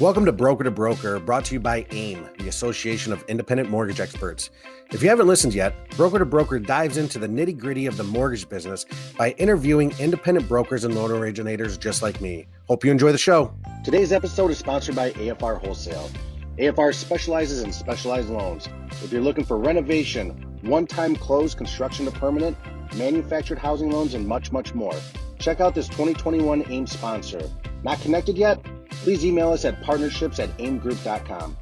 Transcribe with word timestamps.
Welcome 0.00 0.24
to 0.24 0.32
Broker 0.32 0.64
to 0.64 0.72
Broker, 0.72 1.20
brought 1.20 1.44
to 1.44 1.54
you 1.54 1.60
by 1.60 1.86
AIME, 1.92 2.28
the 2.40 2.48
Association 2.48 3.12
of 3.12 3.22
Independent 3.28 3.70
Mortgage 3.70 4.00
Experts. 4.00 4.50
If 4.90 5.04
you 5.04 5.08
haven't 5.08 5.28
listened 5.28 5.54
yet, 5.54 5.88
Broker 5.90 6.18
to 6.18 6.24
Broker 6.24 6.58
dives 6.58 6.96
into 6.96 7.20
the 7.20 7.28
nitty 7.28 7.56
gritty 7.56 7.86
of 7.86 7.96
the 7.96 8.02
mortgage 8.02 8.48
business 8.48 8.86
by 9.16 9.30
interviewing 9.38 9.94
independent 10.00 10.48
brokers 10.48 10.82
and 10.82 10.96
loan 10.96 11.12
originators 11.12 11.78
just 11.78 12.02
like 12.02 12.20
me. 12.20 12.48
Hope 12.66 12.84
you 12.84 12.90
enjoy 12.90 13.12
the 13.12 13.18
show. 13.18 13.54
Today's 13.84 14.10
episode 14.10 14.50
is 14.50 14.58
sponsored 14.58 14.96
by 14.96 15.12
AFR 15.12 15.60
Wholesale. 15.60 16.10
AFR 16.58 16.92
specializes 16.92 17.62
in 17.62 17.70
specialized 17.70 18.30
loans. 18.30 18.68
If 19.04 19.12
you're 19.12 19.22
looking 19.22 19.44
for 19.44 19.56
renovation, 19.58 20.30
one 20.62 20.88
time 20.88 21.14
close, 21.14 21.54
construction 21.54 22.04
to 22.06 22.10
permanent, 22.10 22.56
manufactured 22.96 23.58
housing 23.58 23.92
loans, 23.92 24.14
and 24.14 24.26
much, 24.26 24.50
much 24.50 24.74
more, 24.74 24.96
check 25.44 25.60
out 25.60 25.74
this 25.74 25.88
2021 25.88 26.64
AIME 26.70 26.86
sponsor. 26.86 27.50
Not 27.82 28.00
connected 28.00 28.38
yet? 28.38 28.64
please 29.04 29.22
email 29.22 29.52
us 29.52 29.66
at 29.66 29.82
partnerships 29.82 30.38
at 30.38 30.48
aimegroup.com. 30.56 31.56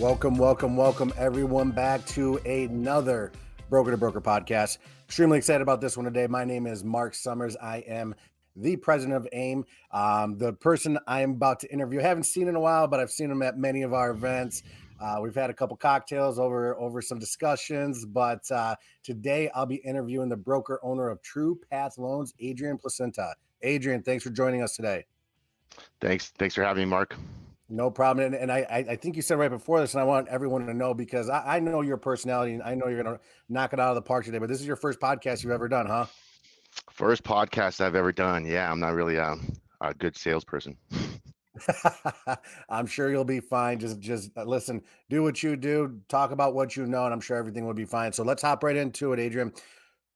Welcome, 0.00 0.36
welcome, 0.36 0.76
welcome, 0.76 1.12
everyone, 1.16 1.70
back 1.70 2.04
to 2.06 2.38
another 2.38 3.30
Broker 3.70 3.92
to 3.92 3.96
Broker 3.96 4.20
podcast. 4.20 4.78
Extremely 5.06 5.38
excited 5.38 5.62
about 5.62 5.80
this 5.80 5.96
one 5.96 6.04
today. 6.04 6.26
My 6.26 6.44
name 6.44 6.66
is 6.66 6.82
Mark 6.82 7.14
Summers. 7.14 7.56
I 7.56 7.78
am 7.86 8.16
the 8.56 8.74
president 8.74 9.16
of 9.16 9.28
AIME. 9.32 9.64
Um, 9.92 10.38
the 10.38 10.54
person 10.54 10.98
I 11.06 11.20
am 11.20 11.32
about 11.32 11.60
to 11.60 11.72
interview, 11.72 12.00
I 12.00 12.02
haven't 12.02 12.24
seen 12.24 12.48
in 12.48 12.56
a 12.56 12.60
while, 12.60 12.88
but 12.88 12.98
I've 12.98 13.12
seen 13.12 13.30
him 13.30 13.42
at 13.42 13.56
many 13.56 13.82
of 13.82 13.94
our 13.94 14.10
events. 14.10 14.64
Uh, 15.00 15.18
we've 15.22 15.34
had 15.34 15.50
a 15.50 15.54
couple 15.54 15.76
cocktails 15.76 16.38
over 16.38 16.76
over 16.76 17.00
some 17.00 17.18
discussions, 17.18 18.04
but 18.04 18.50
uh, 18.50 18.74
today 19.02 19.50
I'll 19.54 19.66
be 19.66 19.76
interviewing 19.76 20.28
the 20.28 20.36
broker 20.36 20.80
owner 20.82 21.08
of 21.08 21.22
True 21.22 21.58
Path 21.70 21.98
Loans, 21.98 22.34
Adrian 22.40 22.78
Placenta. 22.78 23.34
Adrian, 23.62 24.02
thanks 24.02 24.24
for 24.24 24.30
joining 24.30 24.62
us 24.62 24.76
today. 24.76 25.04
Thanks. 26.00 26.32
Thanks 26.38 26.54
for 26.54 26.62
having 26.62 26.84
me, 26.84 26.90
Mark. 26.90 27.16
No 27.68 27.90
problem. 27.90 28.26
And, 28.26 28.34
and 28.34 28.50
I, 28.50 28.86
I 28.88 28.96
think 28.96 29.14
you 29.14 29.22
said 29.22 29.38
right 29.38 29.50
before 29.50 29.80
this, 29.80 29.92
and 29.92 30.00
I 30.00 30.04
want 30.04 30.28
everyone 30.28 30.64
to 30.66 30.74
know 30.74 30.94
because 30.94 31.28
I, 31.28 31.56
I 31.56 31.60
know 31.60 31.82
your 31.82 31.98
personality 31.98 32.54
and 32.54 32.62
I 32.62 32.74
know 32.74 32.88
you're 32.88 33.02
going 33.02 33.14
to 33.14 33.22
knock 33.50 33.74
it 33.74 33.80
out 33.80 33.90
of 33.90 33.94
the 33.94 34.02
park 34.02 34.24
today, 34.24 34.38
but 34.38 34.48
this 34.48 34.60
is 34.60 34.66
your 34.66 34.76
first 34.76 35.00
podcast 35.00 35.42
you've 35.42 35.52
ever 35.52 35.68
done, 35.68 35.86
huh? 35.86 36.06
First 36.90 37.24
podcast 37.24 37.82
I've 37.82 37.94
ever 37.94 38.12
done. 38.12 38.46
Yeah, 38.46 38.70
I'm 38.70 38.80
not 38.80 38.94
really 38.94 39.18
um, 39.18 39.52
a 39.82 39.92
good 39.92 40.16
salesperson. 40.16 40.76
I'm 42.68 42.86
sure 42.86 43.10
you'll 43.10 43.24
be 43.24 43.40
fine. 43.40 43.78
Just, 43.78 44.00
just 44.00 44.30
uh, 44.36 44.44
listen, 44.44 44.82
do 45.08 45.22
what 45.22 45.42
you 45.42 45.56
do, 45.56 46.00
talk 46.08 46.30
about 46.30 46.54
what 46.54 46.76
you 46.76 46.86
know, 46.86 47.04
and 47.04 47.12
I'm 47.12 47.20
sure 47.20 47.36
everything 47.36 47.66
will 47.66 47.74
be 47.74 47.84
fine. 47.84 48.12
So 48.12 48.22
let's 48.22 48.42
hop 48.42 48.62
right 48.62 48.76
into 48.76 49.12
it, 49.12 49.20
Adrian. 49.20 49.52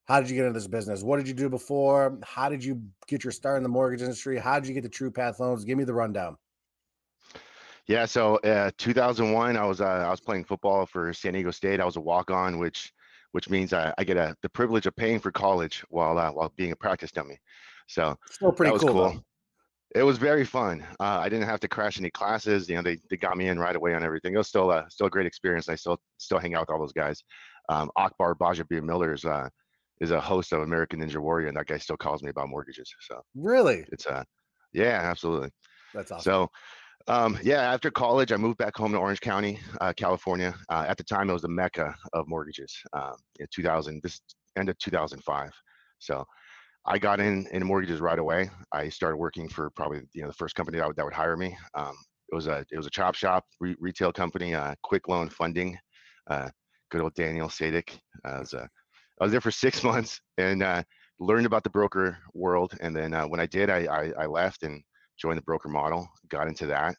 How 0.05 0.21
did 0.21 0.29
you 0.29 0.37
get 0.37 0.47
into 0.47 0.59
this 0.59 0.67
business? 0.67 1.03
What 1.03 1.19
did 1.19 1.29
you 1.29 1.35
do 1.35 1.49
before? 1.49 2.19
How 2.25 2.49
did 2.49 2.65
you 2.65 2.83
get 3.07 3.25
your 3.25 3.31
start 3.31 3.57
in 3.57 3.63
the 3.63 3.69
mortgage 3.69 4.03
industry? 4.03 4.39
How 4.39 4.59
did 4.59 4.69
you 4.69 4.75
get 4.75 4.83
the 4.83 4.89
True 4.89 5.11
Path 5.11 5.39
loans? 5.39 5.65
Give 5.65 5.79
me 5.79 5.85
the 5.85 5.95
rundown. 5.95 6.37
Yeah, 7.87 8.05
so 8.07 8.37
uh, 8.37 8.71
2001, 8.79 9.57
I 9.57 9.65
was 9.65 9.81
uh, 9.81 9.85
I 9.85 10.11
was 10.11 10.21
playing 10.21 10.45
football 10.45 10.87
for 10.87 11.13
San 11.13 11.33
Diego 11.33 11.51
State. 11.51 11.81
I 11.81 11.85
was 11.85 11.97
a 11.97 12.01
walk 12.01 12.31
on, 12.31 12.59
which 12.59 12.93
which 13.33 13.51
means 13.51 13.73
I, 13.73 13.93
I 13.99 14.05
get 14.05 14.17
a 14.17 14.37
the 14.43 14.49
privilege 14.49 14.87
of 14.87 14.95
paying 14.95 15.19
for 15.19 15.33
college 15.33 15.85
while 15.89 16.19
uh, 16.19 16.31
while 16.31 16.53
being 16.57 16.73
a 16.73 16.77
practice 16.77 17.11
dummy. 17.11 17.39
So 17.89 18.17
still 18.31 18.53
pretty 18.53 18.79
cool. 18.79 18.89
cool. 18.89 19.25
It 19.95 20.03
was 20.03 20.17
very 20.17 20.45
fun. 20.45 20.83
Uh, 21.01 21.21
I 21.21 21.29
didn't 21.29 21.47
have 21.47 21.61
to 21.61 21.69
crash 21.69 21.99
any 21.99 22.11
classes. 22.11 22.69
You 22.69 22.77
know, 22.77 22.83
they, 22.83 22.99
they 23.11 23.17
got 23.17 23.37
me 23.37 23.49
in 23.49 23.59
right 23.59 23.77
away 23.77 23.95
on 23.95 24.03
everything. 24.03 24.35
It 24.35 24.39
was 24.39 24.49
still 24.49 24.71
a 24.71 24.87
still 24.89 25.07
a 25.07 25.11
great 25.11 25.27
experience. 25.27 25.69
I 25.69 25.75
still 25.75 25.99
still 26.17 26.39
hang 26.39 26.55
out 26.55 26.63
with 26.63 26.71
all 26.71 26.79
those 26.79 26.93
guys. 26.93 27.23
Um, 27.69 27.91
Akbar 27.97 28.35
Gbaja-Biamila's 28.35 29.25
uh, 29.25 29.49
is 30.01 30.11
a 30.11 30.21
host 30.21 30.53
of 30.53 30.63
American 30.63 31.01
Ninja 31.01 31.19
Warrior, 31.19 31.49
and 31.49 31.57
that 31.57 31.67
guy 31.67 31.79
still 31.79 31.97
calls 31.97 32.23
me 32.23 32.31
about 32.31 32.49
mortgages. 32.49 32.93
So 33.03 33.21
really, 33.35 33.85
it's 33.93 34.07
uh, 34.07 34.25
yeah, 34.73 35.01
absolutely. 35.03 35.51
That's 35.95 36.11
awesome. 36.11 36.33
So, 36.33 36.49
um, 37.09 37.39
yeah, 37.43 37.61
after 37.73 37.91
college, 37.91 38.33
I 38.33 38.37
moved 38.37 38.59
back 38.59 38.77
home 38.77 38.93
to 38.93 38.99
Orange 38.99 39.21
County, 39.21 39.61
uh, 39.81 39.93
California. 39.95 40.55
Uh, 40.69 40.87
at 40.89 40.97
the 40.97 41.05
time, 41.05 41.29
it 41.29 41.33
was 41.33 41.43
the 41.43 41.49
mecca 41.49 41.95
of 42.13 42.29
mortgages. 42.29 42.75
Um, 42.93 43.15
in 43.41 43.47
2000, 43.53 44.01
this 44.03 44.21
end 44.57 44.69
of 44.69 44.79
2005. 44.79 45.51
So, 45.99 46.25
I 46.85 46.99
got 46.99 47.21
in 47.21 47.47
in 47.53 47.65
mortgages 47.65 48.01
right 48.01 48.19
away. 48.19 48.51
I 48.73 48.89
started 48.89 49.17
working 49.17 49.49
for 49.49 49.71
probably 49.71 50.01
you 50.15 50.23
know 50.23 50.29
the 50.29 50.35
first 50.35 50.55
company 50.55 50.79
that 50.79 50.87
would, 50.87 50.97
that 50.97 51.05
would 51.05 51.15
hire 51.15 51.37
me. 51.37 51.57
Um, 51.75 51.95
it 52.31 52.35
was 52.35 52.47
a 52.49 52.65
it 52.71 52.77
was 52.77 52.87
a 52.87 52.91
chop 52.91 53.15
shop 53.15 53.45
re- 53.61 53.77
retail 53.79 54.13
company, 54.13 54.55
uh, 54.55 54.75
quick 54.83 55.09
loan 55.09 55.29
funding. 55.29 55.79
Uh, 56.29 56.49
good 56.91 57.01
old 57.01 57.15
Daniel 57.15 57.49
Sadek 57.49 57.99
uh, 58.25 58.39
was 58.41 58.53
a 58.53 58.69
I 59.21 59.25
was 59.25 59.33
there 59.33 59.41
for 59.41 59.51
six 59.65 59.85
months 59.85 60.21
and 60.39 60.63
uh, 60.63 60.83
learned 61.21 61.47
about 61.47 61.63
the 61.63 61.71
broker 61.71 62.19
world. 62.35 62.75
And 62.81 62.95
then 62.95 63.15
uh, 63.15 63.27
when 63.27 63.41
I 63.41 63.47
did, 63.47 63.71
I, 63.71 63.85
I, 63.85 64.13
I, 64.23 64.27
left 64.27 64.65
and 64.65 64.83
joined 65.21 65.39
the 65.39 65.43
broker 65.43 65.69
model, 65.69 66.09
got 66.29 66.49
into 66.49 66.67
that. 66.67 66.95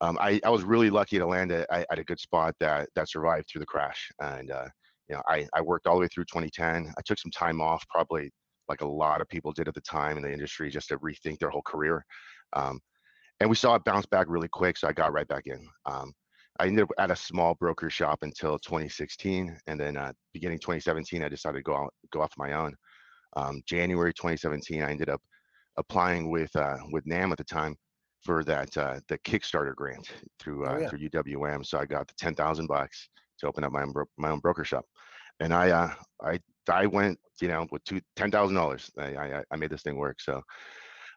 Um, 0.00 0.16
I, 0.20 0.40
I 0.44 0.50
was 0.50 0.62
really 0.62 0.88
lucky 0.88 1.18
to 1.18 1.26
land 1.26 1.52
at, 1.52 1.68
at 1.70 1.98
a 1.98 2.04
good 2.04 2.18
spot 2.18 2.54
that 2.60 2.88
that 2.94 3.10
survived 3.10 3.48
through 3.50 3.60
the 3.60 3.66
crash. 3.66 4.10
And 4.20 4.50
uh, 4.50 4.68
you 5.08 5.16
know, 5.16 5.22
I, 5.28 5.46
I 5.54 5.60
worked 5.60 5.86
all 5.86 5.96
the 5.96 6.02
way 6.02 6.08
through 6.08 6.24
2010. 6.24 6.94
I 6.96 7.00
took 7.04 7.18
some 7.18 7.32
time 7.32 7.60
off, 7.60 7.84
probably 7.90 8.30
like 8.70 8.80
a 8.80 8.86
lot 8.86 9.20
of 9.20 9.28
people 9.28 9.52
did 9.52 9.68
at 9.68 9.74
the 9.74 9.80
time 9.82 10.16
in 10.16 10.22
the 10.22 10.32
industry, 10.32 10.70
just 10.70 10.88
to 10.88 10.98
rethink 10.98 11.38
their 11.38 11.50
whole 11.50 11.62
career. 11.62 12.04
Um, 12.54 12.80
and 13.40 13.50
we 13.50 13.56
saw 13.56 13.74
it 13.74 13.84
bounce 13.84 14.06
back 14.06 14.26
really 14.28 14.48
quick, 14.48 14.78
so 14.78 14.88
I 14.88 14.92
got 14.92 15.12
right 15.12 15.28
back 15.28 15.42
in. 15.46 15.66
Um, 15.86 16.12
I 16.58 16.66
ended 16.66 16.84
up 16.84 16.90
at 16.98 17.10
a 17.10 17.16
small 17.16 17.54
broker 17.54 17.90
shop 17.90 18.20
until 18.22 18.58
2016, 18.58 19.58
and 19.66 19.80
then 19.80 19.96
uh, 19.96 20.12
beginning 20.32 20.58
2017, 20.58 21.22
I 21.22 21.28
decided 21.28 21.58
to 21.58 21.62
go 21.62 21.74
out, 21.74 21.94
go 22.12 22.22
off 22.22 22.32
my 22.38 22.52
own. 22.52 22.74
Um, 23.36 23.62
January 23.66 24.12
2017, 24.12 24.82
I 24.82 24.90
ended 24.90 25.08
up 25.08 25.20
applying 25.76 26.30
with 26.30 26.54
uh, 26.56 26.76
with 26.92 27.06
NAM 27.06 27.32
at 27.32 27.38
the 27.38 27.44
time 27.44 27.76
for 28.22 28.44
that 28.44 28.76
uh, 28.76 29.00
the 29.08 29.18
Kickstarter 29.18 29.74
grant 29.74 30.10
through 30.38 30.66
oh, 30.66 30.74
uh, 30.74 30.78
yeah. 30.78 30.88
through 30.88 31.08
UWM. 31.08 31.64
So 31.64 31.78
I 31.78 31.86
got 31.86 32.06
the 32.06 32.14
10,000 32.18 32.66
bucks 32.66 33.08
to 33.38 33.46
open 33.46 33.64
up 33.64 33.72
my 33.72 33.82
own 33.82 33.92
bro- 33.92 34.04
my 34.18 34.30
own 34.30 34.40
broker 34.40 34.64
shop, 34.64 34.84
and 35.40 35.54
I 35.54 35.70
uh, 35.70 35.92
I 36.22 36.38
I 36.68 36.86
went 36.86 37.18
you 37.40 37.48
know 37.48 37.66
with 37.70 37.84
two 37.84 38.00
ten 38.16 38.30
thousand 38.30 38.56
dollars. 38.56 38.90
I, 38.98 39.16
I 39.16 39.42
I 39.50 39.56
made 39.56 39.70
this 39.70 39.82
thing 39.82 39.96
work. 39.96 40.20
So 40.20 40.42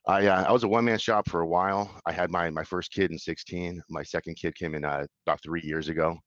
I 0.08 0.28
uh, 0.28 0.44
I 0.48 0.52
was 0.52 0.64
a 0.64 0.68
one 0.68 0.86
man 0.86 1.00
shop 1.00 1.30
for 1.30 1.42
a 1.42 1.48
while. 1.48 1.90
I 2.06 2.12
had 2.12 2.30
my 2.30 2.50
my 2.50 2.64
first 2.64 2.92
kid 2.92 3.12
in 3.12 3.18
16. 3.18 3.82
My 3.90 4.04
second 4.04 4.36
kid 4.36 4.56
came 4.56 4.76
in 4.76 4.84
uh, 4.84 5.06
about 5.26 5.42
three 5.42 5.62
years 5.64 5.90
ago. 5.90 6.18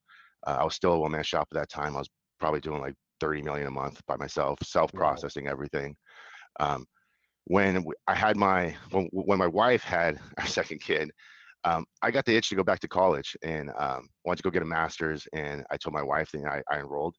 Uh, 0.47 0.59
I 0.61 0.65
was 0.65 0.75
still 0.75 0.93
a 0.93 0.99
one 0.99 1.13
man 1.13 1.25
shop 1.25 1.49
at 1.51 1.59
that 1.59 1.69
time. 1.69 1.95
I 1.95 2.01
was 2.01 2.09
probably 2.41 2.61
doing 2.61 2.81
like 2.81 2.95
30 3.21 3.43
million 3.43 3.67
a 3.67 3.71
month 3.71 4.01
by 4.07 4.17
myself, 4.17 4.59
self 4.63 4.93
processing 4.93 5.47
everything. 5.47 5.95
Um, 6.61 6.87
when 7.45 7.85
I 8.07 8.15
had 8.15 8.37
my 8.37 8.75
when, 8.91 9.09
when 9.13 9.39
my 9.39 9.47
wife 9.47 9.83
had 9.83 10.19
our 10.39 10.47
second 10.47 10.81
kid, 10.81 11.11
um, 11.65 11.85
I 12.03 12.11
got 12.11 12.25
the 12.25 12.37
itch 12.37 12.49
to 12.51 12.55
go 12.55 12.65
back 12.65 12.81
to 12.81 12.89
college 12.89 13.37
and 13.43 13.71
um, 13.79 14.09
wanted 14.25 14.39
to 14.39 14.43
go 14.43 14.51
get 14.51 14.63
a 14.63 14.67
master's. 14.67 15.27
And 15.33 15.65
I 15.71 15.77
told 15.77 15.95
my 15.95 16.03
wife 16.03 16.31
that 16.33 16.45
I, 16.45 16.63
I 16.75 16.79
enrolled 16.79 17.15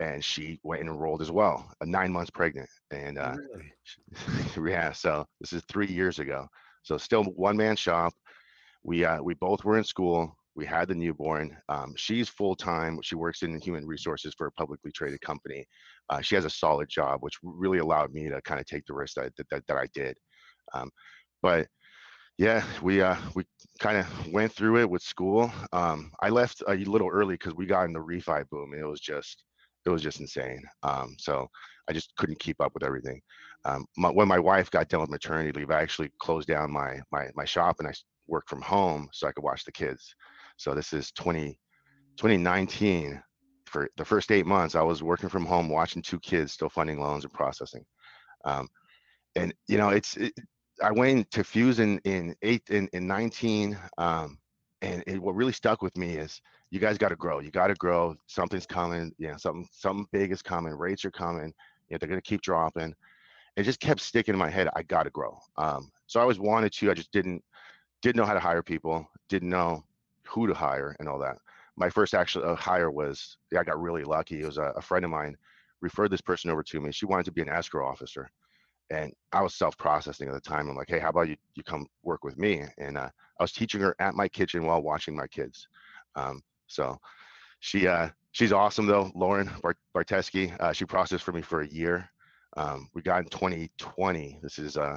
and 0.00 0.24
she 0.24 0.60
went 0.62 0.80
and 0.80 0.90
enrolled 0.90 1.22
as 1.22 1.30
well, 1.30 1.70
uh, 1.80 1.84
nine 1.84 2.12
months 2.12 2.30
pregnant. 2.30 2.68
And 2.90 3.18
uh, 3.18 3.34
really? 4.56 4.70
yeah, 4.72 4.92
so 4.92 5.26
this 5.40 5.52
is 5.52 5.62
three 5.68 5.86
years 5.86 6.18
ago. 6.18 6.46
So 6.82 6.96
still 6.96 7.24
one 7.24 7.56
man 7.56 7.76
shop. 7.76 8.12
We 8.84 9.04
uh, 9.04 9.20
we 9.22 9.34
both 9.34 9.64
were 9.64 9.76
in 9.78 9.84
school. 9.84 10.36
We 10.54 10.66
had 10.66 10.88
the 10.88 10.94
newborn. 10.94 11.56
Um, 11.68 11.94
she's 11.96 12.28
full 12.28 12.56
time. 12.56 12.98
She 13.02 13.14
works 13.14 13.42
in 13.42 13.60
human 13.60 13.86
resources 13.86 14.34
for 14.36 14.46
a 14.46 14.52
publicly 14.52 14.90
traded 14.92 15.20
company. 15.20 15.64
Uh, 16.10 16.20
she 16.20 16.34
has 16.34 16.44
a 16.44 16.50
solid 16.50 16.88
job, 16.88 17.18
which 17.22 17.38
really 17.42 17.78
allowed 17.78 18.12
me 18.12 18.28
to 18.28 18.40
kind 18.42 18.60
of 18.60 18.66
take 18.66 18.84
the 18.86 18.94
risk 18.94 19.14
that 19.14 19.32
that, 19.50 19.66
that 19.66 19.76
I 19.76 19.86
did. 19.94 20.16
Um, 20.74 20.90
but 21.42 21.66
yeah, 22.38 22.64
we 22.82 23.02
uh, 23.02 23.16
we 23.34 23.44
kind 23.80 23.98
of 23.98 24.32
went 24.32 24.52
through 24.52 24.78
it 24.78 24.88
with 24.88 25.02
school. 25.02 25.52
Um, 25.72 26.12
I 26.22 26.28
left 26.28 26.62
a 26.68 26.76
little 26.76 27.08
early 27.08 27.34
because 27.34 27.54
we 27.54 27.66
got 27.66 27.84
in 27.84 27.92
the 27.92 27.98
refi 27.98 28.48
boom, 28.48 28.72
and 28.72 28.80
it 28.80 28.86
was 28.86 29.00
just 29.00 29.44
it 29.86 29.90
was 29.90 30.02
just 30.02 30.20
insane. 30.20 30.62
Um, 30.82 31.16
so 31.18 31.48
I 31.88 31.92
just 31.92 32.14
couldn't 32.16 32.38
keep 32.38 32.60
up 32.60 32.74
with 32.74 32.84
everything. 32.84 33.20
Um, 33.64 33.86
my, 33.96 34.10
when 34.10 34.28
my 34.28 34.38
wife 34.38 34.70
got 34.70 34.88
done 34.88 35.00
with 35.00 35.10
maternity 35.10 35.52
leave, 35.52 35.70
I 35.70 35.82
actually 35.82 36.10
closed 36.20 36.48
down 36.48 36.70
my 36.70 37.00
my 37.10 37.28
my 37.34 37.44
shop 37.44 37.76
and 37.78 37.88
I 37.88 37.92
worked 38.26 38.48
from 38.48 38.60
home 38.60 39.08
so 39.12 39.26
I 39.26 39.32
could 39.32 39.44
watch 39.44 39.64
the 39.64 39.72
kids. 39.72 40.14
So 40.56 40.74
this 40.74 40.92
is 40.92 41.10
20, 41.12 41.58
2019. 42.16 43.22
For 43.66 43.88
the 43.96 44.04
first 44.04 44.32
eight 44.32 44.46
months, 44.46 44.74
I 44.74 44.82
was 44.82 45.02
working 45.02 45.28
from 45.28 45.44
home, 45.44 45.68
watching 45.68 46.00
two 46.00 46.18
kids, 46.20 46.52
still 46.52 46.70
funding 46.70 47.00
loans 47.00 47.24
and 47.24 47.32
processing. 47.32 47.84
Um, 48.44 48.66
and 49.36 49.52
you 49.66 49.76
know, 49.76 49.90
it's 49.90 50.16
it, 50.16 50.32
I 50.82 50.90
went 50.90 51.30
to 51.32 51.44
Fuse 51.44 51.80
in 51.80 51.98
in 52.04 52.34
eight 52.42 52.62
in 52.70 52.88
in 52.92 53.06
19. 53.06 53.78
Um, 53.98 54.38
and 54.80 55.02
it, 55.06 55.20
what 55.20 55.34
really 55.34 55.52
stuck 55.52 55.82
with 55.82 55.96
me 55.96 56.16
is 56.16 56.40
you 56.70 56.80
guys 56.80 56.98
got 56.98 57.08
to 57.08 57.16
grow. 57.16 57.40
You 57.40 57.50
got 57.50 57.68
to 57.68 57.74
grow. 57.74 58.14
Something's 58.26 58.66
coming. 58.66 59.12
You 59.18 59.28
know, 59.28 59.36
something 59.36 59.66
something 59.72 60.06
big 60.12 60.32
is 60.32 60.42
coming. 60.42 60.72
Rates 60.74 61.04
are 61.04 61.10
coming. 61.10 61.52
Know, 61.90 61.98
they're 61.98 62.08
gonna 62.08 62.20
keep 62.20 62.42
dropping. 62.42 62.94
It 63.56 63.62
just 63.62 63.80
kept 63.80 64.00
sticking 64.00 64.34
in 64.34 64.38
my 64.38 64.50
head. 64.50 64.68
I 64.76 64.82
got 64.82 65.04
to 65.04 65.10
grow. 65.10 65.38
Um, 65.56 65.90
so 66.06 66.20
I 66.20 66.22
always 66.22 66.38
wanted 66.38 66.72
to. 66.74 66.90
I 66.90 66.94
just 66.94 67.12
didn't 67.12 67.42
didn't 68.02 68.16
know 68.16 68.24
how 68.24 68.34
to 68.34 68.40
hire 68.40 68.62
people. 68.62 69.08
Didn't 69.28 69.48
know 69.48 69.84
who 70.26 70.46
to 70.46 70.54
hire 70.54 70.94
and 71.00 71.08
all 71.08 71.18
that. 71.20 71.36
My 71.76 71.88
first 71.88 72.14
actual 72.14 72.44
uh, 72.44 72.54
hire 72.54 72.90
was 72.90 73.38
yeah, 73.50 73.60
I 73.60 73.64
got 73.64 73.80
really 73.80 74.04
lucky. 74.04 74.40
It 74.42 74.46
was 74.46 74.58
a, 74.58 74.72
a 74.76 74.82
friend 74.82 75.04
of 75.04 75.10
mine 75.10 75.36
referred 75.80 76.10
this 76.10 76.20
person 76.20 76.50
over 76.50 76.62
to 76.62 76.80
me. 76.80 76.92
She 76.92 77.06
wanted 77.06 77.24
to 77.24 77.32
be 77.32 77.40
an 77.42 77.48
escrow 77.48 77.88
officer, 77.88 78.28
and 78.90 79.12
I 79.32 79.42
was 79.42 79.54
self-processing 79.54 80.28
at 80.28 80.34
the 80.34 80.40
time. 80.40 80.68
I'm 80.68 80.76
like, 80.76 80.90
hey, 80.90 80.98
how 80.98 81.08
about 81.08 81.28
you 81.28 81.36
you 81.54 81.62
come 81.62 81.86
work 82.02 82.24
with 82.24 82.36
me? 82.36 82.64
And 82.78 82.98
uh, 82.98 83.08
I 83.40 83.42
was 83.42 83.52
teaching 83.52 83.80
her 83.80 83.96
at 83.98 84.14
my 84.14 84.28
kitchen 84.28 84.66
while 84.66 84.82
watching 84.82 85.16
my 85.16 85.26
kids. 85.26 85.66
Um, 86.14 86.42
so 86.68 86.98
she 87.60 87.86
uh, 87.88 88.08
she's 88.32 88.52
awesome 88.52 88.86
though, 88.86 89.10
Lauren 89.14 89.50
Bart- 89.62 89.76
Barteski. 89.96 90.54
Uh, 90.60 90.72
she 90.72 90.84
processed 90.84 91.24
for 91.24 91.32
me 91.32 91.42
for 91.42 91.62
a 91.62 91.68
year. 91.68 92.08
Um, 92.56 92.88
we 92.94 93.02
got 93.02 93.22
in 93.24 93.28
2020. 93.30 94.38
This 94.42 94.58
is 94.58 94.76
uh, 94.76 94.96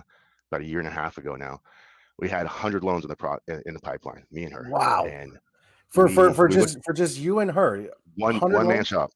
about 0.51 0.61
a 0.61 0.65
year 0.65 0.79
and 0.79 0.87
a 0.87 0.91
half 0.91 1.17
ago 1.17 1.35
now. 1.35 1.59
We 2.19 2.29
had 2.29 2.43
100 2.43 2.83
loans 2.83 3.03
in 3.03 3.09
the 3.09 3.15
pro 3.15 3.37
in 3.65 3.73
the 3.73 3.79
pipeline, 3.79 4.23
me 4.31 4.43
and 4.43 4.53
her. 4.53 4.67
Wow. 4.69 5.05
And 5.05 5.37
For 5.89 6.05
we- 6.05 6.13
for 6.13 6.33
for 6.33 6.47
just 6.47 6.77
for 6.85 6.93
just 6.93 7.17
you 7.17 7.39
and 7.39 7.49
her. 7.51 7.89
one 8.15 8.33
100 8.35 8.55
one 8.55 8.67
man 8.67 8.83
shop, 8.83 9.09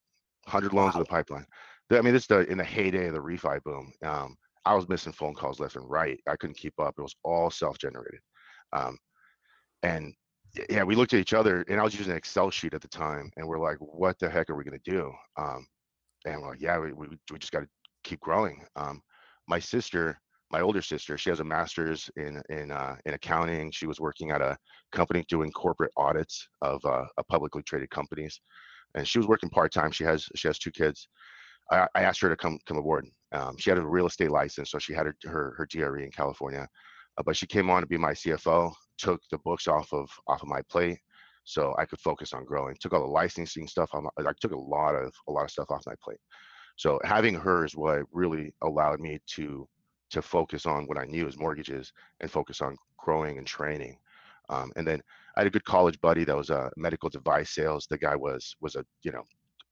100 0.46 0.74
loans 0.74 0.96
in 0.96 1.00
the 1.00 1.06
pipeline. 1.06 1.46
I 1.92 2.02
mean, 2.02 2.14
this 2.14 2.24
is 2.24 2.28
the 2.28 2.40
in 2.50 2.58
the 2.58 2.64
heyday 2.64 3.08
of 3.08 3.14
the 3.14 3.20
refi 3.20 3.62
boom. 3.64 3.92
Um, 4.04 4.36
I 4.66 4.74
was 4.74 4.90
missing 4.90 5.12
phone 5.14 5.36
calls 5.36 5.60
left 5.60 5.76
and 5.76 5.88
right. 5.88 6.20
I 6.28 6.36
couldn't 6.36 6.58
keep 6.58 6.74
up. 6.80 6.96
It 6.98 7.02
was 7.04 7.16
all 7.24 7.52
self-generated. 7.52 8.20
Um, 8.74 8.98
and 9.84 10.12
yeah, 10.70 10.84
we 10.84 10.96
looked 10.96 11.14
at 11.14 11.20
each 11.20 11.34
other, 11.34 11.64
and 11.68 11.80
I 11.80 11.84
was 11.84 11.96
using 11.96 12.12
an 12.12 12.18
Excel 12.18 12.50
sheet 12.50 12.74
at 12.74 12.82
the 12.82 12.88
time, 12.88 13.32
and 13.38 13.48
we're 13.48 13.60
like, 13.60 13.78
"What 13.80 14.18
the 14.20 14.30
heck 14.30 14.50
are 14.50 14.56
we 14.56 14.64
gonna 14.64 14.78
do?" 14.84 15.12
Um, 15.38 15.68
and 16.26 16.42
we're 16.42 16.50
like, 16.50 16.62
"Yeah, 16.62 16.80
we 16.80 16.94
we, 16.94 17.08
we 17.32 17.40
just 17.40 17.52
got 17.52 17.62
to 17.62 17.68
keep 18.04 18.20
growing." 18.22 18.66
Um, 18.76 19.02
my 19.48 19.60
sister, 19.60 20.20
my 20.52 20.62
older 20.62 20.82
sister, 20.82 21.18
she 21.18 21.30
has 21.30 21.40
a 21.40 21.44
master's 21.44 22.10
in 22.18 22.42
in 22.50 22.72
uh, 22.72 22.96
in 23.06 23.14
accounting. 23.14 23.72
She 23.72 23.88
was 23.88 24.00
working 24.00 24.32
at 24.32 24.42
a 24.42 24.58
company 24.92 25.24
doing 25.28 25.52
corporate 25.52 25.92
audits 25.98 26.48
of 26.62 26.84
uh, 26.86 27.06
publicly 27.30 27.64
traded 27.64 27.90
companies, 27.90 28.40
and 28.96 29.08
she 29.08 29.20
was 29.20 29.28
working 29.28 29.50
part 29.50 29.74
time. 29.74 29.92
She 29.92 30.04
has 30.04 30.28
she 30.36 30.48
has 30.48 30.60
two 30.60 30.72
kids. 30.72 31.08
I, 31.72 31.88
I 31.96 32.02
asked 32.04 32.22
her 32.22 32.30
to 32.30 32.36
come 32.36 32.60
come 32.66 32.78
aboard. 32.78 33.06
Um, 33.32 33.58
she 33.58 33.70
had 33.70 33.80
a 33.80 33.86
real 33.86 34.08
estate 34.08 34.32
license, 34.32 34.72
so 34.72 34.80
she 34.80 34.94
had 34.94 35.06
her 35.08 35.16
her, 35.26 35.56
her 35.58 35.66
DRE 35.66 36.04
in 36.04 36.12
California, 36.12 36.68
uh, 37.18 37.24
but 37.26 37.36
she 37.36 37.48
came 37.48 37.70
on 37.70 37.82
to 37.82 37.88
be 37.88 37.98
my 37.98 38.12
CFO. 38.14 38.74
Took 38.98 39.22
the 39.30 39.38
books 39.40 39.68
off 39.68 39.92
of 39.94 40.10
off 40.28 40.42
of 40.42 40.48
my 40.48 40.62
plate, 40.70 41.00
so 41.44 41.76
I 41.78 41.86
could 41.86 42.00
focus 42.00 42.34
on 42.34 42.46
growing. 42.46 42.76
Took 42.80 42.94
all 42.94 43.02
the 43.02 43.08
licensing 43.08 43.68
stuff. 43.68 43.90
On 43.94 44.08
I 44.18 44.32
took 44.40 44.52
a 44.52 44.58
lot 44.58 44.96
of 44.96 45.14
a 45.28 45.32
lot 45.32 45.44
of 45.44 45.52
stuff 45.52 45.70
off 45.70 45.84
my 45.86 45.96
plate. 46.04 46.20
So 46.78 47.00
having 47.04 47.36
her 47.36 47.66
is 47.66 47.76
what 47.76 48.04
really 48.12 48.54
allowed 48.62 49.00
me 49.00 49.20
to 49.36 49.68
to 50.12 50.22
focus 50.22 50.66
on 50.66 50.86
what 50.86 50.98
I 50.98 51.06
knew 51.06 51.28
as 51.28 51.38
mortgages 51.38 51.92
and 52.22 52.30
focus 52.30 52.62
on 52.62 52.78
growing 52.98 53.38
and 53.38 53.48
training. 53.48 53.98
Um, 54.50 54.72
and 54.76 54.86
then 54.88 55.02
I 55.36 55.42
had 55.42 55.48
a 55.48 55.52
good 55.52 55.66
college 55.66 56.00
buddy 56.02 56.24
that 56.24 56.38
was 56.38 56.50
a 56.50 56.72
medical 56.78 57.10
device 57.10 57.50
sales. 57.50 57.88
The 57.90 57.98
guy 57.98 58.16
was 58.16 58.56
was 58.62 58.76
a 58.76 58.86
you 59.04 59.12
know 59.12 59.24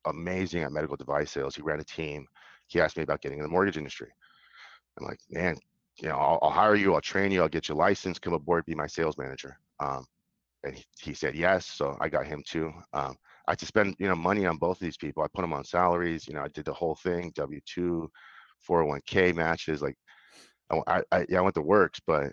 amazing 0.06 0.64
at 0.64 0.72
medical 0.72 0.98
device 0.98 1.32
sales. 1.32 1.56
He 1.56 1.62
ran 1.62 1.80
a 1.80 1.86
team. 1.86 2.26
He 2.68 2.82
asked 2.82 2.98
me 2.98 3.04
about 3.04 3.22
getting 3.22 3.40
in 3.40 3.44
the 3.44 3.50
mortgage 3.50 3.78
industry. 3.78 4.12
I'm 5.00 5.06
like, 5.06 5.20
man, 5.30 5.58
you 6.02 6.10
know, 6.10 6.18
I'll, 6.18 6.40
I'll 6.42 6.50
hire 6.50 6.76
you. 6.76 6.94
I'll 6.94 7.02
train 7.02 7.32
you. 7.32 7.42
I'll 7.42 7.50
get 7.50 7.70
you 7.70 7.76
licensed. 7.76 8.22
Come 8.22 8.34
aboard, 8.34 8.66
be 8.66 8.76
my 8.76 8.88
sales 8.88 9.18
manager. 9.18 9.58
Um, 9.80 10.06
and 10.64 10.76
he, 10.76 10.84
he 11.00 11.14
said 11.14 11.36
yes. 11.36 11.66
So 11.66 11.98
I 12.02 12.10
got 12.10 12.26
him 12.26 12.44
too. 12.48 12.72
Um, 12.94 13.16
I 13.48 13.52
had 13.52 13.60
to 13.60 13.66
spend 13.66 13.96
you 14.00 14.08
know 14.08 14.16
money 14.16 14.46
on 14.46 14.58
both 14.58 14.78
of 14.78 14.86
these 14.86 14.98
people. 14.98 15.24
I 15.24 15.28
put 15.34 15.42
them 15.42 15.54
on 15.54 15.64
salaries. 15.64 16.28
You 16.28 16.34
know, 16.34 16.42
I 16.42 16.48
did 16.50 16.66
the 16.66 16.74
whole 16.74 16.96
thing. 16.96 17.32
W 17.36 17.60
two, 17.66 18.10
401k 18.68 19.36
matches. 19.36 19.82
Like, 19.82 19.96
I, 20.88 21.04
I, 21.12 21.26
yeah, 21.30 21.40
I 21.40 21.42
went 21.42 21.56
to 21.56 21.62
works, 21.62 22.00
but 22.08 22.32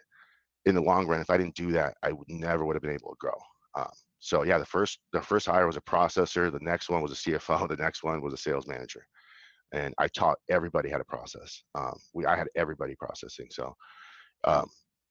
in 0.67 0.75
the 0.75 0.81
long 0.81 1.07
run, 1.07 1.21
if 1.21 1.31
I 1.31 1.37
didn't 1.37 1.55
do 1.55 1.73
that, 1.73 1.95
I 2.03 2.13
would 2.13 2.29
never 2.29 2.65
would 2.65 2.77
have 2.77 2.83
been 2.83 2.93
able 2.93 3.11
to 3.11 3.17
grow. 3.19 3.37
Um, 3.77 3.91
so 4.21 4.43
yeah, 4.45 4.59
the 4.59 4.67
first 4.67 5.01
the 5.13 5.21
first 5.21 5.47
hire 5.47 5.67
was 5.67 5.77
a 5.77 5.83
processor. 5.83 6.53
The 6.53 6.59
next 6.61 6.89
one 6.89 7.03
was 7.03 7.13
a 7.13 7.15
CFO. 7.31 7.69
The 7.69 7.77
next 7.77 8.03
one 8.03 8.21
was 8.23 8.33
a 8.33 8.37
sales 8.37 8.67
manager, 8.67 9.07
and 9.73 9.95
I 9.99 10.09
taught 10.09 10.39
everybody 10.49 10.91
how 10.91 10.99
to 10.99 11.05
process. 11.05 11.63
Um, 11.75 11.95
we 12.15 12.27
I 12.27 12.37
had 12.37 12.49
everybody 12.57 12.95
processing. 12.97 13.49
So 13.51 13.75
um, 14.45 14.69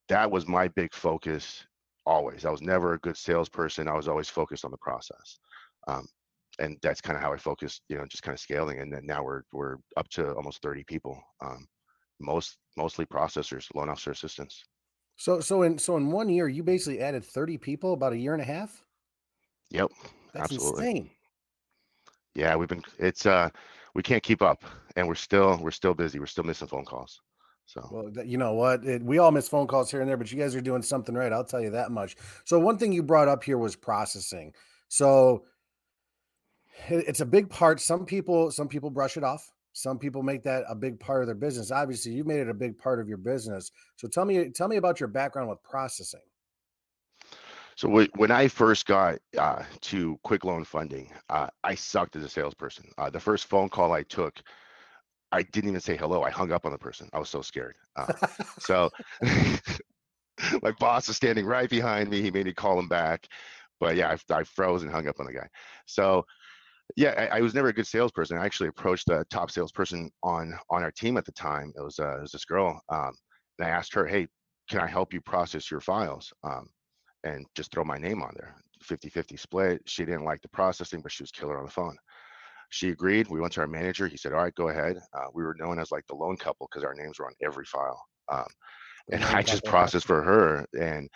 that 0.10 0.30
was 0.30 0.48
my 0.48 0.68
big 0.70 0.94
focus 0.94 1.66
always. 2.06 2.46
I 2.46 2.52
was 2.52 2.62
never 2.62 2.94
a 2.94 3.00
good 3.00 3.18
salesperson. 3.18 3.88
I 3.88 3.96
was 3.96 4.08
always 4.08 4.30
focused 4.30 4.66
on 4.66 4.72
the 4.72 4.78
process. 4.78 5.40
Um, 5.88 6.08
and 6.60 6.78
that's 6.82 7.02
kind 7.02 7.16
of 7.16 7.24
how 7.24 7.32
I 7.34 7.38
focused, 7.38 7.84
you 7.90 7.98
know, 7.98 8.06
just 8.06 8.24
kind 8.24 8.34
of 8.34 8.40
scaling. 8.40 8.80
And 8.80 8.92
then 8.92 9.06
now 9.06 9.24
we're 9.24 9.44
we're 9.54 9.78
up 9.98 10.10
to 10.10 10.34
almost 10.36 10.62
30 10.62 10.84
people. 10.84 11.22
Um, 11.42 11.68
most 12.20 12.58
mostly 12.76 13.06
processors, 13.06 13.68
loan 13.74 13.90
officer 13.90 14.12
assistants. 14.12 14.64
So 15.18 15.40
so 15.40 15.62
in 15.62 15.78
so 15.78 15.98
in 15.98 16.12
one 16.12 16.30
year 16.30 16.48
you 16.48 16.64
basically 16.64 17.00
added 17.02 17.24
30 17.24 17.58
people 17.58 17.94
about 17.94 18.14
a 18.14 18.18
year 18.18 18.34
and 18.34 18.42
a 18.42 18.46
half? 18.46 18.84
Yep. 19.72 19.92
That's 20.34 20.52
Absolutely. 20.52 20.82
insane. 20.82 21.12
Yeah, 22.36 22.56
we've 22.56 22.70
been 22.70 22.84
it's 22.98 23.26
uh 23.26 23.50
we 23.96 24.04
can't 24.04 24.24
keep 24.24 24.42
up 24.42 24.64
and 24.96 25.08
we're 25.08 25.16
still 25.16 25.58
we're 25.62 25.72
still 25.72 25.94
busy. 25.94 26.20
We're 26.20 26.26
still 26.26 26.44
missing 26.44 26.68
phone 26.68 26.86
calls. 26.86 27.22
So 27.66 27.88
Well, 27.92 28.26
you 28.26 28.38
know 28.38 28.54
what? 28.54 28.84
It, 28.84 29.04
we 29.04 29.20
all 29.20 29.32
miss 29.32 29.48
phone 29.48 29.68
calls 29.68 29.92
here 29.92 30.02
and 30.02 30.10
there, 30.10 30.18
but 30.18 30.32
you 30.32 30.40
guys 30.40 30.56
are 30.56 30.62
doing 30.62 30.82
something 30.82 31.14
right. 31.14 31.32
I'll 31.32 31.44
tell 31.44 31.62
you 31.62 31.70
that 31.72 31.92
much. 31.92 32.16
So 32.46 32.60
one 32.60 32.80
thing 32.80 32.92
you 32.92 33.04
brought 33.04 33.28
up 33.28 33.44
here 33.44 33.60
was 33.60 33.76
processing. 33.76 34.54
So 34.88 35.46
it- 36.90 37.06
it's 37.08 37.20
a 37.20 37.26
big 37.26 37.50
part. 37.50 37.80
Some 37.80 38.06
people, 38.06 38.50
some 38.52 38.68
people 38.68 38.90
brush 38.90 39.18
it 39.18 39.24
off. 39.24 39.52
Some 39.74 40.00
people 40.00 40.24
make 40.24 40.42
that 40.44 40.64
a 40.68 40.74
big 40.74 41.00
part 41.00 41.22
of 41.22 41.28
their 41.28 41.36
business. 41.36 41.72
Obviously, 41.72 42.12
you 42.12 42.24
made 42.24 42.40
it 42.40 42.50
a 42.50 42.56
big 42.56 42.76
part 42.78 43.00
of 43.00 43.08
your 43.08 43.20
business. 43.20 43.72
So 43.98 44.08
tell 44.08 44.26
me, 44.26 44.50
tell 44.50 44.68
me 44.68 44.78
about 44.78 45.00
your 45.00 45.08
background 45.08 45.48
with 45.48 45.62
processing. 45.62 46.22
So 47.80 47.88
wh- 47.88 48.20
when 48.20 48.30
I 48.30 48.50
first 48.50 48.86
got 48.86 49.20
uh, 49.38 49.64
to 49.84 50.20
quick 50.26 50.44
loan 50.44 50.66
funding, 50.66 51.14
uh, 51.30 51.48
I 51.64 51.76
sucked 51.76 52.18
as 52.18 52.26
a 52.26 52.30
salesperson. 52.30 52.92
Uh, 52.98 53.10
the 53.10 53.22
first 53.22 53.46
phone 53.46 53.70
call 53.70 53.94
I 53.94 54.04
took, 54.04 54.42
I 55.32 55.44
didn't 55.44 55.70
even 55.70 55.80
say 55.80 55.96
hello. 55.96 56.22
I 56.22 56.30
hung 56.30 56.52
up 56.52 56.66
on 56.66 56.74
the 56.74 56.78
person. 56.78 57.10
I 57.14 57.20
was 57.20 57.30
so 57.30 57.42
scared. 57.42 57.78
Uh, 57.96 58.12
so 58.60 58.90
my 60.62 60.72
boss 60.78 61.08
was 61.08 61.16
standing 61.16 61.46
right 61.46 61.70
behind 61.70 62.10
me. 62.10 62.22
He 62.22 62.32
made 62.32 62.48
me 62.48 62.54
call 62.54 62.78
him 62.78 62.90
back, 62.90 63.30
but 63.80 63.96
yeah, 63.96 64.10
I, 64.30 64.40
I 64.40 64.44
froze 64.44 64.84
and 64.84 64.92
hung 64.92 65.08
up 65.08 65.22
on 65.22 65.26
the 65.28 65.32
guy. 65.32 65.48
So 65.86 66.26
yeah, 66.98 67.30
I, 67.32 67.38
I 67.38 67.40
was 67.40 67.54
never 67.54 67.70
a 67.70 67.74
good 67.74 67.88
salesperson. 67.88 68.38
I 68.38 68.46
actually 68.46 68.68
approached 68.68 69.08
the 69.08 69.24
top 69.30 69.52
salesperson 69.52 70.12
on 70.22 70.54
on 70.70 70.84
our 70.84 70.92
team 70.92 71.16
at 71.16 71.24
the 71.24 71.32
time. 71.32 71.72
It 71.78 71.82
was 71.82 71.98
uh, 71.98 72.18
it 72.18 72.22
was 72.24 72.34
this 72.34 72.44
girl, 72.44 72.82
um, 72.90 73.14
and 73.58 73.70
I 73.70 73.70
asked 73.70 73.94
her, 73.94 74.06
"Hey, 74.06 74.28
can 74.70 74.82
I 74.82 74.88
help 74.88 75.14
you 75.14 75.22
process 75.22 75.72
your 75.72 75.80
files?" 75.80 76.34
Um, 76.44 76.68
and 77.24 77.46
just 77.56 77.72
throw 77.72 77.84
my 77.84 77.98
name 77.98 78.22
on 78.22 78.34
there. 78.36 78.56
50-50 78.84 79.40
split. 79.40 79.82
She 79.86 80.06
didn't 80.06 80.26
like 80.26 80.42
the 80.42 80.50
processing 80.50 81.02
but 81.02 81.12
she 81.12 81.24
was 81.24 81.32
killer 81.32 81.58
on 81.58 81.66
the 81.66 81.72
phone. 81.72 81.98
She 82.70 82.90
agreed. 82.90 83.28
We 83.28 83.40
went 83.40 83.54
to 83.54 83.62
our 83.62 83.68
manager. 83.68 84.08
He 84.08 84.18
said 84.18 84.34
all 84.34 84.44
right 84.44 84.56
go 84.56 84.70
ahead. 84.70 84.98
Uh, 85.14 85.28
we 85.34 85.44
were 85.44 85.56
known 85.60 85.80
as 85.80 85.92
like 85.92 86.06
the 86.08 86.16
loan 86.16 86.38
couple 86.38 86.68
because 86.70 86.84
our 86.84 86.94
names 86.94 87.20
were 87.20 87.26
on 87.26 87.34
every 87.44 87.66
file 87.66 88.02
um, 88.32 88.46
and 89.12 89.24
i 89.26 89.42
just 89.42 89.66
processed 89.66 90.06
for 90.06 90.22
her 90.22 90.66
and 90.80 91.10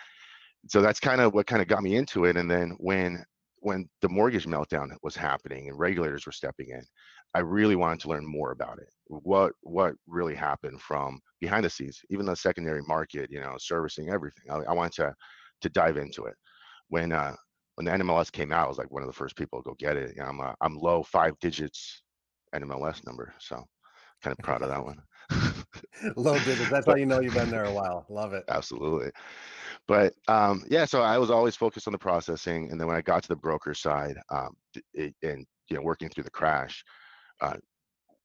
so 0.68 0.80
that's 0.80 1.00
kind 1.00 1.20
of 1.20 1.34
what 1.34 1.46
kind 1.46 1.62
of 1.62 1.68
got 1.68 1.82
me 1.82 1.96
into 1.96 2.24
it 2.24 2.36
and 2.36 2.50
then 2.50 2.74
when 2.78 3.24
when 3.58 3.88
the 4.02 4.08
mortgage 4.08 4.46
meltdown 4.46 4.90
was 5.02 5.16
happening 5.16 5.68
and 5.68 5.78
regulators 5.78 6.26
were 6.26 6.32
stepping 6.32 6.70
in 6.70 6.82
i 7.34 7.38
really 7.40 7.76
wanted 7.76 8.00
to 8.00 8.08
learn 8.08 8.26
more 8.26 8.52
about 8.52 8.78
it. 8.78 8.88
What 9.06 9.52
what 9.62 9.94
really 10.06 10.34
happened 10.34 10.80
from 10.80 11.20
behind 11.40 11.64
the 11.64 11.70
scenes 11.70 12.00
even 12.10 12.26
the 12.26 12.36
secondary 12.36 12.82
market 12.82 13.30
you 13.30 13.40
know 13.40 13.54
servicing 13.58 14.10
everything. 14.10 14.44
I, 14.50 14.56
I 14.56 14.72
wanted 14.72 14.94
to 14.94 15.14
to 15.64 15.70
dive 15.70 15.96
into 15.96 16.24
it. 16.24 16.34
When 16.88 17.12
uh 17.12 17.34
when 17.74 17.86
the 17.86 17.92
NMLS 17.92 18.30
came 18.30 18.52
out, 18.52 18.66
I 18.66 18.68
was 18.68 18.78
like 18.78 18.90
one 18.90 19.02
of 19.02 19.08
the 19.08 19.12
first 19.12 19.36
people 19.36 19.60
to 19.60 19.70
go 19.70 19.74
get 19.78 19.96
it. 19.96 20.14
You 20.16 20.22
know, 20.22 20.28
I'm 20.28 20.40
uh, 20.40 20.52
I'm 20.60 20.76
low 20.76 21.02
five 21.02 21.38
digits 21.40 22.02
NMLS 22.54 23.04
number, 23.04 23.34
so 23.38 23.64
kind 24.22 24.36
of 24.38 24.44
proud 24.44 24.62
of 24.62 24.68
that 24.68 24.84
one. 24.84 25.02
Low 26.16 26.38
digits. 26.40 26.70
That's 26.70 26.86
how 26.88 26.96
you 26.96 27.06
know 27.06 27.20
you've 27.20 27.34
been 27.34 27.50
there 27.50 27.64
a 27.64 27.72
while. 27.72 28.06
Love 28.08 28.32
it. 28.32 28.44
Absolutely. 28.48 29.10
But 29.88 30.14
um, 30.28 30.64
yeah, 30.68 30.84
so 30.84 31.02
I 31.02 31.18
was 31.18 31.30
always 31.30 31.56
focused 31.56 31.86
on 31.88 31.92
the 31.92 31.98
processing, 31.98 32.70
and 32.70 32.80
then 32.80 32.86
when 32.86 32.96
I 32.96 33.02
got 33.02 33.22
to 33.22 33.28
the 33.28 33.36
broker 33.36 33.74
side, 33.74 34.16
um, 34.30 34.50
it, 34.94 35.14
and 35.22 35.44
you 35.68 35.76
know, 35.76 35.82
working 35.82 36.08
through 36.08 36.24
the 36.24 36.30
crash, 36.30 36.84
uh, 37.40 37.56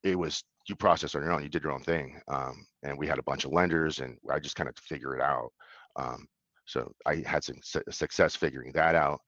it 0.04 0.18
was 0.18 0.44
you 0.68 0.76
process 0.76 1.16
on 1.16 1.24
your 1.24 1.34
own. 1.34 1.44
You 1.44 1.50
did 1.50 1.64
your 1.64 1.74
own 1.74 1.84
thing, 1.84 2.22
um, 2.28 2.66
and 2.84 2.98
we 2.98 3.08
had 3.08 3.20
a 3.20 3.24
bunch 3.24 3.46
of 3.46 3.52
lenders, 3.52 4.00
and 4.00 4.18
I 4.32 4.40
just 4.40 4.56
kind 4.56 4.70
of 4.70 4.76
figure 4.78 5.16
it 5.16 5.22
out. 5.22 5.50
Um, 5.96 6.28
so 6.70 6.92
I 7.06 7.24
had 7.26 7.44
some 7.44 7.58
su- 7.64 7.82
success 7.90 8.36
figuring 8.36 8.72
that 8.74 8.96
out. 8.96 9.20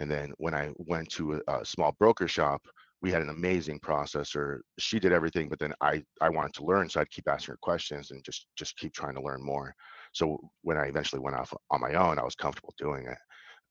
And 0.00 0.10
then 0.10 0.32
when 0.38 0.54
I 0.54 0.70
went 0.76 1.08
to 1.10 1.40
a, 1.48 1.58
a 1.60 1.64
small 1.64 1.92
broker 1.98 2.28
shop, 2.28 2.62
we 3.02 3.10
had 3.10 3.22
an 3.22 3.28
amazing 3.28 3.80
processor. 3.80 4.58
She 4.78 4.98
did 4.98 5.12
everything, 5.12 5.48
but 5.48 5.58
then 5.58 5.74
I 5.80 6.02
I 6.20 6.28
wanted 6.30 6.54
to 6.54 6.64
learn, 6.64 6.88
so 6.88 7.00
I'd 7.00 7.10
keep 7.10 7.28
asking 7.28 7.52
her 7.52 7.58
questions 7.60 8.10
and 8.10 8.24
just 8.24 8.46
just 8.56 8.76
keep 8.76 8.92
trying 8.94 9.14
to 9.16 9.22
learn 9.22 9.42
more. 9.42 9.74
So 10.12 10.38
when 10.62 10.78
I 10.78 10.86
eventually 10.86 11.20
went 11.20 11.36
off 11.36 11.52
on 11.70 11.80
my 11.80 11.94
own, 11.94 12.18
I 12.18 12.24
was 12.24 12.34
comfortable 12.34 12.74
doing 12.78 13.06
it, 13.06 13.18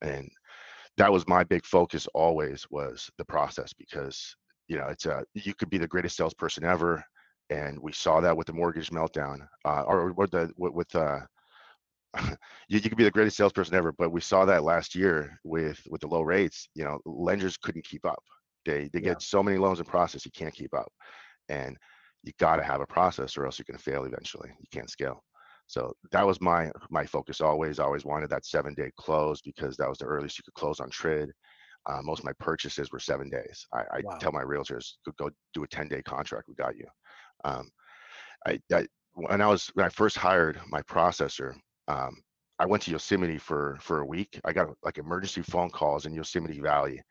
and 0.07 0.29
that 0.97 1.11
was 1.11 1.27
my 1.27 1.43
big 1.43 1.65
focus 1.65 2.07
always 2.13 2.65
was 2.69 3.09
the 3.17 3.25
process 3.25 3.73
because 3.73 4.35
you 4.67 4.77
know 4.77 4.87
it's 4.87 5.05
a 5.05 5.23
you 5.33 5.53
could 5.53 5.69
be 5.69 5.77
the 5.79 5.87
greatest 5.87 6.17
salesperson 6.17 6.63
ever, 6.63 7.03
and 7.49 7.79
we 7.79 7.91
saw 7.91 8.21
that 8.21 8.37
with 8.37 8.47
the 8.47 8.53
mortgage 8.53 8.91
meltdown, 8.91 9.47
uh, 9.65 9.83
or 9.87 10.11
with 10.13 10.31
the 10.31 10.51
with, 10.57 10.95
uh, 10.95 11.19
you, 12.69 12.79
you 12.79 12.81
could 12.81 12.97
be 12.97 13.03
the 13.03 13.11
greatest 13.11 13.37
salesperson 13.37 13.75
ever, 13.75 13.91
but 13.91 14.11
we 14.11 14.21
saw 14.21 14.45
that 14.45 14.63
last 14.63 14.95
year 14.95 15.39
with 15.43 15.81
with 15.89 16.01
the 16.01 16.07
low 16.07 16.21
rates. 16.21 16.67
You 16.75 16.85
know, 16.85 16.99
lenders 17.05 17.57
couldn't 17.57 17.85
keep 17.85 18.05
up. 18.05 18.23
They 18.65 18.89
they 18.93 19.01
Yeah. 19.01 19.09
get 19.09 19.21
so 19.21 19.43
many 19.43 19.57
loans 19.57 19.79
in 19.79 19.85
process, 19.85 20.25
you 20.25 20.31
can't 20.31 20.53
keep 20.53 20.73
up. 20.73 20.91
And 21.49 21.77
you 22.23 22.33
got 22.39 22.55
to 22.57 22.63
have 22.63 22.81
a 22.81 22.87
process 22.87 23.37
or 23.37 23.45
else 23.45 23.59
you're 23.59 23.65
going 23.67 23.77
to 23.77 23.83
fail 23.83 24.05
eventually. 24.05 24.49
You 24.59 24.67
can't 24.71 24.89
scale. 24.89 25.23
So 25.67 25.93
that 26.11 26.25
was 26.25 26.41
my 26.41 26.71
my 26.89 27.05
focus 27.05 27.41
always. 27.41 27.79
Always 27.79 28.05
wanted 28.05 28.29
that 28.29 28.45
seven 28.45 28.73
day 28.73 28.91
close 28.97 29.41
because 29.41 29.77
that 29.77 29.89
was 29.89 29.97
the 29.99 30.05
earliest 30.05 30.37
you 30.37 30.43
could 30.43 30.53
close 30.53 30.79
on 30.79 30.89
TRID. 30.89 31.31
Uh, 31.87 32.01
most 32.01 32.19
of 32.19 32.25
my 32.25 32.33
purchases 32.39 32.91
were 32.91 32.99
seven 32.99 33.29
days. 33.29 33.65
I, 33.73 33.81
I 33.91 34.01
wow. 34.01 34.17
tell 34.19 34.31
my 34.31 34.43
realtors, 34.43 34.93
go, 35.05 35.11
go 35.17 35.29
do 35.53 35.63
a 35.63 35.67
10 35.67 35.87
day 35.87 36.01
contract. 36.01 36.47
We 36.47 36.55
got 36.55 36.75
you. 36.75 36.87
Um, 37.43 37.69
I, 38.47 38.59
I, 38.73 38.87
when 39.13 39.41
I 39.41 39.47
was 39.47 39.67
when 39.75 39.85
I 39.85 39.89
first 39.89 40.17
hired 40.17 40.59
my 40.67 40.81
processor, 40.83 41.55
um, 41.87 42.21
I 42.59 42.65
went 42.65 42.83
to 42.83 42.91
Yosemite 42.91 43.37
for 43.37 43.77
for 43.81 43.99
a 43.99 44.05
week. 44.05 44.39
I 44.45 44.53
got 44.53 44.69
like 44.83 44.97
emergency 44.97 45.41
phone 45.41 45.69
calls 45.69 46.05
in 46.05 46.13
Yosemite 46.13 46.59
Valley. 46.59 47.01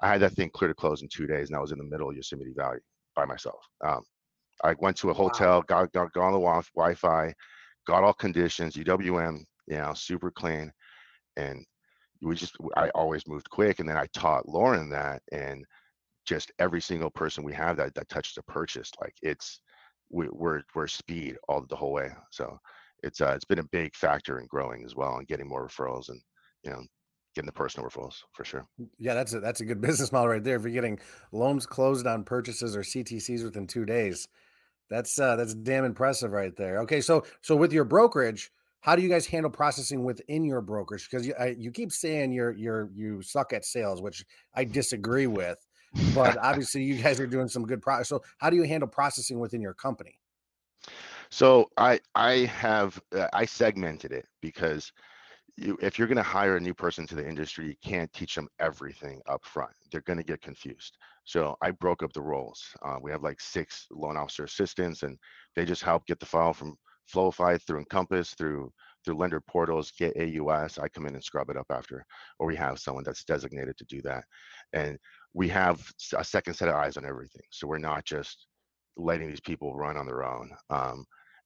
I 0.00 0.08
had 0.08 0.20
that 0.22 0.32
thing 0.32 0.50
clear 0.50 0.68
to 0.68 0.74
close 0.74 1.02
in 1.02 1.08
two 1.08 1.26
days, 1.26 1.48
and 1.48 1.56
I 1.56 1.60
was 1.60 1.72
in 1.72 1.78
the 1.78 1.84
middle 1.84 2.08
of 2.08 2.16
Yosemite 2.16 2.52
Valley 2.56 2.78
by 3.14 3.24
myself. 3.24 3.64
Um, 3.84 4.02
I 4.62 4.74
went 4.78 4.96
to 4.98 5.10
a 5.10 5.14
hotel, 5.14 5.58
wow. 5.58 5.64
got, 5.66 5.92
got 5.92 6.12
got 6.12 6.26
on 6.26 6.32
the 6.32 6.38
Wi-Fi, 6.74 7.34
got 7.86 8.04
all 8.04 8.14
conditions, 8.14 8.76
UWM, 8.76 9.40
you 9.66 9.76
know, 9.76 9.92
super 9.94 10.30
clean, 10.30 10.72
and 11.36 11.64
we 12.22 12.34
just 12.34 12.56
I 12.76 12.88
always 12.90 13.26
moved 13.26 13.50
quick, 13.50 13.80
and 13.80 13.88
then 13.88 13.96
I 13.96 14.06
taught 14.14 14.48
Lauren 14.48 14.88
that, 14.90 15.22
and 15.32 15.64
just 16.24 16.52
every 16.58 16.80
single 16.80 17.10
person 17.10 17.44
we 17.44 17.52
have 17.52 17.76
that 17.76 17.94
that 17.94 18.08
touches 18.08 18.38
a 18.38 18.42
purchase, 18.50 18.90
like 19.00 19.14
it's 19.22 19.60
we, 20.10 20.28
we're 20.30 20.62
we're 20.74 20.86
speed 20.86 21.36
all 21.48 21.64
the 21.68 21.76
whole 21.76 21.92
way. 21.92 22.10
So 22.30 22.58
it's 23.04 23.20
uh, 23.20 23.32
it's 23.34 23.44
been 23.44 23.58
a 23.58 23.64
big 23.64 23.94
factor 23.94 24.40
in 24.40 24.46
growing 24.46 24.84
as 24.84 24.96
well 24.96 25.16
and 25.16 25.28
getting 25.28 25.48
more 25.48 25.68
referrals 25.68 26.08
and 26.08 26.20
you 26.62 26.70
know 26.70 26.82
getting 27.34 27.46
the 27.46 27.52
personal 27.52 27.88
referrals 27.88 28.22
for 28.32 28.44
sure. 28.44 28.66
Yeah, 28.98 29.14
that's 29.14 29.34
a 29.34 29.40
that's 29.40 29.60
a 29.60 29.64
good 29.64 29.80
business 29.88 30.12
model 30.12 30.28
right 30.28 30.42
there. 30.42 30.56
If 30.56 30.62
you're 30.62 30.72
getting 30.72 30.98
loans 31.32 31.66
closed 31.66 32.06
on 32.06 32.24
purchases 32.24 32.76
or 32.76 32.80
CTCs 32.80 33.44
within 33.44 33.66
two 33.66 33.84
days, 33.84 34.28
that's 34.88 35.18
uh, 35.18 35.36
that's 35.36 35.54
damn 35.54 35.84
impressive 35.84 36.32
right 36.32 36.56
there. 36.56 36.78
Okay, 36.80 37.00
so 37.00 37.24
so 37.42 37.54
with 37.54 37.72
your 37.72 37.84
brokerage, 37.84 38.50
how 38.80 38.96
do 38.96 39.02
you 39.02 39.08
guys 39.08 39.26
handle 39.26 39.50
processing 39.50 40.04
within 40.04 40.44
your 40.44 40.60
brokerage? 40.60 41.08
Because 41.10 41.26
you 41.26 41.34
I, 41.38 41.56
you 41.58 41.70
keep 41.70 41.92
saying 41.92 42.32
you're 42.32 42.52
you're 42.52 42.90
you 42.94 43.22
suck 43.22 43.52
at 43.52 43.64
sales, 43.64 44.00
which 44.00 44.24
I 44.54 44.64
disagree 44.64 45.26
with. 45.26 45.58
But 46.14 46.36
obviously, 46.42 46.82
you 46.82 47.00
guys 47.02 47.20
are 47.20 47.26
doing 47.26 47.48
some 47.48 47.66
good 47.66 47.82
process. 47.82 48.08
So, 48.08 48.22
how 48.38 48.50
do 48.50 48.56
you 48.56 48.64
handle 48.64 48.88
processing 48.88 49.38
within 49.38 49.60
your 49.60 49.74
company? 49.74 50.18
So 51.34 51.68
I 51.76 51.98
I 52.14 52.46
have 52.46 53.02
uh, 53.12 53.26
I 53.32 53.44
segmented 53.44 54.12
it 54.12 54.24
because 54.40 54.92
you, 55.56 55.76
if 55.82 55.98
you're 55.98 56.06
going 56.06 56.16
to 56.16 56.22
hire 56.22 56.56
a 56.58 56.60
new 56.60 56.74
person 56.74 57.08
to 57.08 57.16
the 57.16 57.28
industry, 57.28 57.66
you 57.66 57.74
can't 57.84 58.12
teach 58.12 58.36
them 58.36 58.46
everything 58.60 59.20
up 59.26 59.44
front. 59.44 59.72
They're 59.90 60.02
going 60.02 60.20
to 60.20 60.22
get 60.24 60.42
confused. 60.42 60.96
So 61.24 61.56
I 61.60 61.72
broke 61.72 62.04
up 62.04 62.12
the 62.12 62.22
roles. 62.22 62.62
Uh, 62.86 62.98
we 63.02 63.10
have 63.10 63.24
like 63.24 63.40
six 63.40 63.88
loan 63.90 64.16
officer 64.16 64.44
assistants, 64.44 65.02
and 65.02 65.18
they 65.56 65.64
just 65.64 65.82
help 65.82 66.06
get 66.06 66.20
the 66.20 66.26
file 66.26 66.52
from 66.54 66.76
Floify 67.12 67.60
through 67.60 67.80
Encompass 67.80 68.34
through 68.34 68.72
through 69.04 69.16
lender 69.16 69.40
portals, 69.40 69.90
get 69.98 70.16
AUS. 70.16 70.78
I 70.78 70.86
come 70.86 71.06
in 71.06 71.16
and 71.16 71.24
scrub 71.24 71.50
it 71.50 71.56
up 71.56 71.66
after, 71.68 72.06
or 72.38 72.46
we 72.46 72.54
have 72.54 72.78
someone 72.78 73.02
that's 73.02 73.24
designated 73.24 73.76
to 73.78 73.84
do 73.86 74.00
that, 74.02 74.22
and 74.72 74.96
we 75.32 75.48
have 75.48 75.82
a 76.16 76.22
second 76.22 76.54
set 76.54 76.68
of 76.68 76.76
eyes 76.76 76.96
on 76.96 77.04
everything. 77.04 77.42
So 77.50 77.66
we're 77.66 77.78
not 77.78 78.04
just 78.04 78.46
letting 78.96 79.28
these 79.28 79.40
people 79.40 79.74
run 79.74 79.96
on 79.96 80.06
their 80.06 80.22
own. 80.22 80.52
Um, 80.70 81.04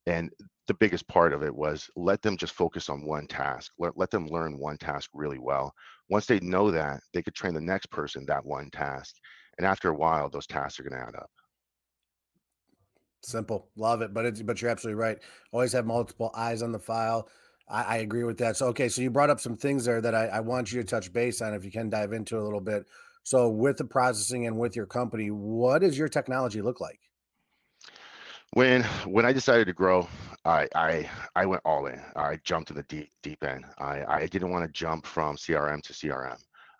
and 0.08 0.30
the 0.66 0.74
biggest 0.74 1.06
part 1.06 1.32
of 1.32 1.42
it 1.42 1.54
was 1.54 1.88
let 1.94 2.22
them 2.22 2.36
just 2.36 2.54
focus 2.54 2.88
on 2.88 3.04
one 3.04 3.26
task 3.26 3.72
let, 3.78 3.96
let 3.96 4.10
them 4.10 4.26
learn 4.26 4.58
one 4.58 4.78
task 4.78 5.10
really 5.14 5.38
well. 5.38 5.72
Once 6.08 6.26
they 6.26 6.40
know 6.40 6.70
that 6.70 7.00
they 7.12 7.22
could 7.22 7.34
train 7.34 7.54
the 7.54 7.60
next 7.60 7.86
person 7.90 8.24
that 8.26 8.44
one 8.44 8.70
task 8.70 9.14
and 9.58 9.66
after 9.66 9.90
a 9.90 9.94
while 9.94 10.28
those 10.28 10.46
tasks 10.46 10.80
are 10.80 10.82
going 10.82 10.98
to 10.98 11.06
add 11.06 11.14
up. 11.14 11.30
Simple. 13.22 13.68
Love 13.76 14.00
it 14.00 14.14
but 14.14 14.24
it's 14.24 14.42
but 14.42 14.60
you're 14.60 14.70
absolutely 14.70 15.00
right. 15.00 15.18
Always 15.52 15.72
have 15.72 15.86
multiple 15.86 16.32
eyes 16.34 16.62
on 16.62 16.72
the 16.72 16.78
file. 16.78 17.28
I, 17.68 17.82
I 17.82 17.96
agree 17.98 18.24
with 18.24 18.38
that. 18.38 18.56
So 18.56 18.66
okay 18.68 18.88
so 18.88 19.02
you 19.02 19.10
brought 19.10 19.30
up 19.30 19.40
some 19.40 19.56
things 19.56 19.84
there 19.84 20.00
that 20.00 20.14
I, 20.14 20.26
I 20.26 20.40
want 20.40 20.72
you 20.72 20.80
to 20.80 20.88
touch 20.88 21.12
base 21.12 21.42
on 21.42 21.52
if 21.54 21.64
you 21.64 21.70
can 21.70 21.90
dive 21.90 22.12
into 22.12 22.38
a 22.38 22.44
little 22.44 22.62
bit. 22.62 22.86
So 23.24 23.50
with 23.50 23.76
the 23.76 23.84
processing 23.84 24.46
and 24.46 24.58
with 24.58 24.74
your 24.74 24.86
company 24.86 25.30
what 25.30 25.80
does 25.80 25.98
your 25.98 26.08
technology 26.08 26.62
look 26.62 26.80
like 26.80 27.00
when 28.52 28.82
when 29.06 29.26
I 29.26 29.32
decided 29.32 29.66
to 29.66 29.72
grow, 29.72 30.08
I 30.44 30.68
I 30.74 31.10
I 31.34 31.46
went 31.46 31.62
all 31.64 31.86
in. 31.86 32.00
I 32.16 32.38
jumped 32.44 32.70
in 32.70 32.76
the 32.76 32.82
deep 32.84 33.10
deep 33.22 33.42
end. 33.44 33.64
I 33.78 34.04
I 34.06 34.26
didn't 34.26 34.50
want 34.50 34.64
to 34.64 34.72
jump 34.72 35.06
from 35.06 35.36
CRM 35.36 35.82
to 35.82 35.92
CRM, 35.92 36.38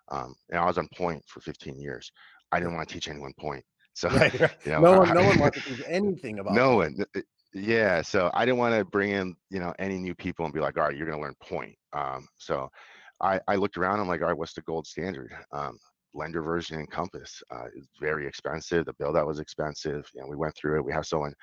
um, 0.09 0.35
and 0.49 0.59
I 0.59 0.65
was 0.65 0.77
on 0.77 0.87
point 0.95 1.23
for 1.27 1.41
15 1.41 1.79
years. 1.79 2.11
I 2.51 2.59
didn't 2.59 2.75
want 2.75 2.87
to 2.87 2.93
teach 2.93 3.07
anyone 3.07 3.33
point. 3.39 3.63
So 3.95 4.07
right, 4.07 4.39
right. 4.39 4.51
You 4.63 4.71
know, 4.71 4.79
no 4.79 4.97
one 4.99 5.09
I, 5.09 5.13
no 5.13 5.23
one 5.23 5.39
wants 5.39 5.61
to 5.61 5.63
teach 5.75 5.83
anything 5.85 6.39
about. 6.39 6.53
No 6.53 6.77
one. 6.77 7.03
Yeah, 7.53 8.01
so 8.01 8.31
I 8.33 8.45
didn't 8.45 8.59
want 8.59 8.73
to 8.75 8.85
bring 8.85 9.09
in 9.09 9.35
you 9.49 9.59
know 9.59 9.73
any 9.77 9.97
new 9.97 10.15
people 10.15 10.45
and 10.45 10.53
be 10.53 10.61
like, 10.61 10.77
all 10.77 10.85
right, 10.85 10.95
you're 10.95 11.07
going 11.07 11.17
to 11.17 11.21
learn 11.21 11.35
point. 11.41 11.75
Um, 11.91 12.25
so 12.37 12.69
I 13.19 13.41
I 13.49 13.55
looked 13.55 13.77
around. 13.77 13.99
I'm 13.99 14.07
like, 14.07 14.21
all 14.21 14.27
right, 14.27 14.37
what's 14.37 14.53
the 14.53 14.61
gold 14.61 14.87
standard? 14.87 15.33
Um, 15.51 15.79
lender 16.13 16.41
version 16.41 16.79
Encompass 16.79 17.41
uh, 17.51 17.67
is 17.75 17.87
very 17.99 18.27
expensive. 18.27 18.85
The 18.85 18.93
build 18.93 19.17
out 19.17 19.27
was 19.27 19.39
expensive. 19.39 20.09
You 20.13 20.21
know, 20.21 20.27
we 20.27 20.35
went 20.35 20.55
through 20.55 20.77
it. 20.77 20.85
We 20.85 20.93
have 20.93 21.05
someone 21.05 21.33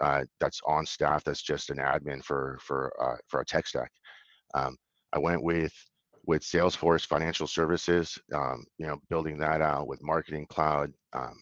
uh, 0.00 0.24
that's 0.40 0.60
on 0.66 0.84
staff 0.84 1.24
that's 1.24 1.42
just 1.42 1.70
an 1.70 1.78
admin 1.78 2.22
for 2.24 2.58
for 2.60 2.92
uh, 3.00 3.16
for 3.28 3.38
our 3.38 3.44
tech 3.44 3.66
stack. 3.66 3.90
Um, 4.54 4.76
I 5.12 5.18
went 5.18 5.42
with 5.42 5.72
with 6.26 6.42
Salesforce 6.42 7.06
Financial 7.06 7.46
Services, 7.46 8.18
um, 8.34 8.64
you 8.78 8.86
know, 8.86 8.98
building 9.08 9.38
that 9.38 9.60
out 9.62 9.86
with 9.86 10.02
Marketing 10.02 10.44
Cloud, 10.48 10.92
um, 11.12 11.40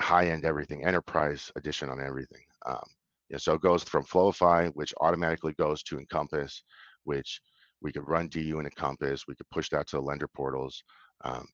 high 0.00 0.28
end 0.28 0.44
everything, 0.44 0.84
enterprise 0.84 1.50
edition 1.56 1.88
on 1.88 2.00
everything. 2.00 2.42
Um, 2.66 2.84
so 3.38 3.54
it 3.54 3.60
goes 3.60 3.82
from 3.82 4.04
Floify, 4.04 4.70
which 4.74 4.94
automatically 5.00 5.52
goes 5.58 5.82
to 5.84 5.98
Encompass, 5.98 6.62
which 7.04 7.40
we 7.80 7.92
could 7.92 8.06
run 8.08 8.28
DU 8.28 8.60
in 8.60 8.66
Encompass. 8.66 9.26
We 9.26 9.34
could 9.34 9.50
push 9.50 9.68
that 9.70 9.88
to 9.88 9.96
the 9.96 10.02
lender 10.02 10.28
portals. 10.28 10.82
Um, 11.24 11.46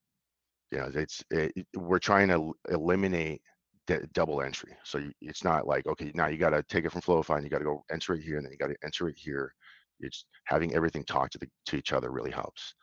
know, 0.78 0.90
it's 0.94 1.22
it, 1.30 1.66
we're 1.76 1.98
trying 1.98 2.28
to 2.28 2.54
eliminate 2.70 3.42
double 4.12 4.42
entry. 4.42 4.72
So 4.84 4.98
you, 4.98 5.12
it's 5.20 5.44
not 5.44 5.66
like, 5.66 5.86
okay, 5.86 6.12
now 6.14 6.28
you 6.28 6.38
got 6.38 6.50
to 6.50 6.62
take 6.62 6.84
it 6.84 6.92
from 6.92 7.00
Floify 7.00 7.36
and 7.36 7.44
you 7.44 7.50
got 7.50 7.58
to 7.58 7.64
go 7.64 7.84
enter 7.90 8.14
it 8.14 8.22
here 8.22 8.36
and 8.36 8.44
then 8.44 8.52
you 8.52 8.58
got 8.58 8.68
to 8.68 8.76
enter 8.84 9.08
it 9.08 9.16
here. 9.18 9.54
It's 10.00 10.24
having 10.44 10.74
everything 10.74 11.04
talk 11.04 11.30
to 11.30 11.38
the, 11.38 11.48
to 11.66 11.76
each 11.76 11.92
other 11.92 12.10
really 12.10 12.30
helps. 12.30 12.74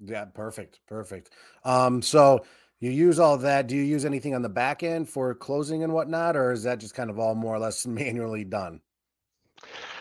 Yeah, 0.00 0.26
perfect. 0.26 0.80
Perfect. 0.86 1.30
Um, 1.64 2.02
so 2.02 2.44
you 2.80 2.90
use 2.90 3.18
all 3.18 3.36
that. 3.38 3.66
Do 3.66 3.76
you 3.76 3.82
use 3.82 4.04
anything 4.04 4.34
on 4.34 4.42
the 4.42 4.48
back 4.48 4.82
end 4.82 5.08
for 5.08 5.34
closing 5.34 5.82
and 5.82 5.92
whatnot, 5.92 6.36
or 6.36 6.52
is 6.52 6.62
that 6.62 6.78
just 6.78 6.94
kind 6.94 7.10
of 7.10 7.18
all 7.18 7.34
more 7.34 7.54
or 7.54 7.58
less 7.58 7.86
manually 7.86 8.44
done? 8.44 8.80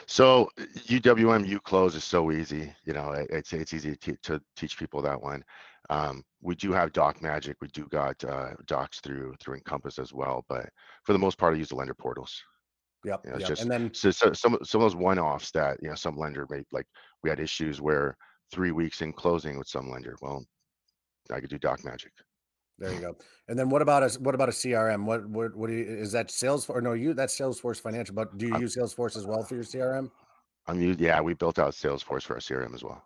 So 0.05 0.49
UWM 0.57 1.47
U 1.47 1.59
close 1.59 1.95
is 1.95 2.03
so 2.03 2.31
easy. 2.31 2.73
You 2.85 2.93
know, 2.93 3.11
it's 3.11 3.51
it's 3.53 3.73
easy 3.73 3.95
to, 3.95 4.15
to 4.23 4.41
teach 4.55 4.77
people 4.77 5.01
that 5.01 5.21
one. 5.21 5.43
Um, 5.89 6.23
we 6.41 6.55
do 6.55 6.71
have 6.71 6.93
Doc 6.93 7.21
Magic. 7.21 7.57
We 7.61 7.67
do 7.69 7.87
got 7.89 8.21
uh, 8.23 8.51
docs 8.65 8.99
through 8.99 9.35
through 9.39 9.55
Encompass 9.55 9.99
as 9.99 10.13
well, 10.13 10.45
but 10.49 10.69
for 11.03 11.13
the 11.13 11.19
most 11.19 11.37
part, 11.37 11.53
I 11.53 11.57
use 11.57 11.69
the 11.69 11.75
lender 11.75 11.93
portals. 11.93 12.41
Yep. 13.05 13.21
You 13.25 13.31
know, 13.31 13.37
yep. 13.37 13.47
Just, 13.47 13.61
and 13.61 13.71
then 13.71 13.93
so, 13.93 14.11
so 14.11 14.33
some 14.33 14.57
some 14.63 14.81
of 14.81 14.85
those 14.85 14.95
one 14.95 15.19
offs 15.19 15.51
that 15.51 15.77
you 15.81 15.89
know 15.89 15.95
some 15.95 16.17
lender 16.17 16.45
made 16.49 16.65
like 16.71 16.85
we 17.23 17.29
had 17.29 17.39
issues 17.39 17.81
where 17.81 18.15
three 18.51 18.71
weeks 18.71 19.01
in 19.01 19.13
closing 19.13 19.57
with 19.57 19.67
some 19.67 19.89
lender. 19.89 20.15
Well, 20.21 20.43
I 21.31 21.39
could 21.39 21.49
do 21.49 21.59
Doc 21.59 21.83
Magic. 21.83 22.11
There 22.79 22.93
you 22.93 22.99
go. 22.99 23.15
And 23.47 23.57
then 23.57 23.69
what 23.69 23.81
about 23.81 24.03
a 24.03 24.19
what 24.19 24.35
about 24.35 24.49
a 24.49 24.51
CRM? 24.51 25.05
What 25.05 25.27
what 25.27 25.55
what 25.55 25.69
do 25.69 25.75
you, 25.75 25.83
is 25.83 26.11
that 26.11 26.27
Salesforce? 26.27 26.75
Or 26.75 26.81
no, 26.81 26.93
you 26.93 27.13
that's 27.13 27.37
Salesforce 27.37 27.81
Financial. 27.81 28.13
But 28.13 28.37
do 28.37 28.47
you 28.47 28.55
I'm, 28.55 28.61
use 28.61 28.75
Salesforce 28.75 29.17
as 29.17 29.25
well 29.25 29.43
for 29.43 29.55
your 29.55 29.63
CRM? 29.63 30.11
I'm 30.67 30.81
yeah, 30.99 31.19
we 31.21 31.33
built 31.33 31.59
out 31.59 31.73
Salesforce 31.73 32.23
for 32.23 32.35
our 32.35 32.39
CRM 32.39 32.75
as 32.75 32.83
well. 32.83 33.03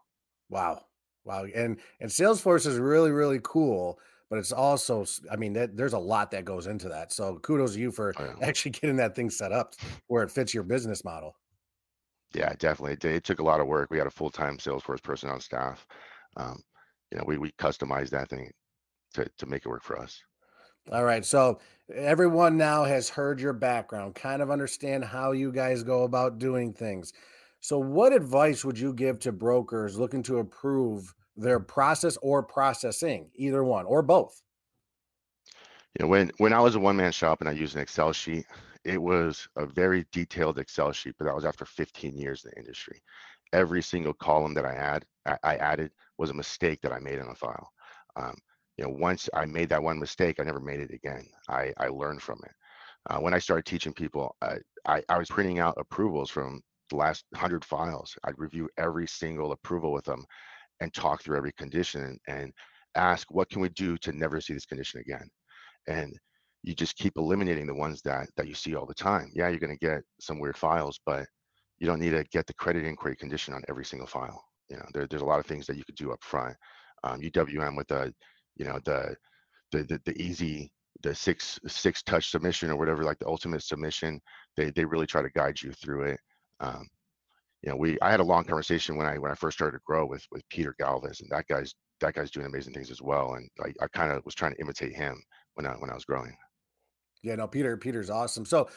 Wow, 0.49 0.83
Wow, 1.23 1.45
and 1.55 1.79
and 1.99 2.09
Salesforce 2.09 2.65
is 2.65 2.77
really 2.77 3.11
really 3.11 3.39
cool, 3.43 3.99
but 4.29 4.39
it's 4.39 4.51
also 4.51 5.05
I 5.31 5.35
mean 5.35 5.53
that, 5.53 5.77
there's 5.77 5.93
a 5.93 5.99
lot 5.99 6.31
that 6.31 6.45
goes 6.45 6.67
into 6.67 6.89
that. 6.89 7.13
So 7.13 7.37
kudos 7.37 7.73
to 7.73 7.79
you 7.79 7.91
for 7.91 8.13
oh, 8.17 8.23
yeah. 8.23 8.47
actually 8.47 8.71
getting 8.71 8.97
that 8.97 9.15
thing 9.15 9.29
set 9.29 9.51
up 9.51 9.75
where 10.07 10.23
it 10.23 10.31
fits 10.31 10.53
your 10.53 10.63
business 10.63 11.03
model. 11.03 11.35
Yeah, 12.33 12.53
definitely. 12.57 12.93
It, 12.93 13.05
it 13.05 13.23
took 13.23 13.39
a 13.39 13.43
lot 13.43 13.59
of 13.59 13.67
work. 13.67 13.91
We 13.91 13.97
had 13.97 14.07
a 14.07 14.11
full 14.11 14.31
time 14.31 14.57
Salesforce 14.57 15.03
person 15.03 15.29
on 15.29 15.39
staff. 15.39 15.85
Um, 16.37 16.61
you 17.11 17.17
know, 17.17 17.23
we 17.27 17.37
we 17.37 17.51
customized 17.51 18.09
that 18.11 18.29
thing 18.29 18.49
to 19.13 19.29
to 19.37 19.45
make 19.45 19.65
it 19.65 19.69
work 19.69 19.83
for 19.83 19.99
us. 19.99 20.21
All 20.91 21.03
right. 21.03 21.23
So 21.23 21.59
everyone 21.93 22.57
now 22.57 22.83
has 22.83 23.09
heard 23.09 23.39
your 23.39 23.53
background, 23.53 24.15
kind 24.15 24.41
of 24.41 24.49
understand 24.49 25.05
how 25.05 25.31
you 25.31 25.51
guys 25.51 25.83
go 25.83 26.03
about 26.03 26.39
doing 26.39 26.73
things. 26.73 27.13
So, 27.59 27.77
what 27.77 28.13
advice 28.13 28.65
would 28.65 28.79
you 28.79 28.93
give 28.93 29.19
to 29.19 29.31
brokers 29.31 29.97
looking 29.97 30.23
to 30.23 30.39
improve 30.39 31.13
their 31.37 31.59
process 31.59 32.17
or 32.21 32.41
processing, 32.41 33.29
either 33.35 33.63
one 33.63 33.85
or 33.85 34.01
both? 34.01 34.41
You 35.99 36.05
know, 36.05 36.07
when 36.07 36.31
when 36.37 36.53
I 36.53 36.59
was 36.59 36.75
a 36.75 36.79
one 36.79 36.95
man 36.95 37.11
shop 37.11 37.41
and 37.41 37.49
I 37.49 37.53
used 37.53 37.75
an 37.75 37.81
Excel 37.81 38.13
sheet, 38.13 38.45
it 38.83 38.99
was 38.99 39.47
a 39.57 39.65
very 39.65 40.05
detailed 40.11 40.57
Excel 40.57 40.91
sheet, 40.91 41.15
but 41.19 41.25
that 41.25 41.35
was 41.35 41.45
after 41.45 41.65
15 41.65 42.17
years 42.17 42.43
in 42.43 42.51
the 42.51 42.59
industry. 42.59 43.01
Every 43.53 43.83
single 43.83 44.13
column 44.13 44.55
that 44.55 44.65
I 44.65 44.73
add 44.73 45.05
I 45.43 45.55
added 45.57 45.91
was 46.17 46.31
a 46.31 46.33
mistake 46.33 46.81
that 46.81 46.91
I 46.93 46.99
made 46.99 47.19
in 47.19 47.27
a 47.27 47.35
file. 47.35 47.71
Um, 48.15 48.35
you 48.81 48.87
know, 48.87 48.95
once 48.97 49.29
I 49.35 49.45
made 49.45 49.69
that 49.69 49.83
one 49.83 49.99
mistake, 49.99 50.39
I 50.39 50.43
never 50.43 50.59
made 50.59 50.79
it 50.79 50.91
again. 50.91 51.27
I 51.47 51.71
I 51.77 51.89
learned 51.89 52.23
from 52.23 52.39
it. 52.43 52.51
Uh, 53.09 53.19
when 53.19 53.33
I 53.33 53.37
started 53.37 53.65
teaching 53.65 53.93
people, 53.93 54.35
I, 54.41 54.57
I, 54.87 55.03
I 55.07 55.17
was 55.19 55.29
printing 55.29 55.59
out 55.59 55.77
approvals 55.77 56.31
from 56.31 56.61
the 56.89 56.95
last 56.95 57.25
100 57.31 57.63
files. 57.63 58.15
I'd 58.23 58.37
review 58.37 58.69
every 58.77 59.07
single 59.07 59.51
approval 59.51 59.91
with 59.91 60.05
them 60.05 60.23
and 60.79 60.93
talk 60.93 61.21
through 61.21 61.37
every 61.37 61.51
condition 61.53 62.19
and 62.27 62.51
ask, 62.95 63.31
what 63.31 63.49
can 63.49 63.61
we 63.61 63.69
do 63.69 63.97
to 63.99 64.11
never 64.11 64.41
see 64.41 64.53
this 64.53 64.65
condition 64.65 64.99
again? 64.99 65.27
And 65.87 66.15
you 66.63 66.73
just 66.75 66.95
keep 66.95 67.17
eliminating 67.17 67.67
the 67.67 67.75
ones 67.75 68.01
that 68.03 68.29
that 68.35 68.47
you 68.47 68.55
see 68.55 68.75
all 68.75 68.87
the 68.87 68.93
time. 68.95 69.31
Yeah, 69.35 69.49
you're 69.49 69.59
going 69.59 69.77
to 69.77 69.85
get 69.85 70.01
some 70.19 70.39
weird 70.39 70.57
files, 70.57 70.99
but 71.05 71.27
you 71.77 71.85
don't 71.85 71.99
need 71.99 72.11
to 72.11 72.23
get 72.31 72.47
the 72.47 72.53
credit 72.55 72.83
inquiry 72.83 73.15
condition 73.15 73.53
on 73.53 73.63
every 73.69 73.85
single 73.85 74.07
file. 74.07 74.43
You 74.69 74.77
know, 74.77 74.85
there, 74.91 75.05
there's 75.05 75.21
a 75.21 75.31
lot 75.33 75.39
of 75.39 75.45
things 75.45 75.67
that 75.67 75.77
you 75.77 75.83
could 75.83 75.95
do 75.95 76.11
up 76.11 76.23
front. 76.23 76.55
Um, 77.03 77.19
UWM 77.21 77.77
with 77.77 77.87
the, 77.87 78.13
you 78.61 78.67
know, 78.67 78.79
the, 78.85 79.15
the, 79.71 79.83
the, 79.85 80.01
the 80.05 80.21
easy, 80.21 80.71
the 81.01 81.15
six, 81.15 81.59
six 81.65 82.03
touch 82.03 82.29
submission 82.29 82.69
or 82.69 82.75
whatever, 82.75 83.03
like 83.03 83.17
the 83.17 83.27
ultimate 83.27 83.63
submission, 83.63 84.21
they, 84.55 84.69
they 84.69 84.85
really 84.85 85.07
try 85.07 85.23
to 85.23 85.31
guide 85.31 85.59
you 85.59 85.71
through 85.71 86.03
it. 86.03 86.19
Um, 86.59 86.87
you 87.63 87.71
know, 87.71 87.75
we, 87.75 87.97
I 88.03 88.11
had 88.11 88.19
a 88.19 88.23
long 88.23 88.43
conversation 88.43 88.97
when 88.97 89.07
I, 89.07 89.17
when 89.17 89.31
I 89.31 89.35
first 89.35 89.57
started 89.57 89.77
to 89.77 89.83
grow 89.83 90.05
with, 90.05 90.23
with 90.31 90.47
Peter 90.49 90.75
Galvez 90.77 91.21
and 91.21 91.29
that 91.31 91.47
guy's, 91.47 91.73
that 92.01 92.13
guy's 92.13 92.29
doing 92.29 92.45
amazing 92.45 92.75
things 92.75 92.91
as 92.91 93.01
well. 93.01 93.33
And 93.33 93.49
I, 93.65 93.73
I 93.83 93.87
kind 93.87 94.11
of 94.11 94.23
was 94.25 94.35
trying 94.35 94.53
to 94.53 94.61
imitate 94.61 94.95
him 94.95 95.19
when 95.55 95.65
I, 95.65 95.71
when 95.71 95.89
I 95.89 95.95
was 95.95 96.05
growing. 96.05 96.35
Yeah, 97.23 97.33
no, 97.33 97.47
Peter, 97.47 97.77
Peter's 97.77 98.11
awesome. 98.11 98.45
So, 98.45 98.69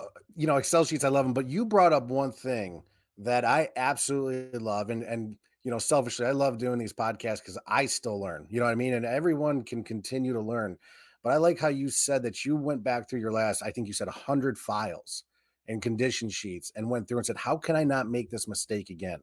uh, 0.00 0.06
you 0.34 0.46
know, 0.46 0.56
Excel 0.56 0.86
sheets, 0.86 1.04
I 1.04 1.08
love 1.08 1.26
them, 1.26 1.34
but 1.34 1.48
you 1.48 1.66
brought 1.66 1.92
up 1.92 2.08
one 2.08 2.32
thing 2.32 2.82
that 3.18 3.44
I 3.44 3.68
absolutely 3.76 4.58
love. 4.58 4.88
And, 4.88 5.02
and, 5.02 5.36
you 5.64 5.70
know, 5.70 5.78
selfishly, 5.78 6.26
I 6.26 6.32
love 6.32 6.58
doing 6.58 6.78
these 6.78 6.92
podcasts 6.92 7.40
because 7.40 7.58
I 7.66 7.86
still 7.86 8.20
learn, 8.20 8.46
you 8.50 8.58
know 8.58 8.66
what 8.66 8.72
I 8.72 8.76
mean? 8.76 8.94
And 8.94 9.04
everyone 9.04 9.62
can 9.62 9.84
continue 9.84 10.32
to 10.32 10.40
learn. 10.40 10.76
But 11.22 11.32
I 11.32 11.36
like 11.36 11.58
how 11.58 11.68
you 11.68 11.88
said 11.88 12.22
that 12.24 12.44
you 12.44 12.56
went 12.56 12.82
back 12.82 13.08
through 13.08 13.20
your 13.20 13.32
last, 13.32 13.62
I 13.62 13.70
think 13.70 13.86
you 13.86 13.92
said 13.92 14.08
100 14.08 14.58
files 14.58 15.24
and 15.68 15.80
condition 15.80 16.28
sheets 16.28 16.72
and 16.74 16.90
went 16.90 17.06
through 17.06 17.18
and 17.18 17.26
said, 17.26 17.36
How 17.36 17.56
can 17.56 17.76
I 17.76 17.84
not 17.84 18.10
make 18.10 18.28
this 18.30 18.48
mistake 18.48 18.90
again? 18.90 19.20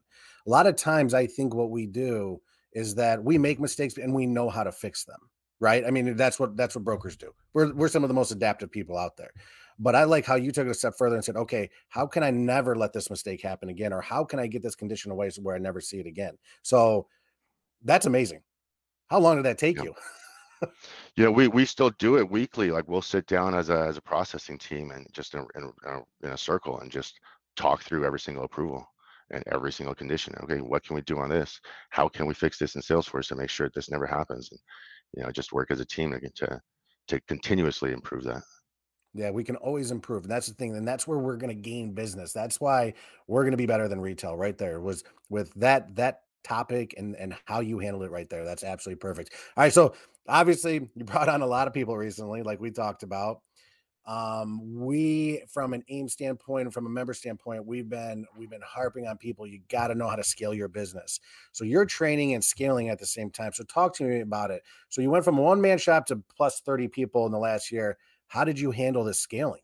A 0.47 0.49
lot 0.49 0.65
of 0.65 0.77
times, 0.77 1.13
I 1.13 1.27
think 1.27 1.53
what 1.53 1.71
we 1.71 1.85
do 1.85 2.39
is 2.71 2.95
that 2.95 3.21
we 3.21 3.37
make 3.37 3.59
mistakes 3.59 3.97
and 3.97 4.13
we 4.13 4.25
know 4.25 4.49
how 4.49 4.63
to 4.63 4.71
fix 4.71 5.03
them 5.03 5.19
right? 5.59 5.85
I 5.85 5.91
mean, 5.91 6.15
that's 6.15 6.39
what 6.39 6.55
that's 6.55 6.75
what 6.75 6.83
brokers 6.83 7.15
do. 7.17 7.31
We're 7.53 7.73
we're 7.73 7.87
some 7.87 8.03
of 8.03 8.07
the 8.07 8.13
most 8.13 8.31
adaptive 8.31 8.71
people 8.71 8.97
out 8.97 9.17
there. 9.17 9.31
But 9.79 9.95
I 9.95 10.03
like 10.03 10.25
how 10.25 10.35
you 10.35 10.51
took 10.51 10.67
it 10.67 10.71
a 10.71 10.73
step 10.73 10.95
further 10.97 11.15
and 11.15 11.23
said, 11.23 11.37
okay, 11.37 11.69
how 11.87 12.05
can 12.05 12.21
I 12.21 12.31
never 12.31 12.75
let 12.75 12.91
this 12.91 13.09
mistake 13.09 13.41
happen 13.41 13.69
again? 13.69 13.93
Or 13.93 14.01
how 14.01 14.25
can 14.25 14.37
I 14.37 14.47
get 14.47 14.61
this 14.61 14.75
condition 14.75 15.11
away 15.11 15.29
so 15.29 15.41
where 15.41 15.55
I 15.55 15.59
never 15.59 15.79
see 15.79 15.99
it 15.99 16.05
again? 16.05 16.37
So 16.63 17.07
that's 17.83 18.05
amazing. 18.05 18.41
How 19.07 19.19
long 19.19 19.37
did 19.37 19.45
that 19.45 19.57
take 19.57 19.77
yeah. 19.77 19.83
you? 19.83 19.95
you 21.15 21.23
know, 21.23 21.31
we 21.31 21.47
we 21.47 21.65
still 21.65 21.91
do 21.91 22.17
it 22.17 22.29
weekly. 22.29 22.71
Like 22.71 22.89
we'll 22.89 23.01
sit 23.01 23.25
down 23.25 23.55
as 23.55 23.69
a 23.69 23.79
as 23.79 23.95
a 23.95 24.01
processing 24.01 24.57
team 24.57 24.91
and 24.91 25.07
just 25.13 25.33
in, 25.33 25.45
in, 25.55 25.71
uh, 25.87 26.01
in 26.23 26.31
a 26.31 26.37
circle 26.37 26.81
and 26.81 26.91
just 26.91 27.17
talk 27.55 27.81
through 27.81 28.05
every 28.05 28.19
single 28.19 28.43
approval 28.43 28.85
and 29.31 29.41
every 29.49 29.71
single 29.71 29.95
condition. 29.95 30.35
Okay, 30.43 30.59
what 30.59 30.83
can 30.83 30.95
we 30.95 31.01
do 31.03 31.19
on 31.19 31.29
this? 31.29 31.59
How 31.89 32.09
can 32.09 32.25
we 32.25 32.33
fix 32.33 32.57
this 32.57 32.75
in 32.75 32.81
Salesforce 32.81 33.29
to 33.29 33.35
make 33.35 33.49
sure 33.49 33.69
this 33.73 33.89
never 33.89 34.05
happens? 34.05 34.49
And 34.51 34.59
you 35.15 35.23
know 35.23 35.31
just 35.31 35.53
work 35.53 35.71
as 35.71 35.79
a 35.79 35.85
team 35.85 36.11
to 36.11 36.29
to, 36.29 36.61
to 37.07 37.21
continuously 37.21 37.93
improve 37.93 38.23
that 38.25 38.43
yeah, 39.13 39.31
we 39.31 39.43
can 39.43 39.55
always 39.57 39.91
improve. 39.91 40.23
And 40.23 40.31
that's 40.31 40.47
the 40.47 40.53
thing. 40.53 40.75
And 40.75 40.87
that's 40.87 41.07
where 41.07 41.19
we're 41.19 41.37
going 41.37 41.55
to 41.55 41.69
gain 41.69 41.93
business. 41.93 42.31
That's 42.31 42.59
why 42.61 42.93
we're 43.27 43.43
going 43.43 43.51
to 43.51 43.57
be 43.57 43.65
better 43.65 43.87
than 43.87 43.99
retail 43.99 44.35
right 44.35 44.57
there 44.57 44.79
was 44.79 45.03
with 45.29 45.53
that, 45.55 45.95
that 45.95 46.21
topic 46.43 46.95
and, 46.97 47.15
and 47.15 47.35
how 47.45 47.59
you 47.59 47.79
handled 47.79 48.03
it 48.03 48.11
right 48.11 48.29
there. 48.29 48.45
That's 48.45 48.63
absolutely 48.63 48.99
perfect. 48.99 49.33
All 49.57 49.63
right. 49.63 49.73
So 49.73 49.93
obviously 50.27 50.89
you 50.95 51.03
brought 51.05 51.29
on 51.29 51.41
a 51.41 51.47
lot 51.47 51.67
of 51.67 51.73
people 51.73 51.97
recently, 51.97 52.43
like 52.43 52.59
we 52.59 52.71
talked 52.71 53.03
about 53.03 53.41
um, 54.09 54.75
we 54.75 55.43
from 55.47 55.73
an 55.73 55.83
AIME 55.87 56.09
standpoint 56.09 56.73
from 56.73 56.87
a 56.87 56.89
member 56.89 57.13
standpoint 57.13 57.65
we've 57.65 57.89
been 57.89 58.25
we've 58.35 58.49
been 58.49 58.61
harping 58.65 59.07
on 59.07 59.17
people 59.17 59.45
you 59.45 59.59
got 59.69 59.87
to 59.87 59.95
know 59.95 60.07
how 60.07 60.15
to 60.15 60.23
scale 60.23 60.51
your 60.51 60.67
business 60.67 61.19
so 61.51 61.63
you're 61.63 61.85
training 61.85 62.33
and 62.33 62.43
scaling 62.43 62.89
at 62.89 62.97
the 62.97 63.05
same 63.05 63.29
time 63.29 63.51
so 63.53 63.63
talk 63.65 63.93
to 63.95 64.03
me 64.03 64.21
about 64.21 64.49
it 64.49 64.63
so 64.87 65.01
you 65.01 65.11
went 65.11 65.23
from 65.23 65.37
one 65.37 65.61
man 65.61 65.77
shop 65.77 66.07
to 66.07 66.23
plus 66.35 66.61
30 66.61 66.87
people 66.87 67.27
in 67.27 67.31
the 67.31 67.37
last 67.37 67.71
year 67.71 67.97
how 68.29 68.43
did 68.43 68.59
you 68.59 68.71
handle 68.71 69.03
this 69.03 69.19
scaling 69.19 69.61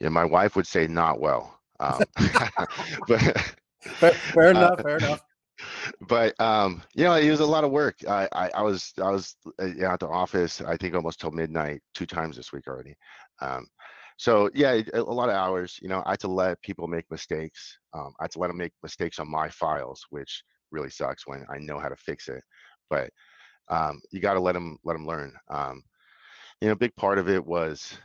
yeah 0.00 0.08
my 0.08 0.24
wife 0.24 0.56
would 0.56 0.66
say 0.66 0.86
not 0.86 1.20
well 1.20 1.58
um, 1.80 2.00
but 3.08 3.20
fair, 3.82 4.12
fair 4.12 4.50
enough 4.50 4.80
uh, 4.80 4.82
fair 4.82 4.96
enough 4.96 5.22
but 6.00 6.38
um, 6.40 6.82
you 6.94 7.04
know, 7.04 7.14
it 7.14 7.30
was 7.30 7.40
a 7.40 7.46
lot 7.46 7.64
of 7.64 7.70
work. 7.70 7.96
I, 8.08 8.28
I, 8.32 8.50
I 8.56 8.62
was 8.62 8.92
I 8.98 9.10
was 9.10 9.36
uh, 9.60 9.86
at 9.86 10.00
the 10.00 10.08
office. 10.08 10.60
I 10.60 10.76
think 10.76 10.94
almost 10.94 11.20
till 11.20 11.30
midnight 11.30 11.80
two 11.94 12.06
times 12.06 12.36
this 12.36 12.52
week 12.52 12.66
already. 12.66 12.94
Um, 13.40 13.66
so 14.16 14.50
yeah, 14.54 14.80
a 14.92 15.02
lot 15.02 15.28
of 15.28 15.34
hours. 15.34 15.78
You 15.80 15.88
know, 15.88 16.02
I 16.06 16.10
had 16.10 16.20
to 16.20 16.28
let 16.28 16.62
people 16.62 16.88
make 16.88 17.10
mistakes. 17.10 17.78
Um, 17.92 18.14
I 18.20 18.24
had 18.24 18.32
to 18.32 18.38
let 18.38 18.48
them 18.48 18.58
make 18.58 18.72
mistakes 18.82 19.18
on 19.18 19.30
my 19.30 19.48
files, 19.48 20.04
which 20.10 20.42
really 20.70 20.90
sucks 20.90 21.26
when 21.26 21.44
I 21.50 21.58
know 21.58 21.78
how 21.78 21.88
to 21.88 21.96
fix 21.96 22.28
it. 22.28 22.42
But 22.90 23.10
um, 23.68 24.00
you 24.10 24.20
got 24.20 24.34
to 24.34 24.40
let 24.40 24.52
them 24.52 24.78
let 24.84 24.94
them 24.94 25.06
learn. 25.06 25.32
Um, 25.50 25.82
you 26.64 26.70
know, 26.70 26.72
a 26.72 26.76
big 26.76 26.96
part 26.96 27.18
of 27.18 27.28
it 27.28 27.44
was 27.44 27.98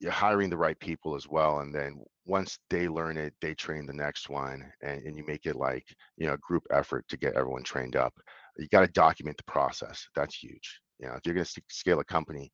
you're 0.00 0.10
hiring 0.10 0.48
the 0.48 0.56
right 0.56 0.80
people 0.80 1.14
as 1.14 1.28
well 1.28 1.58
and 1.58 1.74
then 1.74 2.02
once 2.24 2.58
they 2.70 2.88
learn 2.88 3.18
it 3.18 3.34
they 3.42 3.54
train 3.54 3.84
the 3.84 3.92
next 3.92 4.30
one 4.30 4.64
and, 4.82 5.02
and 5.02 5.18
you 5.18 5.24
make 5.26 5.44
it 5.44 5.54
like 5.54 5.84
you 6.16 6.26
know 6.26 6.32
a 6.32 6.38
group 6.38 6.62
effort 6.70 7.04
to 7.10 7.18
get 7.18 7.34
everyone 7.34 7.62
trained 7.62 7.94
up. 7.94 8.14
You 8.56 8.68
got 8.68 8.80
to 8.80 8.86
document 8.86 9.36
the 9.36 9.52
process 9.52 10.08
that's 10.16 10.34
huge 10.34 10.80
you 10.98 11.06
know 11.06 11.12
if 11.12 11.20
you're 11.26 11.34
going 11.34 11.44
to 11.44 11.62
scale 11.68 12.00
a 12.00 12.04
company 12.04 12.50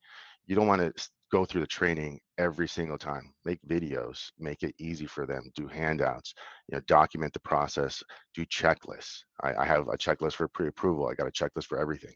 you 0.48 0.56
don't 0.56 0.66
want 0.66 0.82
to 0.82 1.08
go 1.30 1.44
through 1.44 1.60
the 1.60 1.66
training 1.68 2.18
every 2.38 2.66
single 2.66 2.98
time 2.98 3.32
make 3.44 3.60
videos 3.68 4.32
make 4.36 4.64
it 4.64 4.74
easy 4.80 5.06
for 5.06 5.26
them 5.26 5.48
do 5.54 5.68
handouts 5.68 6.34
you 6.66 6.74
know 6.74 6.82
document 6.88 7.32
the 7.32 7.40
process 7.40 8.02
do 8.34 8.44
checklists. 8.46 9.20
I, 9.44 9.54
I 9.54 9.64
have 9.64 9.86
a 9.86 9.96
checklist 9.96 10.32
for 10.32 10.48
pre-approval 10.48 11.06
i 11.06 11.14
got 11.14 11.28
a 11.28 11.30
checklist 11.30 11.66
for 11.66 11.78
everything. 11.78 12.14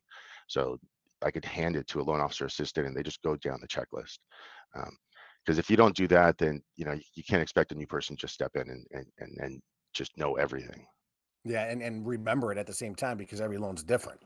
So 0.49 0.79
i 1.23 1.31
could 1.31 1.45
hand 1.45 1.77
it 1.77 1.87
to 1.87 2.01
a 2.01 2.03
loan 2.03 2.21
officer 2.21 2.47
assistant 2.47 2.87
and 2.87 2.97
they 2.97 3.03
just 3.03 3.23
go 3.23 3.37
down 3.37 3.59
the 3.61 3.69
checklist 3.69 4.19
um, 4.77 4.97
because 5.45 5.59
if 5.59 5.71
you 5.71 5.77
don't 5.77 5.97
do 5.97 6.07
that 6.09 6.39
then 6.39 6.61
you 6.77 6.85
know 6.85 6.93
you, 6.93 7.03
you 7.15 7.23
can't 7.23 7.43
expect 7.43 7.73
a 7.73 7.75
new 7.75 7.87
person 7.87 8.17
to 8.17 8.21
just 8.21 8.35
step 8.35 8.53
in 8.55 8.69
and, 8.69 8.87
and 8.93 9.07
and 9.19 9.39
and 9.41 9.63
just 9.93 10.17
know 10.19 10.35
everything. 10.35 10.85
Yeah 11.45 11.71
and 11.71 11.81
and 11.83 12.07
remember 12.07 12.51
it 12.51 12.59
at 12.59 12.67
the 12.67 12.75
same 12.75 12.95
time 12.95 13.17
because 13.17 13.41
every 13.41 13.59
loan's 13.59 13.85
different. 13.85 14.21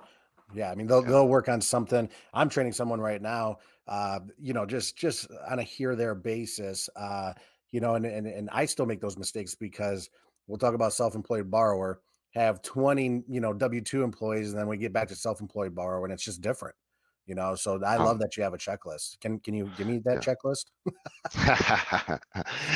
Yeah 0.55 0.71
i 0.71 0.75
mean 0.75 0.87
they'll, 0.87 1.03
yeah. 1.03 1.11
they'll 1.11 1.29
work 1.29 1.49
on 1.49 1.61
something. 1.61 2.09
I'm 2.33 2.49
training 2.49 2.73
someone 2.73 3.01
right 3.01 3.21
now 3.21 3.59
uh 3.87 4.21
you 4.39 4.53
know 4.53 4.67
just 4.67 4.97
just 4.97 5.29
on 5.49 5.59
a 5.59 5.63
here 5.63 5.97
there 5.97 6.15
basis 6.15 6.89
uh 6.97 7.33
you 7.71 7.81
know 7.81 7.95
and, 7.95 8.07
and 8.07 8.27
and 8.27 8.49
i 8.53 8.67
still 8.67 8.87
make 8.87 9.01
those 9.01 9.17
mistakes 9.17 9.55
because 9.55 10.11
we'll 10.47 10.59
talk 10.59 10.75
about 10.75 10.93
self-employed 10.93 11.51
borrower 11.51 12.01
have 12.43 12.63
20 12.63 13.23
you 13.29 13.41
know 13.41 13.53
w2 13.53 14.05
employees 14.05 14.51
and 14.51 14.59
then 14.59 14.69
we 14.69 14.77
get 14.77 14.93
back 14.93 15.09
to 15.09 15.15
self-employed 15.15 15.75
borrower 15.75 16.05
and 16.05 16.13
it's 16.13 16.25
just 16.25 16.41
different 16.41 16.75
you 17.27 17.35
know 17.35 17.55
so 17.55 17.83
i 17.85 17.97
um, 17.97 18.05
love 18.05 18.19
that 18.19 18.37
you 18.37 18.43
have 18.43 18.55
a 18.55 18.59
checklist. 18.59 19.21
Can 19.21 19.39
can 19.41 19.55
you 19.55 19.71
give 19.77 19.87
me 19.87 19.99
that 20.05 20.27
yeah. 20.27 20.35
checklist? 20.35 20.67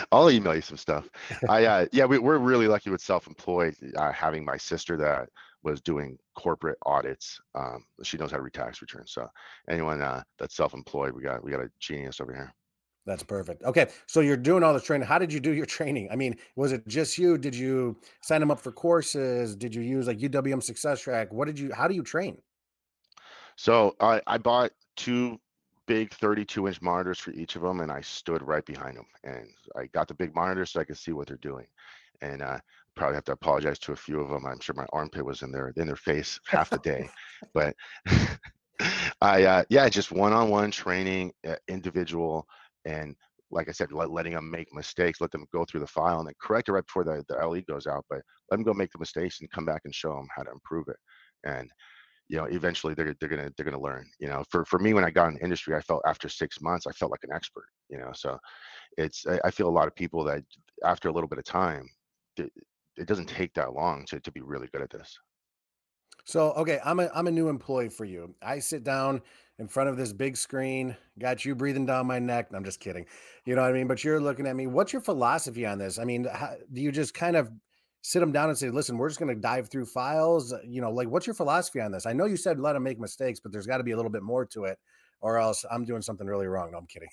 I'll 0.12 0.31
email 0.31 0.55
you 0.55 0.61
some 0.61 0.77
stuff. 0.77 1.09
I 1.48 1.64
uh, 1.64 1.87
yeah 1.92 2.05
we, 2.05 2.18
are 2.18 2.38
really 2.38 2.68
lucky 2.68 2.90
with 2.90 3.01
self-employed 3.01 3.75
uh, 3.96 4.12
having 4.12 4.44
my 4.44 4.57
sister 4.57 4.96
that 4.98 5.29
was 5.62 5.81
doing 5.81 6.18
corporate 6.35 6.79
audits 6.85 7.40
um, 7.55 7.85
she 8.03 8.16
knows 8.18 8.31
how 8.31 8.37
to 8.37 8.42
read 8.42 8.53
tax 8.53 8.83
returns 8.83 9.12
so 9.12 9.27
anyone 9.70 10.03
uh, 10.03 10.22
that's 10.38 10.57
self-employed 10.57 11.12
we 11.14 11.22
got 11.22 11.42
we 11.42 11.51
got 11.51 11.61
a 11.61 11.70
genius 11.81 12.20
over 12.20 12.35
here 12.35 12.53
that's 13.04 13.22
perfect. 13.22 13.64
Okay, 13.64 13.88
so 14.06 14.20
you're 14.20 14.36
doing 14.36 14.62
all 14.62 14.72
this 14.72 14.84
training. 14.84 15.06
How 15.06 15.18
did 15.18 15.32
you 15.32 15.40
do 15.40 15.52
your 15.52 15.66
training? 15.66 16.08
I 16.10 16.16
mean, 16.16 16.36
was 16.56 16.72
it 16.72 16.86
just 16.86 17.18
you? 17.18 17.36
Did 17.36 17.54
you 17.54 17.96
sign 18.22 18.40
them 18.40 18.50
up 18.50 18.60
for 18.60 18.72
courses? 18.72 19.56
Did 19.56 19.74
you 19.74 19.82
use 19.82 20.06
like 20.06 20.18
UWM 20.18 20.62
Success 20.62 21.00
Track? 21.00 21.32
What 21.32 21.46
did 21.46 21.58
you? 21.58 21.72
How 21.72 21.88
do 21.88 21.94
you 21.94 22.02
train? 22.02 22.38
So 23.56 23.94
I, 24.00 24.20
I 24.26 24.38
bought 24.38 24.70
two 24.96 25.38
big 25.86 26.12
32 26.14 26.68
inch 26.68 26.80
monitors 26.80 27.18
for 27.18 27.32
each 27.32 27.56
of 27.56 27.62
them 27.62 27.80
and 27.80 27.90
I 27.90 28.00
stood 28.00 28.40
right 28.42 28.64
behind 28.64 28.96
them 28.96 29.06
and 29.24 29.48
I 29.76 29.86
got 29.86 30.08
the 30.08 30.14
big 30.14 30.34
monitors 30.34 30.70
so 30.70 30.80
I 30.80 30.84
could 30.84 30.96
see 30.96 31.12
what 31.12 31.26
they're 31.26 31.36
doing. 31.38 31.66
And 32.20 32.40
uh, 32.40 32.58
probably 32.94 33.16
have 33.16 33.24
to 33.24 33.32
apologize 33.32 33.78
to 33.80 33.92
a 33.92 33.96
few 33.96 34.20
of 34.20 34.30
them. 34.30 34.46
I'm 34.46 34.60
sure 34.60 34.74
my 34.74 34.86
armpit 34.92 35.24
was 35.24 35.42
in 35.42 35.50
their 35.50 35.72
in 35.76 35.86
their 35.86 35.96
face 35.96 36.38
half 36.46 36.70
the 36.70 36.78
day, 36.78 37.08
but 37.52 37.74
I 39.20 39.44
uh, 39.44 39.64
yeah, 39.70 39.88
just 39.88 40.12
one-on-one 40.12 40.70
training, 40.70 41.32
uh, 41.46 41.56
individual, 41.68 42.46
and 42.85 43.16
like 43.51 43.68
I 43.68 43.73
said, 43.73 43.92
let, 43.92 44.11
letting 44.11 44.33
them 44.33 44.51
make 44.51 44.73
mistakes, 44.73 45.21
let 45.21 45.31
them 45.31 45.47
go 45.53 45.64
through 45.64 45.81
the 45.81 45.87
file 45.87 46.18
and 46.21 46.27
then 46.27 46.35
correct 46.40 46.68
it 46.68 46.73
right 46.73 46.87
before 46.87 47.05
the, 47.05 47.23
the 47.29 47.37
LE 47.37 47.61
goes 47.62 47.87
out, 47.87 48.05
but 48.09 48.23
let 48.51 48.57
them 48.57 48.64
go 48.64 48.73
make 48.73 48.90
the 48.92 48.99
mistakes 48.99 49.40
and 49.40 49.51
come 49.51 49.66
back 49.66 49.83
and 49.85 49.95
show 49.95 50.14
them 50.14 50.27
how 50.35 50.42
to 50.42 50.51
improve 50.51 50.88
it. 50.88 50.97
And 51.45 51.71
you 52.29 52.37
know 52.37 52.45
eventually 52.45 52.95
they're 52.95 53.14
they're 53.21 53.29
gonna 53.29 53.51
they're 53.57 53.64
gonna 53.64 53.81
learn 53.81 54.07
you 54.18 54.29
know 54.29 54.45
for 54.51 54.64
for 54.64 54.79
me 54.79 54.95
when 54.95 55.05
i 55.05 55.11
got 55.11 55.29
in 55.29 55.35
the 55.35 55.42
industry 55.45 55.75
i 55.75 55.81
felt 55.81 56.03
after 56.07 56.29
six 56.29 56.61
months 56.61 56.87
i 56.87 56.92
felt 56.92 57.11
like 57.11 57.25
an 57.25 57.33
expert 57.35 57.66
you 57.88 57.99
know 57.99 58.11
so 58.14 58.38
it's 58.99 59.27
i, 59.27 59.40
I 59.45 59.51
feel 59.51 59.68
a 59.68 59.71
lot 59.71 59.88
of 59.88 59.95
people 59.95 60.25
that 60.25 60.45
after 60.85 61.09
a 61.09 61.12
little 61.12 61.29
bit 61.29 61.38
of 61.38 61.45
time 61.45 61.88
it, 62.37 62.53
it 62.97 63.07
doesn't 63.07 63.29
take 63.29 63.55
that 63.55 63.75
long 63.75 64.05
to, 64.07 64.21
to 64.21 64.33
be 64.33 64.40
really 64.42 64.68
good 64.73 64.83
at 64.83 64.90
this 64.90 65.18
So, 66.25 66.53
okay, 66.53 66.81
I'm 66.85 67.01
a 67.01 67.11
I'm 67.14 67.27
a 67.27 67.31
new 67.33 67.49
employee 67.49 67.88
for 67.88 68.05
you. 68.05 68.35
I 68.42 68.61
sit 68.61 68.85
down 68.85 69.23
in 69.62 69.68
front 69.68 69.88
of 69.88 69.96
this 69.96 70.12
big 70.12 70.37
screen, 70.37 70.96
got 71.20 71.44
you 71.44 71.55
breathing 71.55 71.87
down 71.87 72.05
my 72.05 72.18
neck. 72.18 72.48
I'm 72.53 72.64
just 72.64 72.81
kidding. 72.81 73.07
You 73.44 73.55
know 73.55 73.62
what 73.62 73.70
I 73.70 73.72
mean? 73.72 73.87
But 73.87 74.03
you're 74.03 74.20
looking 74.20 74.46
at 74.48 74.57
me. 74.57 74.66
What's 74.66 74.92
your 74.92 75.01
philosophy 75.01 75.64
on 75.64 75.79
this? 75.79 76.01
I 76.01 76.05
mean, 76.05 76.25
how, 76.25 76.55
do 76.72 76.81
you 76.81 76.90
just 76.90 77.14
kind 77.14 77.37
of 77.37 77.48
sit 78.03 78.18
them 78.18 78.33
down 78.33 78.48
and 78.48 78.59
say, 78.59 78.70
"Listen, 78.70 78.98
we're 78.98 79.09
just 79.09 79.20
going 79.20 79.33
to 79.33 79.40
dive 79.40 79.68
through 79.70 79.87
files"? 79.87 80.53
Uh, 80.53 80.59
You 80.66 80.81
know, 80.81 80.90
like 80.90 81.09
what's 81.09 81.29
your 81.29 81.35
philosophy 81.35 81.81
on 81.81 81.92
this? 81.92 82.07
I 82.07 82.12
know 82.12 82.27
you 82.27 82.37
said 82.37 82.59
let 82.59 82.72
them 82.72 82.83
make 82.83 82.98
mistakes, 82.98 83.38
but 83.38 83.53
there's 83.53 83.66
got 83.66 83.79
to 83.79 83.85
be 83.85 83.92
a 83.92 83.96
little 83.96 84.11
bit 84.11 84.25
more 84.25 84.44
to 84.46 84.64
it, 84.64 84.79
or 85.20 85.38
else 85.38 85.64
I'm 85.70 85.85
doing 85.85 86.03
something 86.03 86.27
really 86.27 86.48
wrong. 86.48 86.72
No, 86.72 86.79
I'm 86.79 86.87
kidding. 86.87 87.09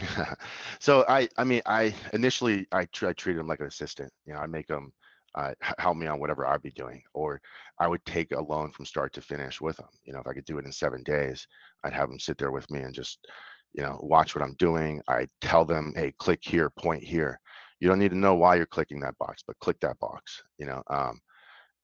so 0.80 1.04
I, 1.08 1.28
I 1.38 1.44
mean, 1.44 1.62
I 1.64 1.94
initially 2.12 2.66
I, 2.72 2.86
tr- 2.86 3.08
I 3.08 3.12
treated 3.12 3.38
him 3.38 3.46
like 3.46 3.60
an 3.60 3.66
assistant. 3.66 4.12
You 4.26 4.34
know, 4.34 4.40
I 4.40 4.46
make 4.46 4.68
him 4.68 4.92
uh, 5.34 5.52
help 5.78 5.96
me 5.96 6.06
on 6.06 6.20
whatever 6.20 6.46
I'd 6.46 6.62
be 6.62 6.70
doing, 6.70 7.02
or 7.14 7.40
I 7.78 7.88
would 7.88 8.04
take 8.04 8.32
a 8.32 8.40
loan 8.40 8.70
from 8.70 8.84
start 8.84 9.12
to 9.14 9.20
finish 9.20 9.60
with 9.60 9.76
them. 9.76 9.88
You 10.04 10.12
know, 10.12 10.20
if 10.20 10.26
I 10.26 10.34
could 10.34 10.44
do 10.44 10.58
it 10.58 10.66
in 10.66 10.72
seven 10.72 11.02
days, 11.02 11.46
I'd 11.84 11.92
have 11.94 12.08
them 12.08 12.18
sit 12.18 12.38
there 12.38 12.50
with 12.50 12.70
me 12.70 12.80
and 12.80 12.94
just, 12.94 13.26
you 13.72 13.82
know, 13.82 13.98
watch 14.02 14.34
what 14.34 14.44
I'm 14.44 14.54
doing. 14.58 15.00
I 15.08 15.26
tell 15.40 15.64
them, 15.64 15.92
hey, 15.96 16.12
click 16.18 16.40
here, 16.42 16.70
point 16.70 17.02
here. 17.02 17.40
You 17.80 17.88
don't 17.88 17.98
need 17.98 18.10
to 18.10 18.18
know 18.18 18.34
why 18.34 18.56
you're 18.56 18.66
clicking 18.66 19.00
that 19.00 19.18
box, 19.18 19.42
but 19.46 19.58
click 19.58 19.80
that 19.80 19.98
box. 19.98 20.42
You 20.58 20.66
know, 20.66 20.82
um, 20.90 21.18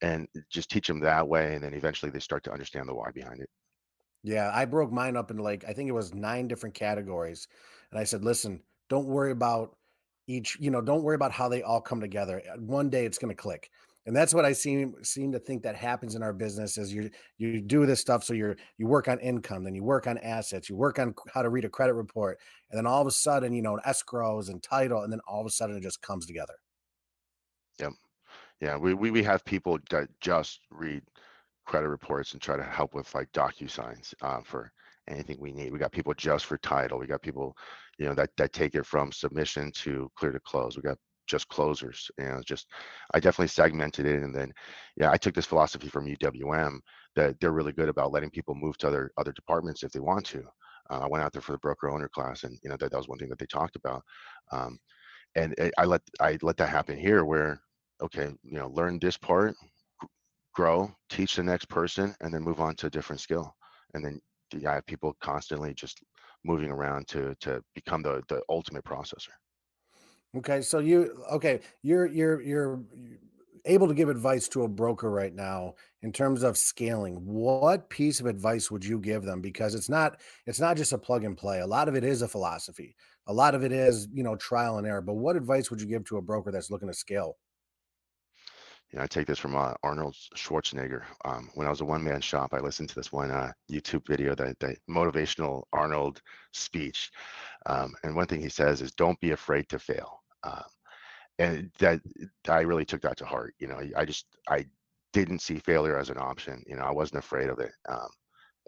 and 0.02 0.28
just 0.50 0.70
teach 0.70 0.86
them 0.86 1.00
that 1.00 1.26
way, 1.26 1.54
and 1.54 1.64
then 1.64 1.74
eventually 1.74 2.10
they 2.10 2.20
start 2.20 2.44
to 2.44 2.52
understand 2.52 2.88
the 2.88 2.94
why 2.94 3.10
behind 3.12 3.40
it. 3.40 3.48
Yeah, 4.22 4.50
I 4.52 4.64
broke 4.64 4.92
mine 4.92 5.16
up 5.16 5.30
into 5.30 5.42
like 5.42 5.64
I 5.64 5.72
think 5.72 5.88
it 5.88 5.92
was 5.92 6.12
9 6.14 6.48
different 6.48 6.74
categories. 6.74 7.48
And 7.90 7.98
I 7.98 8.04
said, 8.04 8.24
"Listen, 8.24 8.62
don't 8.88 9.06
worry 9.06 9.30
about 9.30 9.77
each, 10.28 10.56
you 10.60 10.70
know, 10.70 10.80
don't 10.80 11.02
worry 11.02 11.16
about 11.16 11.32
how 11.32 11.48
they 11.48 11.62
all 11.62 11.80
come 11.80 12.00
together. 12.00 12.40
One 12.58 12.90
day 12.90 13.04
it's 13.04 13.18
going 13.18 13.34
to 13.34 13.42
click." 13.42 13.70
And 14.08 14.16
that's 14.16 14.32
what 14.32 14.46
I 14.46 14.54
seem 14.54 14.94
seem 15.02 15.32
to 15.32 15.38
think 15.38 15.62
that 15.64 15.76
happens 15.76 16.14
in 16.14 16.22
our 16.22 16.32
business 16.32 16.78
is 16.78 16.94
you 16.94 17.10
you 17.36 17.60
do 17.60 17.84
this 17.84 18.00
stuff 18.00 18.24
so 18.24 18.32
you're 18.32 18.56
you 18.78 18.86
work 18.86 19.06
on 19.06 19.18
income, 19.18 19.64
then 19.64 19.74
you 19.74 19.84
work 19.84 20.06
on 20.06 20.16
assets, 20.18 20.70
you 20.70 20.76
work 20.76 20.98
on 20.98 21.14
how 21.34 21.42
to 21.42 21.50
read 21.50 21.66
a 21.66 21.68
credit 21.68 21.92
report, 21.92 22.38
and 22.70 22.78
then 22.78 22.86
all 22.86 23.02
of 23.02 23.06
a 23.06 23.10
sudden, 23.10 23.52
you 23.52 23.60
know, 23.60 23.76
an 23.76 23.82
escrows 23.86 24.48
and 24.48 24.62
title, 24.62 25.02
and 25.02 25.12
then 25.12 25.20
all 25.28 25.40
of 25.42 25.46
a 25.46 25.50
sudden 25.50 25.76
it 25.76 25.82
just 25.82 26.00
comes 26.00 26.24
together. 26.24 26.54
Yep. 27.78 27.92
Yeah, 28.60 28.76
we, 28.78 28.94
we 28.94 29.10
we 29.10 29.22
have 29.24 29.44
people 29.44 29.78
that 29.90 30.08
just 30.20 30.60
read 30.70 31.02
credit 31.66 31.88
reports 31.88 32.32
and 32.32 32.40
try 32.40 32.56
to 32.56 32.62
help 32.62 32.94
with 32.94 33.14
like 33.14 33.30
DocuSigns 33.32 34.14
uh, 34.22 34.40
for 34.42 34.72
anything 35.08 35.38
we 35.40 35.52
need. 35.52 35.72
We 35.72 35.78
got 35.78 35.92
people 35.92 36.14
just 36.14 36.46
for 36.46 36.58
title. 36.58 36.98
We 36.98 37.06
got 37.06 37.22
people, 37.22 37.56
you 37.98 38.06
know, 38.06 38.14
that 38.14 38.30
that 38.36 38.52
take 38.52 38.74
it 38.74 38.86
from 38.86 39.12
submission 39.12 39.72
to 39.76 40.10
clear 40.16 40.32
to 40.32 40.40
close. 40.40 40.76
We 40.76 40.82
got 40.82 40.98
just 41.26 41.48
closers. 41.48 42.10
You 42.18 42.24
know, 42.26 42.42
just 42.44 42.66
I 43.14 43.20
definitely 43.20 43.48
segmented 43.48 44.06
it, 44.06 44.22
and 44.22 44.34
then 44.34 44.52
yeah, 44.96 45.10
I 45.10 45.16
took 45.16 45.34
this 45.34 45.46
philosophy 45.46 45.88
from 45.88 46.06
UWM 46.06 46.78
that 47.16 47.38
they're 47.40 47.52
really 47.52 47.72
good 47.72 47.88
about 47.88 48.12
letting 48.12 48.30
people 48.30 48.54
move 48.54 48.78
to 48.78 48.88
other 48.88 49.10
other 49.18 49.32
departments 49.32 49.82
if 49.82 49.92
they 49.92 50.00
want 50.00 50.26
to. 50.26 50.44
Uh, 50.90 51.00
I 51.00 51.08
went 51.08 51.22
out 51.22 51.32
there 51.32 51.42
for 51.42 51.52
the 51.52 51.58
broker 51.58 51.90
owner 51.90 52.08
class, 52.08 52.44
and 52.44 52.58
you 52.62 52.70
know 52.70 52.76
that, 52.78 52.90
that 52.90 52.96
was 52.96 53.08
one 53.08 53.18
thing 53.18 53.28
that 53.28 53.38
they 53.38 53.46
talked 53.46 53.76
about. 53.76 54.02
Um, 54.52 54.78
and 55.36 55.54
I 55.60 55.70
I 55.78 55.84
let 55.84 56.02
I 56.20 56.38
let 56.42 56.56
that 56.56 56.68
happen 56.70 56.98
here 56.98 57.24
where 57.24 57.60
okay, 58.02 58.30
you 58.42 58.58
know, 58.58 58.68
learn 58.68 58.98
this 58.98 59.16
part, 59.16 59.54
grow, 60.54 60.90
teach 61.08 61.36
the 61.36 61.42
next 61.42 61.68
person, 61.68 62.14
and 62.20 62.32
then 62.32 62.42
move 62.42 62.60
on 62.60 62.74
to 62.76 62.86
a 62.86 62.90
different 62.90 63.20
skill. 63.20 63.54
And 63.94 64.04
then 64.04 64.20
you 64.52 64.68
have 64.68 64.86
people 64.86 65.16
constantly 65.20 65.74
just 65.74 66.02
moving 66.44 66.70
around 66.70 67.08
to 67.08 67.34
to 67.40 67.62
become 67.74 68.02
the 68.02 68.22
the 68.28 68.42
ultimate 68.48 68.84
processor. 68.84 69.30
Okay, 70.36 70.60
so 70.60 70.78
you 70.78 71.24
okay, 71.32 71.60
you're 71.82 72.06
you're 72.06 72.40
you're 72.42 72.82
able 73.64 73.88
to 73.88 73.94
give 73.94 74.08
advice 74.08 74.48
to 74.48 74.62
a 74.62 74.68
broker 74.68 75.10
right 75.10 75.34
now 75.34 75.74
in 76.02 76.12
terms 76.12 76.42
of 76.42 76.56
scaling. 76.56 77.14
What 77.26 77.88
piece 77.90 78.20
of 78.20 78.26
advice 78.26 78.70
would 78.70 78.84
you 78.84 78.98
give 78.98 79.24
them? 79.24 79.40
Because 79.40 79.74
it's 79.74 79.88
not 79.88 80.20
it's 80.46 80.60
not 80.60 80.76
just 80.76 80.92
a 80.92 80.98
plug 80.98 81.24
and 81.24 81.36
play. 81.36 81.60
A 81.60 81.66
lot 81.66 81.88
of 81.88 81.94
it 81.96 82.04
is 82.04 82.22
a 82.22 82.28
philosophy. 82.28 82.94
A 83.26 83.32
lot 83.32 83.54
of 83.54 83.62
it 83.64 83.72
is, 83.72 84.08
you 84.12 84.22
know, 84.22 84.36
trial 84.36 84.78
and 84.78 84.86
error. 84.86 85.02
But 85.02 85.14
what 85.14 85.36
advice 85.36 85.70
would 85.70 85.80
you 85.80 85.86
give 85.86 86.04
to 86.06 86.18
a 86.18 86.22
broker 86.22 86.50
that's 86.50 86.70
looking 86.70 86.88
to 86.88 86.94
scale? 86.94 87.38
Know, 88.94 89.02
I 89.02 89.06
take 89.06 89.26
this 89.26 89.38
from 89.38 89.54
uh, 89.54 89.74
Arnold 89.82 90.16
Schwarzenegger. 90.34 91.02
Um, 91.24 91.50
when 91.54 91.66
I 91.66 91.70
was 91.70 91.82
a 91.82 91.84
one 91.84 92.02
man 92.02 92.22
shop, 92.22 92.54
I 92.54 92.60
listened 92.60 92.88
to 92.88 92.94
this 92.94 93.12
one 93.12 93.30
uh, 93.30 93.52
YouTube 93.70 94.06
video, 94.06 94.34
that 94.34 94.58
that 94.60 94.78
motivational 94.88 95.64
Arnold 95.72 96.22
speech. 96.52 97.10
Um, 97.66 97.94
and 98.02 98.16
one 98.16 98.26
thing 98.26 98.40
he 98.40 98.48
says 98.48 98.80
is, 98.80 98.92
"Don't 98.92 99.20
be 99.20 99.32
afraid 99.32 99.68
to 99.68 99.78
fail." 99.78 100.22
Um, 100.42 100.64
and 101.38 101.70
that 101.78 102.00
I 102.48 102.60
really 102.60 102.86
took 102.86 103.02
that 103.02 103.18
to 103.18 103.26
heart. 103.26 103.54
You 103.58 103.68
know, 103.68 103.80
I 103.94 104.04
just 104.06 104.26
I 104.48 104.64
didn't 105.12 105.42
see 105.42 105.58
failure 105.58 105.98
as 105.98 106.08
an 106.08 106.18
option. 106.18 106.62
You 106.66 106.76
know, 106.76 106.84
I 106.84 106.90
wasn't 106.90 107.22
afraid 107.22 107.50
of 107.50 107.58
it, 107.58 107.72
um, 107.90 108.08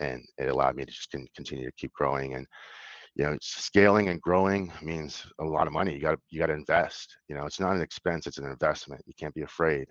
and 0.00 0.22
it 0.36 0.50
allowed 0.50 0.76
me 0.76 0.84
to 0.84 0.92
just 0.92 1.10
con- 1.10 1.26
continue 1.34 1.64
to 1.64 1.76
keep 1.78 1.92
growing. 1.94 2.34
And 2.34 2.46
you 3.14 3.24
know, 3.24 3.38
scaling 3.40 4.08
and 4.10 4.20
growing 4.20 4.70
means 4.82 5.26
a 5.40 5.44
lot 5.44 5.66
of 5.66 5.72
money. 5.72 5.94
You 5.94 6.00
got 6.00 6.18
you 6.28 6.38
got 6.38 6.48
to 6.48 6.52
invest. 6.52 7.16
You 7.28 7.36
know, 7.36 7.46
it's 7.46 7.60
not 7.60 7.74
an 7.74 7.80
expense; 7.80 8.26
it's 8.26 8.38
an 8.38 8.50
investment. 8.50 9.02
You 9.06 9.14
can't 9.18 9.34
be 9.34 9.42
afraid 9.42 9.88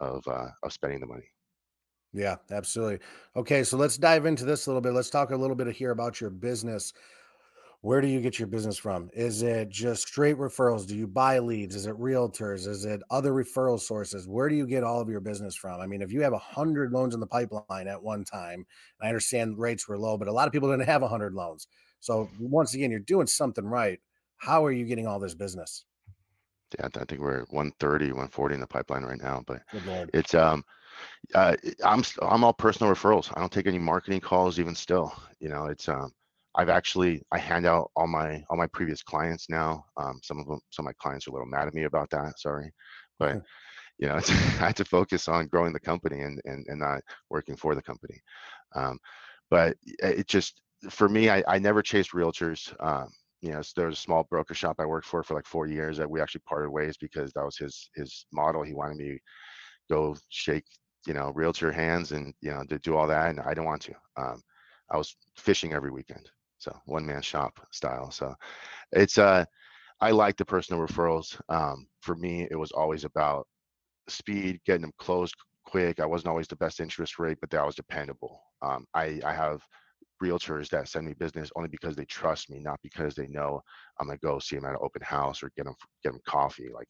of 0.00 0.26
uh, 0.26 0.48
of 0.62 0.72
spending 0.72 1.00
the 1.00 1.06
money. 1.06 1.28
Yeah, 2.12 2.36
absolutely. 2.50 2.98
Okay, 3.36 3.62
so 3.62 3.76
let's 3.76 3.96
dive 3.96 4.26
into 4.26 4.44
this 4.44 4.66
a 4.66 4.70
little 4.70 4.80
bit. 4.80 4.92
Let's 4.92 5.10
talk 5.10 5.30
a 5.30 5.36
little 5.36 5.54
bit 5.54 5.74
here 5.74 5.92
about 5.92 6.20
your 6.20 6.30
business. 6.30 6.92
Where 7.82 8.02
do 8.02 8.08
you 8.08 8.20
get 8.20 8.38
your 8.38 8.48
business 8.48 8.76
from? 8.76 9.08
Is 9.14 9.42
it 9.42 9.70
just 9.70 10.06
straight 10.08 10.36
referrals? 10.36 10.86
Do 10.86 10.94
you 10.94 11.06
buy 11.06 11.38
leads? 11.38 11.74
Is 11.74 11.86
it 11.86 11.98
realtors? 11.98 12.66
Is 12.66 12.84
it 12.84 13.00
other 13.10 13.32
referral 13.32 13.80
sources? 13.80 14.28
Where 14.28 14.50
do 14.50 14.54
you 14.54 14.66
get 14.66 14.84
all 14.84 15.00
of 15.00 15.08
your 15.08 15.20
business 15.20 15.56
from? 15.56 15.80
I 15.80 15.86
mean, 15.86 16.02
if 16.02 16.12
you 16.12 16.20
have 16.20 16.34
a 16.34 16.38
hundred 16.38 16.92
loans 16.92 17.14
in 17.14 17.20
the 17.20 17.26
pipeline 17.26 17.88
at 17.88 18.02
one 18.02 18.24
time, 18.24 18.66
I 19.00 19.06
understand 19.06 19.58
rates 19.58 19.88
were 19.88 19.98
low, 19.98 20.18
but 20.18 20.28
a 20.28 20.32
lot 20.32 20.46
of 20.46 20.52
people 20.52 20.70
didn't 20.70 20.86
have 20.88 21.02
a 21.02 21.08
hundred 21.08 21.32
loans. 21.32 21.68
So 22.00 22.28
once 22.38 22.74
again, 22.74 22.90
you're 22.90 23.00
doing 23.00 23.26
something 23.26 23.64
right. 23.64 23.98
How 24.36 24.64
are 24.64 24.72
you 24.72 24.84
getting 24.84 25.06
all 25.06 25.18
this 25.18 25.34
business? 25.34 25.86
Yeah, 26.78 26.88
I 26.94 27.04
think 27.04 27.20
we're 27.20 27.42
at 27.42 27.52
130, 27.52 28.06
140 28.06 28.54
in 28.54 28.60
the 28.60 28.66
pipeline 28.66 29.02
right 29.02 29.20
now. 29.20 29.42
But 29.46 29.62
it's 30.12 30.34
um, 30.34 30.64
uh, 31.34 31.56
I'm 31.84 32.02
I'm 32.22 32.44
all 32.44 32.52
personal 32.52 32.92
referrals. 32.92 33.32
I 33.36 33.40
don't 33.40 33.52
take 33.52 33.66
any 33.66 33.78
marketing 33.78 34.20
calls 34.20 34.58
even 34.58 34.74
still. 34.74 35.12
You 35.40 35.48
know, 35.48 35.66
it's 35.66 35.88
um, 35.88 36.12
I've 36.54 36.68
actually 36.68 37.22
I 37.32 37.38
hand 37.38 37.66
out 37.66 37.90
all 37.96 38.06
my 38.06 38.42
all 38.50 38.56
my 38.56 38.66
previous 38.68 39.02
clients 39.02 39.48
now. 39.48 39.84
Um, 39.96 40.20
some 40.22 40.38
of 40.38 40.46
them, 40.46 40.60
some 40.70 40.86
of 40.86 40.90
my 40.90 40.94
clients 41.00 41.26
are 41.26 41.30
a 41.30 41.34
little 41.34 41.46
mad 41.46 41.68
at 41.68 41.74
me 41.74 41.84
about 41.84 42.10
that. 42.10 42.38
Sorry, 42.38 42.72
but 43.18 43.40
you 43.98 44.08
know, 44.08 44.16
it's, 44.16 44.30
I 44.30 44.34
had 44.34 44.76
to 44.76 44.84
focus 44.84 45.28
on 45.28 45.46
growing 45.46 45.72
the 45.72 45.80
company 45.80 46.22
and 46.22 46.40
and 46.44 46.64
and 46.68 46.80
not 46.80 47.02
working 47.30 47.56
for 47.56 47.74
the 47.74 47.82
company. 47.82 48.20
Um, 48.74 48.98
but 49.50 49.76
it 49.82 50.26
just 50.26 50.60
for 50.88 51.08
me, 51.08 51.30
I 51.30 51.42
I 51.46 51.58
never 51.58 51.82
chased 51.82 52.12
realtors. 52.12 52.74
Um, 52.84 53.08
you 53.40 53.50
know, 53.52 53.62
there 53.76 53.86
was 53.86 53.98
a 53.98 54.00
small 54.00 54.24
broker 54.24 54.54
shop 54.54 54.76
I 54.78 54.86
worked 54.86 55.06
for 55.06 55.22
for 55.22 55.34
like 55.34 55.46
four 55.46 55.66
years 55.66 55.96
that 55.98 56.10
we 56.10 56.20
actually 56.20 56.42
parted 56.46 56.70
ways 56.70 56.96
because 56.98 57.32
that 57.32 57.44
was 57.44 57.56
his 57.56 57.90
his 57.94 58.26
model. 58.32 58.62
He 58.62 58.74
wanted 58.74 58.96
me 58.98 59.18
go 59.90 60.16
shake, 60.28 60.64
you 61.06 61.14
know, 61.14 61.32
realtor 61.34 61.72
hands 61.72 62.12
and, 62.12 62.32
you 62.40 62.50
know, 62.50 62.62
to 62.64 62.78
do 62.78 62.96
all 62.96 63.06
that. 63.08 63.30
And 63.30 63.40
I 63.40 63.48
didn't 63.50 63.64
want 63.66 63.82
to. 63.82 63.94
Um, 64.16 64.42
I 64.90 64.96
was 64.96 65.16
fishing 65.36 65.72
every 65.72 65.90
weekend. 65.90 66.30
So 66.58 66.76
one 66.86 67.06
man 67.06 67.22
shop 67.22 67.58
style. 67.72 68.10
So 68.10 68.34
it's, 68.92 69.18
uh, 69.18 69.44
I 70.00 70.10
like 70.12 70.36
the 70.36 70.44
personal 70.44 70.86
referrals. 70.86 71.40
Um, 71.48 71.86
for 72.00 72.14
me, 72.16 72.48
it 72.50 72.56
was 72.56 72.72
always 72.72 73.04
about 73.04 73.46
speed, 74.08 74.60
getting 74.66 74.82
them 74.82 74.92
closed 74.98 75.34
quick. 75.64 76.00
I 76.00 76.06
wasn't 76.06 76.28
always 76.30 76.48
the 76.48 76.56
best 76.56 76.80
interest 76.80 77.18
rate, 77.18 77.38
but 77.40 77.50
that 77.50 77.64
was 77.64 77.74
dependable. 77.76 78.42
Um, 78.62 78.86
I, 78.94 79.20
I 79.24 79.32
have 79.32 79.62
realtors 80.22 80.68
that 80.70 80.88
send 80.88 81.06
me 81.06 81.14
business 81.14 81.50
only 81.56 81.68
because 81.68 81.96
they 81.96 82.04
trust 82.06 82.50
me, 82.50 82.60
not 82.60 82.80
because 82.82 83.14
they 83.14 83.26
know 83.28 83.60
I'm 83.98 84.06
gonna 84.08 84.18
go 84.18 84.38
see 84.38 84.56
them 84.56 84.64
at 84.66 84.72
an 84.72 84.78
open 84.82 85.02
house 85.02 85.42
or 85.42 85.50
get 85.56 85.64
them 85.66 85.74
get 86.04 86.12
them 86.12 86.20
coffee. 86.26 86.68
Like 86.72 86.88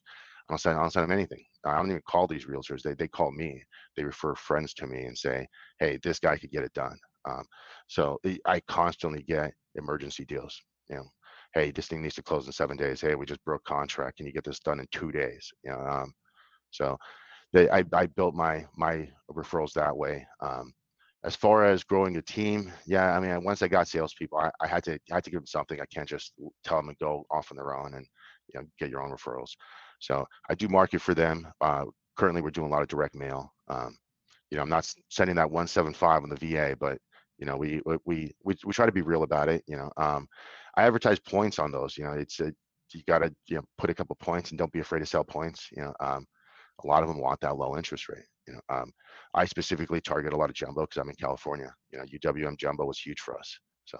I 0.49 0.53
don't 0.53 0.59
send 0.59 0.77
I 0.77 0.81
don't 0.81 0.91
send 0.91 1.03
them 1.03 1.11
anything. 1.17 1.43
I 1.65 1.77
don't 1.77 1.89
even 1.89 2.01
call 2.07 2.27
these 2.27 2.45
realtors. 2.45 2.81
They 2.81 2.93
they 2.93 3.07
call 3.07 3.31
me. 3.31 3.63
They 3.97 4.03
refer 4.03 4.35
friends 4.35 4.73
to 4.75 4.87
me 4.87 5.03
and 5.05 5.17
say, 5.17 5.47
hey, 5.79 5.99
this 6.03 6.19
guy 6.19 6.37
could 6.37 6.51
get 6.51 6.63
it 6.63 6.73
done. 6.73 6.97
Um, 7.29 7.43
so 7.87 8.19
I 8.25 8.37
I 8.45 8.59
constantly 8.61 9.23
get 9.23 9.53
emergency 9.75 10.25
deals. 10.25 10.61
You 10.89 10.97
know, 10.97 11.05
hey, 11.53 11.71
this 11.71 11.87
thing 11.87 12.01
needs 12.01 12.15
to 12.15 12.23
close 12.23 12.45
in 12.47 12.51
seven 12.53 12.77
days. 12.77 13.01
Hey, 13.01 13.15
we 13.15 13.25
just 13.25 13.43
broke 13.45 13.63
contract. 13.63 14.17
Can 14.17 14.25
you 14.25 14.33
get 14.33 14.43
this 14.43 14.59
done 14.59 14.79
in 14.79 14.87
two 14.91 15.11
days? 15.11 15.49
You 15.63 15.71
know, 15.71 15.79
um, 15.79 16.13
so 16.71 16.97
they, 17.53 17.69
I, 17.69 17.83
I 17.93 18.07
built 18.07 18.35
my 18.35 18.65
my 18.75 19.09
referrals 19.31 19.73
that 19.73 19.95
way. 19.95 20.25
Um, 20.41 20.73
as 21.23 21.35
far 21.35 21.65
as 21.65 21.83
growing 21.83 22.17
a 22.17 22.21
team, 22.21 22.71
yeah, 22.87 23.15
I 23.15 23.19
mean, 23.19 23.43
once 23.43 23.61
I 23.61 23.67
got 23.67 23.87
salespeople, 23.87 24.39
I, 24.39 24.49
I 24.59 24.67
had 24.67 24.83
to 24.85 24.93
I 25.11 25.15
had 25.15 25.23
to 25.25 25.29
give 25.29 25.39
them 25.39 25.47
something. 25.47 25.79
I 25.79 25.85
can't 25.85 26.09
just 26.09 26.33
tell 26.63 26.77
them 26.77 26.89
to 26.89 26.95
go 26.99 27.25
off 27.29 27.51
on 27.51 27.57
their 27.57 27.75
own 27.75 27.93
and 27.93 28.07
you 28.47 28.59
know 28.59 28.65
get 28.79 28.89
your 28.89 29.03
own 29.03 29.11
referrals. 29.11 29.51
So 29.99 30.25
I 30.49 30.55
do 30.55 30.67
market 30.67 31.01
for 31.01 31.13
them. 31.13 31.47
Uh, 31.61 31.85
currently, 32.17 32.41
we're 32.41 32.49
doing 32.49 32.67
a 32.67 32.71
lot 32.71 32.81
of 32.81 32.87
direct 32.87 33.15
mail. 33.15 33.53
Um, 33.67 33.97
you 34.49 34.57
know, 34.57 34.63
I'm 34.63 34.69
not 34.69 34.91
sending 35.09 35.35
that 35.35 35.49
175 35.49 36.23
on 36.23 36.29
the 36.29 36.35
VA, 36.35 36.75
but 36.79 36.97
you 37.37 37.45
know, 37.45 37.55
we 37.55 37.81
we 37.85 38.31
we 38.43 38.55
we 38.65 38.73
try 38.73 38.87
to 38.87 38.91
be 38.91 39.01
real 39.01 39.23
about 39.23 39.47
it. 39.47 39.63
You 39.67 39.77
know, 39.77 39.91
um, 39.97 40.27
I 40.75 40.83
advertise 40.83 41.19
points 41.19 41.59
on 41.59 41.71
those. 41.71 41.97
You 41.97 42.05
know, 42.05 42.13
it's 42.13 42.39
a, 42.39 42.51
you 42.93 43.01
gotta 43.07 43.33
you 43.47 43.57
know 43.57 43.63
put 43.77 43.91
a 43.91 43.93
couple 43.93 44.15
points 44.15 44.49
and 44.49 44.57
don't 44.57 44.71
be 44.71 44.79
afraid 44.79 44.99
to 44.99 45.05
sell 45.05 45.23
points. 45.23 45.67
You 45.71 45.83
know, 45.83 45.93
um, 45.99 46.25
a 46.83 46.87
lot 46.87 47.03
of 47.03 47.09
them 47.09 47.19
want 47.19 47.39
that 47.41 47.57
low 47.57 47.77
interest 47.77 48.09
rate. 48.09 48.25
You 48.47 48.53
know, 48.53 48.75
um, 48.75 48.91
I 49.33 49.45
specifically 49.45 50.01
target 50.01 50.33
a 50.33 50.37
lot 50.37 50.49
of 50.49 50.55
jumbo 50.55 50.81
because 50.81 50.97
I'm 50.97 51.09
in 51.09 51.15
California. 51.15 51.73
You 51.91 51.99
know, 51.99 52.05
UWM 52.05 52.57
jumbo 52.57 52.85
was 52.85 52.99
huge 52.99 53.19
for 53.19 53.37
us. 53.37 53.59
So 53.85 53.99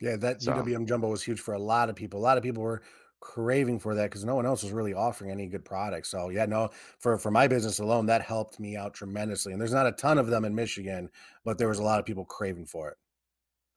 yeah, 0.00 0.16
that 0.16 0.42
so, 0.42 0.52
UWM 0.52 0.86
jumbo 0.86 1.08
was 1.08 1.22
huge 1.22 1.40
for 1.40 1.54
a 1.54 1.58
lot 1.58 1.90
of 1.90 1.96
people. 1.96 2.20
A 2.20 2.22
lot 2.22 2.38
of 2.38 2.42
people 2.42 2.62
were 2.62 2.82
craving 3.20 3.80
for 3.80 3.94
that 3.96 4.04
because 4.04 4.24
no 4.24 4.36
one 4.36 4.46
else 4.46 4.62
was 4.62 4.72
really 4.72 4.94
offering 4.94 5.30
any 5.30 5.48
good 5.48 5.64
products. 5.64 6.10
So 6.10 6.28
yeah, 6.28 6.46
no, 6.46 6.70
for 6.98 7.18
for 7.18 7.30
my 7.30 7.48
business 7.48 7.78
alone, 7.78 8.06
that 8.06 8.22
helped 8.22 8.60
me 8.60 8.76
out 8.76 8.94
tremendously. 8.94 9.52
And 9.52 9.60
there's 9.60 9.72
not 9.72 9.86
a 9.86 9.92
ton 9.92 10.18
of 10.18 10.28
them 10.28 10.44
in 10.44 10.54
Michigan, 10.54 11.10
but 11.44 11.58
there 11.58 11.68
was 11.68 11.78
a 11.78 11.84
lot 11.84 11.98
of 11.98 12.06
people 12.06 12.24
craving 12.24 12.66
for 12.66 12.88
it. 12.90 12.96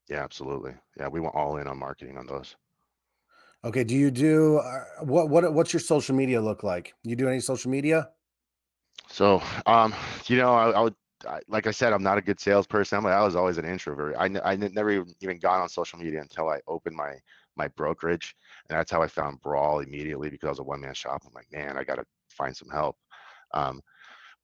Yeah, 0.10 0.24
absolutely. 0.24 0.74
Yeah, 1.00 1.08
we 1.08 1.20
went 1.20 1.36
all 1.36 1.58
in 1.58 1.68
on 1.68 1.78
marketing 1.78 2.18
on 2.18 2.28
those. 2.28 2.56
Okay, 3.64 3.84
do 3.84 3.96
you 3.96 4.12
do 4.12 4.58
uh, 4.58 4.84
what 5.04 5.30
what 5.30 5.54
what's 5.54 5.74
your 5.74 5.80
social 5.80 6.16
media 6.16 6.42
look 6.42 6.64
like? 6.64 6.94
You 7.04 7.16
do 7.16 7.28
any 7.28 7.40
social 7.40 7.72
media? 7.72 8.10
So, 9.10 9.42
um, 9.66 9.94
you 10.28 10.38
know, 10.38 10.54
I, 10.54 10.72
I 10.72 10.82
would 10.82 10.96
I, 11.28 11.40
like 11.48 11.68
I 11.68 11.72
said, 11.72 11.94
I'm 11.94 12.04
not 12.04 12.18
a 12.18 12.22
good 12.22 12.40
salesperson. 12.40 13.06
I 13.06 13.22
was 13.24 13.36
always 13.36 13.58
an 13.58 13.66
introvert. 13.66 14.16
I, 14.18 14.30
I 14.44 14.56
never 14.56 15.06
even 15.22 15.40
got 15.40 15.62
on 15.62 15.70
social 15.70 16.00
media 16.00 16.22
until 16.22 16.50
I 16.50 16.60
opened 16.68 16.96
my 16.96 17.16
my 17.58 17.68
brokerage, 17.70 18.34
and 18.70 18.78
that's 18.78 18.92
how 18.92 19.02
I 19.02 19.08
found 19.08 19.42
Brawl 19.42 19.80
immediately 19.80 20.30
because 20.30 20.48
I 20.48 20.52
was 20.52 20.60
a 20.60 20.64
one 20.64 20.82
man 20.82 20.94
shop. 20.94 21.22
I'm 21.26 21.34
like, 21.34 21.52
man, 21.52 21.78
I 21.78 21.84
got 21.84 21.96
to 21.96 22.06
find 22.30 22.56
some 22.56 22.70
help. 22.70 22.96
Um, 23.54 23.82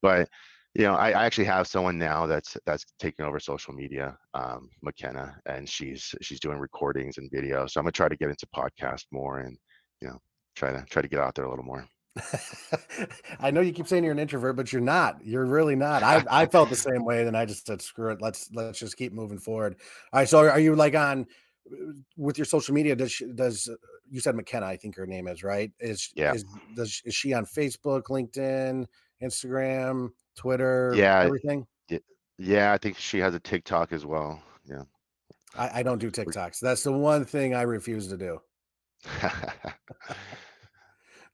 but 0.01 0.27
you 0.75 0.83
know, 0.83 0.93
I, 0.93 1.11
I, 1.11 1.25
actually 1.25 1.45
have 1.45 1.67
someone 1.67 1.97
now 1.97 2.27
that's 2.27 2.57
that's 2.65 2.85
taking 2.99 3.25
over 3.25 3.39
social 3.39 3.73
media, 3.73 4.17
um, 4.33 4.69
McKenna, 4.83 5.35
and 5.45 5.67
she's 5.67 6.13
she's 6.21 6.39
doing 6.39 6.59
recordings 6.59 7.17
and 7.17 7.31
video. 7.31 7.65
So 7.65 7.79
I'm 7.79 7.85
gonna 7.85 7.93
try 7.93 8.09
to 8.09 8.17
get 8.17 8.29
into 8.29 8.45
podcast 8.55 9.05
more 9.11 9.39
and 9.39 9.57
you 10.01 10.09
know 10.09 10.19
try 10.55 10.71
to 10.71 10.85
try 10.89 11.01
to 11.01 11.07
get 11.07 11.19
out 11.19 11.33
there 11.33 11.45
a 11.45 11.49
little 11.49 11.65
more. 11.65 11.87
I 13.39 13.51
know 13.51 13.61
you 13.61 13.73
keep 13.73 13.87
saying 13.87 14.03
you're 14.03 14.13
an 14.13 14.19
introvert, 14.19 14.55
but 14.55 14.71
you're 14.71 14.81
not. 14.81 15.25
You're 15.25 15.45
really 15.45 15.75
not. 15.75 16.03
I 16.03 16.23
I 16.29 16.45
felt 16.45 16.69
the 16.69 16.75
same 16.75 17.05
way. 17.05 17.23
Then 17.23 17.35
I 17.35 17.45
just 17.45 17.65
said, 17.65 17.81
screw 17.81 18.11
it. 18.11 18.21
Let's 18.21 18.49
let's 18.53 18.79
just 18.79 18.97
keep 18.97 19.13
moving 19.13 19.39
forward. 19.39 19.75
All 20.13 20.19
right. 20.19 20.29
So 20.29 20.39
are 20.39 20.59
you 20.59 20.75
like 20.75 20.95
on 20.95 21.27
uh, 21.71 21.93
with 22.17 22.37
your 22.37 22.45
social 22.45 22.73
media? 22.73 22.95
Does 22.95 23.11
she, 23.11 23.25
does 23.25 23.67
uh, 23.67 23.75
you 24.09 24.19
said 24.19 24.35
McKenna? 24.35 24.65
I 24.65 24.77
think 24.77 24.95
her 24.95 25.07
name 25.07 25.27
is 25.27 25.43
right. 25.43 25.71
Is 25.79 26.11
yeah. 26.15 26.33
Is 26.33 26.45
does 26.75 27.01
is 27.05 27.15
she 27.15 27.33
on 27.33 27.45
Facebook, 27.45 28.03
LinkedIn, 28.03 28.85
Instagram? 29.21 30.09
Twitter, 30.37 30.93
yeah, 30.95 31.19
everything. 31.19 31.67
Yeah, 32.39 32.71
I 32.71 32.77
think 32.77 32.97
she 32.97 33.17
has 33.17 33.33
a 33.33 33.39
TikTok 33.39 33.91
as 33.91 34.05
well. 34.05 34.39
Yeah. 34.69 34.83
I, 35.57 35.79
I 35.79 35.83
don't 35.83 35.97
do 35.97 36.11
TikToks. 36.11 36.59
That's 36.59 36.83
the 36.83 36.91
one 36.91 37.25
thing 37.25 37.55
I 37.55 37.63
refuse 37.63 38.07
to 38.09 38.17
do. 38.17 38.39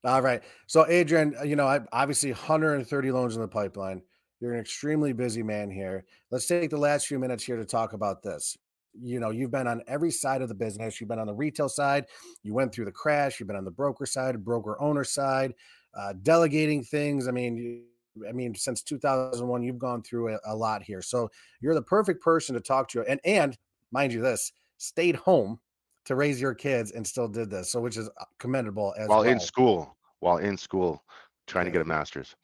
All 0.05 0.21
right. 0.21 0.43
So, 0.67 0.85
Adrian, 0.87 1.33
uh, 1.39 1.43
you 1.43 1.55
know, 1.55 1.65
I 1.65 1.79
obviously 1.93 2.31
130 2.31 3.11
loans 3.11 3.35
in 3.35 3.41
the 3.41 3.47
pipeline. 3.47 4.01
You're 4.41 4.53
an 4.53 4.59
extremely 4.59 5.13
busy 5.13 5.43
man 5.43 5.71
here. 5.71 6.03
Let's 6.29 6.45
take 6.45 6.69
the 6.69 6.77
last 6.77 7.07
few 7.07 7.19
minutes 7.19 7.45
here 7.45 7.55
to 7.55 7.63
talk 7.63 7.93
about 7.93 8.21
this. 8.21 8.57
You 9.01 9.21
know, 9.21 9.29
you've 9.29 9.51
been 9.51 9.67
on 9.67 9.81
every 9.87 10.11
side 10.11 10.41
of 10.41 10.49
the 10.49 10.55
business. 10.55 10.99
You've 10.99 11.07
been 11.07 11.19
on 11.19 11.27
the 11.27 11.33
retail 11.33 11.69
side. 11.69 12.05
You 12.43 12.53
went 12.53 12.73
through 12.73 12.85
the 12.85 12.91
crash. 12.91 13.39
You've 13.39 13.47
been 13.47 13.55
on 13.55 13.63
the 13.63 13.71
broker 13.71 14.05
side, 14.05 14.43
broker 14.43 14.79
owner 14.81 15.05
side, 15.05 15.53
uh, 15.97 16.13
delegating 16.21 16.83
things. 16.83 17.29
I 17.29 17.31
mean, 17.31 17.85
I 18.27 18.33
mean, 18.33 18.53
since 18.55 18.83
2001, 18.83 19.63
you've 19.63 19.79
gone 19.79 20.03
through 20.03 20.35
a, 20.35 20.39
a, 20.45 20.55
lot 20.55 20.83
here. 20.83 21.01
So 21.01 21.31
you're 21.61 21.73
the 21.73 21.81
perfect 21.81 22.21
person 22.21 22.53
to 22.55 22.61
talk 22.61 22.89
to. 22.89 23.03
And 23.03 23.21
and 23.23 23.57
mind 23.91 24.11
you, 24.11 24.21
this 24.21 24.51
stayed 24.77 25.15
home 25.15 25.59
to 26.05 26.15
raise 26.15 26.39
your 26.39 26.53
kids 26.53 26.91
and 26.91 27.05
still 27.05 27.27
did 27.27 27.49
this. 27.49 27.71
So 27.71 27.79
which 27.79 27.97
is 27.97 28.09
uh, 28.19 28.25
commendable 28.39 28.93
as 28.97 29.07
while 29.07 29.21
well. 29.21 29.31
in 29.31 29.39
school, 29.39 29.95
while 30.19 30.37
in 30.37 30.57
school, 30.57 31.03
trying 31.47 31.65
yeah. 31.65 31.71
to 31.71 31.79
get 31.79 31.81
a 31.81 31.85
master's. 31.85 32.35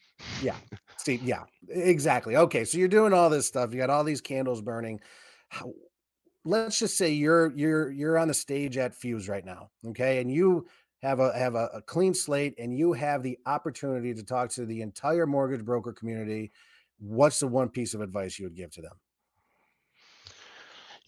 Yeah. 0.41 0.56
Steve, 0.98 1.24
yeah, 1.24 1.43
exactly. 1.69 2.36
Okay. 2.36 2.65
So 2.65 2.78
you're 2.78 2.88
doing 2.88 3.13
all 3.13 3.30
this 3.30 3.48
stuff. 3.48 3.74
You 3.74 3.80
got 3.80 3.89
all 3.89 4.04
these 4.04 4.22
candles 4.22 4.62
burning. 4.62 5.00
How, 5.50 5.72
let's 6.45 6.80
just 6.80 6.98
say 6.98 7.12
you're 7.12 7.52
you're 7.56 7.91
you're 7.91 8.17
on 8.17 8.28
the 8.28 8.34
stage 8.34 8.78
at 8.78 8.95
Fuse 8.95 9.30
right 9.30 9.45
now. 9.45 9.69
Okay. 9.88 10.19
And 10.19 10.32
you 10.32 10.67
have 11.02 11.19
a 11.19 11.38
have 11.38 11.56
a, 11.56 11.69
a, 11.74 11.82
clean 11.82 12.13
slate 12.13 12.56
and 12.58 12.78
you 12.78 12.93
have 12.93 13.24
the 13.24 13.38
opportunity 13.45 14.13
to 14.13 14.24
talk 14.24 14.50
to 14.50 14.65
the 14.65 14.82
entire 14.82 15.26
mortgage 15.26 15.63
broker 15.63 15.93
community 15.93 16.52
what's 17.00 17.39
the 17.39 17.48
one 17.48 17.69
piece 17.69 17.93
of 17.93 18.02
advice 18.02 18.38
you 18.38 18.45
would 18.45 18.56
give 18.56 18.72
to 18.72 18.82
them 18.82 18.91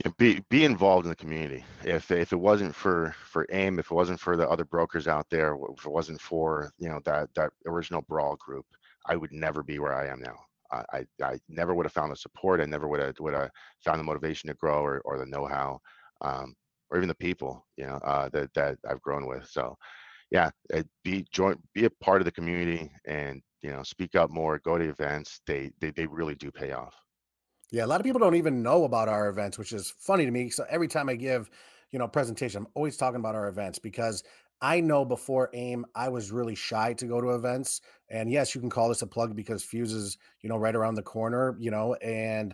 yeah, 0.03 0.11
be 0.17 0.41
be 0.49 0.65
involved 0.65 1.05
in 1.05 1.09
the 1.09 1.15
community 1.15 1.63
if 1.83 2.11
if 2.11 2.31
it 2.33 2.39
wasn't 2.39 2.73
for 2.75 3.15
for 3.25 3.45
AIME 3.51 3.79
if 3.79 3.91
it 3.91 3.95
wasn't 3.95 4.19
for 4.19 4.37
the 4.37 4.49
other 4.49 4.65
brokers 4.65 5.07
out 5.07 5.27
there 5.29 5.55
if 5.77 5.85
it 5.85 5.91
wasn't 5.91 6.21
for 6.21 6.71
you 6.77 6.89
know 6.89 6.99
that 7.05 7.29
that 7.35 7.51
original 7.65 8.01
brawl 8.01 8.35
group 8.37 8.65
i 9.07 9.15
would 9.15 9.31
never 9.31 9.63
be 9.63 9.79
where 9.79 9.93
i 9.93 10.07
am 10.07 10.19
now 10.21 10.35
I, 10.73 11.05
I 11.21 11.37
never 11.49 11.75
would 11.75 11.85
have 11.85 11.91
found 11.91 12.13
the 12.13 12.15
support. 12.15 12.61
I 12.61 12.65
never 12.65 12.87
would 12.87 13.01
have 13.01 13.15
would 13.19 13.33
have 13.33 13.49
found 13.83 13.99
the 13.99 14.05
motivation 14.05 14.47
to 14.47 14.53
grow 14.53 14.81
or, 14.81 15.01
or 15.03 15.17
the 15.17 15.25
know-how. 15.25 15.79
Um, 16.21 16.55
or 16.91 16.97
even 16.97 17.07
the 17.07 17.15
people 17.15 17.65
you 17.77 17.85
know 17.85 17.95
uh, 18.03 18.29
that 18.29 18.53
that 18.53 18.77
I've 18.87 19.01
grown 19.01 19.25
with. 19.25 19.47
So 19.49 19.77
yeah, 20.29 20.49
be 21.03 21.25
join, 21.31 21.57
be 21.73 21.85
a 21.85 21.89
part 21.89 22.21
of 22.21 22.25
the 22.25 22.31
community, 22.31 22.91
and 23.05 23.41
you 23.61 23.71
know, 23.71 23.83
speak 23.83 24.15
up 24.15 24.29
more. 24.29 24.59
Go 24.59 24.77
to 24.77 24.89
events. 24.89 25.41
They 25.47 25.71
they 25.79 25.91
they 25.91 26.05
really 26.07 26.35
do 26.35 26.51
pay 26.51 26.71
off. 26.73 26.95
Yeah, 27.71 27.85
a 27.85 27.87
lot 27.87 28.01
of 28.01 28.05
people 28.05 28.19
don't 28.19 28.35
even 28.35 28.61
know 28.61 28.83
about 28.83 29.07
our 29.07 29.29
events, 29.29 29.57
which 29.57 29.71
is 29.71 29.93
funny 29.97 30.25
to 30.25 30.31
me. 30.31 30.49
So 30.49 30.65
every 30.69 30.87
time 30.87 31.07
I 31.07 31.15
give, 31.15 31.49
you 31.91 31.99
know, 31.99 32.07
presentation, 32.07 32.59
I'm 32.63 32.67
always 32.73 32.97
talking 32.97 33.19
about 33.19 33.35
our 33.35 33.47
events 33.47 33.79
because 33.79 34.23
I 34.61 34.81
know 34.81 35.05
before 35.05 35.49
AIME, 35.53 35.85
I 35.95 36.09
was 36.09 36.31
really 36.31 36.53
shy 36.53 36.93
to 36.93 37.05
go 37.05 37.21
to 37.21 37.29
events. 37.31 37.81
And 38.09 38.29
yes, 38.29 38.53
you 38.53 38.61
can 38.61 38.69
call 38.69 38.89
this 38.89 39.01
a 39.01 39.07
plug 39.07 39.35
because 39.35 39.63
Fuse 39.63 39.93
is, 39.93 40.17
you 40.41 40.49
know, 40.49 40.57
right 40.57 40.75
around 40.75 40.95
the 40.95 41.01
corner, 41.01 41.55
you 41.59 41.71
know, 41.71 41.95
and 41.95 42.53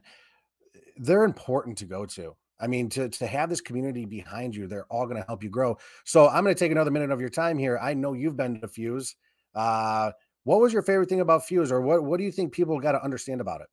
they're 0.97 1.23
important 1.23 1.77
to 1.79 1.85
go 1.85 2.05
to. 2.05 2.35
I 2.59 2.67
mean, 2.67 2.89
to 2.89 3.07
to 3.09 3.27
have 3.27 3.49
this 3.49 3.61
community 3.61 4.05
behind 4.05 4.55
you, 4.55 4.65
they're 4.67 4.85
all 4.91 5.05
going 5.05 5.17
to 5.17 5.27
help 5.27 5.43
you 5.43 5.49
grow. 5.49 5.77
So 6.05 6.27
I'm 6.27 6.43
going 6.43 6.55
to 6.55 6.59
take 6.59 6.71
another 6.71 6.89
minute 6.91 7.11
of 7.11 7.19
your 7.21 7.29
time 7.29 7.57
here. 7.59 7.77
I 7.79 7.93
know 7.93 8.13
you've 8.13 8.37
been 8.37 8.59
to 8.61 8.67
Fuse. 8.67 9.15
Uh, 9.53 10.11
what 10.43 10.59
was 10.59 10.73
your 10.73 10.81
favorite 10.81 11.09
thing 11.09 11.19
about 11.21 11.45
Fuse, 11.45 11.71
or 11.71 11.81
what 11.81 12.03
what 12.03 12.17
do 12.17 12.23
you 12.23 12.31
think 12.31 12.53
people 12.53 12.79
got 12.79 12.93
to 12.93 13.03
understand 13.03 13.41
about 13.41 13.61
it? 13.61 13.67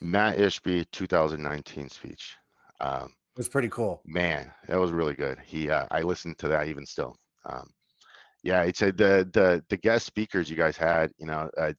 Mat 0.00 0.38
Ishbia 0.38 0.86
2019 0.92 1.88
speech. 1.88 2.36
Um, 2.80 3.12
it 3.34 3.38
was 3.38 3.48
pretty 3.48 3.68
cool. 3.68 4.02
Man, 4.06 4.50
that 4.68 4.78
was 4.78 4.90
really 4.90 5.14
good. 5.14 5.38
He, 5.44 5.70
uh, 5.70 5.86
I 5.90 6.02
listened 6.02 6.38
to 6.38 6.48
that 6.48 6.68
even 6.68 6.86
still. 6.86 7.16
Um, 7.48 7.68
yeah, 8.42 8.62
it's 8.62 8.82
a, 8.82 8.92
the 8.92 9.28
the 9.32 9.62
the 9.68 9.76
guest 9.76 10.06
speakers 10.06 10.48
you 10.48 10.56
guys 10.56 10.76
had. 10.76 11.10
You 11.18 11.26
know, 11.26 11.50
uh, 11.58 11.72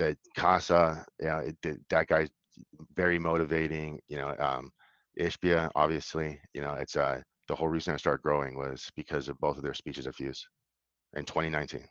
uh, 0.00 0.12
Casa. 0.36 1.04
Yeah, 1.20 1.40
it, 1.40 1.56
that 1.88 2.06
guy's 2.06 2.28
very 2.94 3.18
motivating. 3.18 3.98
You 4.08 4.18
know, 4.18 4.34
um, 4.38 4.70
Ishbia, 5.18 5.70
obviously, 5.74 6.40
you 6.54 6.60
know, 6.60 6.74
it's 6.74 6.96
uh, 6.96 7.20
the 7.48 7.54
whole 7.54 7.68
reason 7.68 7.94
I 7.94 7.96
started 7.96 8.22
growing 8.22 8.56
was 8.56 8.90
because 8.96 9.28
of 9.28 9.38
both 9.40 9.56
of 9.56 9.62
their 9.62 9.74
speeches 9.74 10.06
at 10.06 10.14
Fuse 10.14 10.46
in 11.16 11.24
2019. 11.24 11.84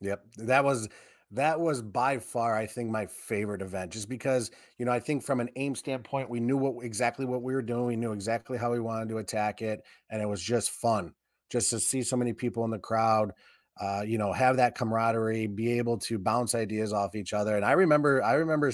Yep, 0.00 0.24
that 0.38 0.64
was 0.64 0.88
that 1.34 1.60
was 1.60 1.82
by 1.82 2.18
far, 2.18 2.56
I 2.56 2.66
think, 2.66 2.90
my 2.90 3.06
favorite 3.06 3.62
event. 3.62 3.92
Just 3.92 4.08
because, 4.08 4.50
you 4.78 4.86
know, 4.86 4.92
I 4.92 5.00
think 5.00 5.22
from 5.22 5.40
an 5.40 5.50
AIME 5.56 5.74
standpoint, 5.74 6.30
we 6.30 6.40
knew 6.40 6.56
what 6.56 6.84
exactly 6.84 7.26
what 7.26 7.42
we 7.42 7.54
were 7.54 7.62
doing. 7.62 7.86
We 7.86 7.96
knew 7.96 8.12
exactly 8.12 8.58
how 8.58 8.72
we 8.72 8.80
wanted 8.80 9.08
to 9.10 9.18
attack 9.18 9.62
it, 9.62 9.82
and 10.10 10.22
it 10.22 10.26
was 10.26 10.42
just 10.42 10.70
fun 10.70 11.12
just 11.50 11.70
to 11.70 11.80
see 11.80 12.02
so 12.02 12.16
many 12.16 12.32
people 12.32 12.64
in 12.64 12.70
the 12.70 12.78
crowd. 12.78 13.32
Uh, 13.80 14.04
you 14.06 14.18
know, 14.18 14.32
have 14.32 14.56
that 14.56 14.76
camaraderie, 14.76 15.48
be 15.48 15.78
able 15.78 15.98
to 15.98 16.16
bounce 16.16 16.54
ideas 16.54 16.92
off 16.92 17.16
each 17.16 17.32
other. 17.32 17.56
And 17.56 17.64
I 17.64 17.72
remember, 17.72 18.22
I 18.22 18.34
remember 18.34 18.72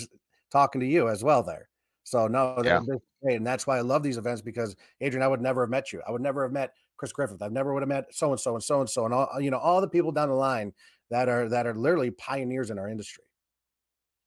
talking 0.52 0.82
to 0.82 0.86
you 0.86 1.08
as 1.08 1.24
well 1.24 1.42
there. 1.42 1.70
So 2.04 2.26
no, 2.26 2.60
yeah. 2.62 2.80
great. 3.22 3.36
And 3.36 3.46
that's 3.46 3.66
why 3.66 3.78
I 3.78 3.80
love 3.82 4.02
these 4.02 4.18
events 4.18 4.42
because 4.42 4.76
Adrian, 5.00 5.22
I 5.22 5.28
would 5.28 5.40
never 5.40 5.62
have 5.62 5.70
met 5.70 5.92
you. 5.92 6.02
I 6.06 6.10
would 6.10 6.20
never 6.20 6.42
have 6.42 6.52
met 6.52 6.74
Chris 6.96 7.12
Griffith. 7.12 7.40
I 7.40 7.48
never 7.48 7.72
would 7.72 7.82
have 7.82 7.88
met 7.88 8.14
so 8.14 8.30
and 8.30 8.40
so 8.40 8.54
and 8.54 8.62
so 8.62 8.80
and 8.80 8.90
so 8.90 9.04
and 9.06 9.14
all 9.14 9.40
you 9.40 9.50
know, 9.50 9.58
all 9.58 9.80
the 9.80 9.88
people 9.88 10.12
down 10.12 10.28
the 10.28 10.34
line 10.34 10.72
that 11.10 11.28
are 11.28 11.48
that 11.48 11.66
are 11.66 11.74
literally 11.74 12.10
pioneers 12.10 12.70
in 12.70 12.78
our 12.78 12.88
industry. 12.88 13.24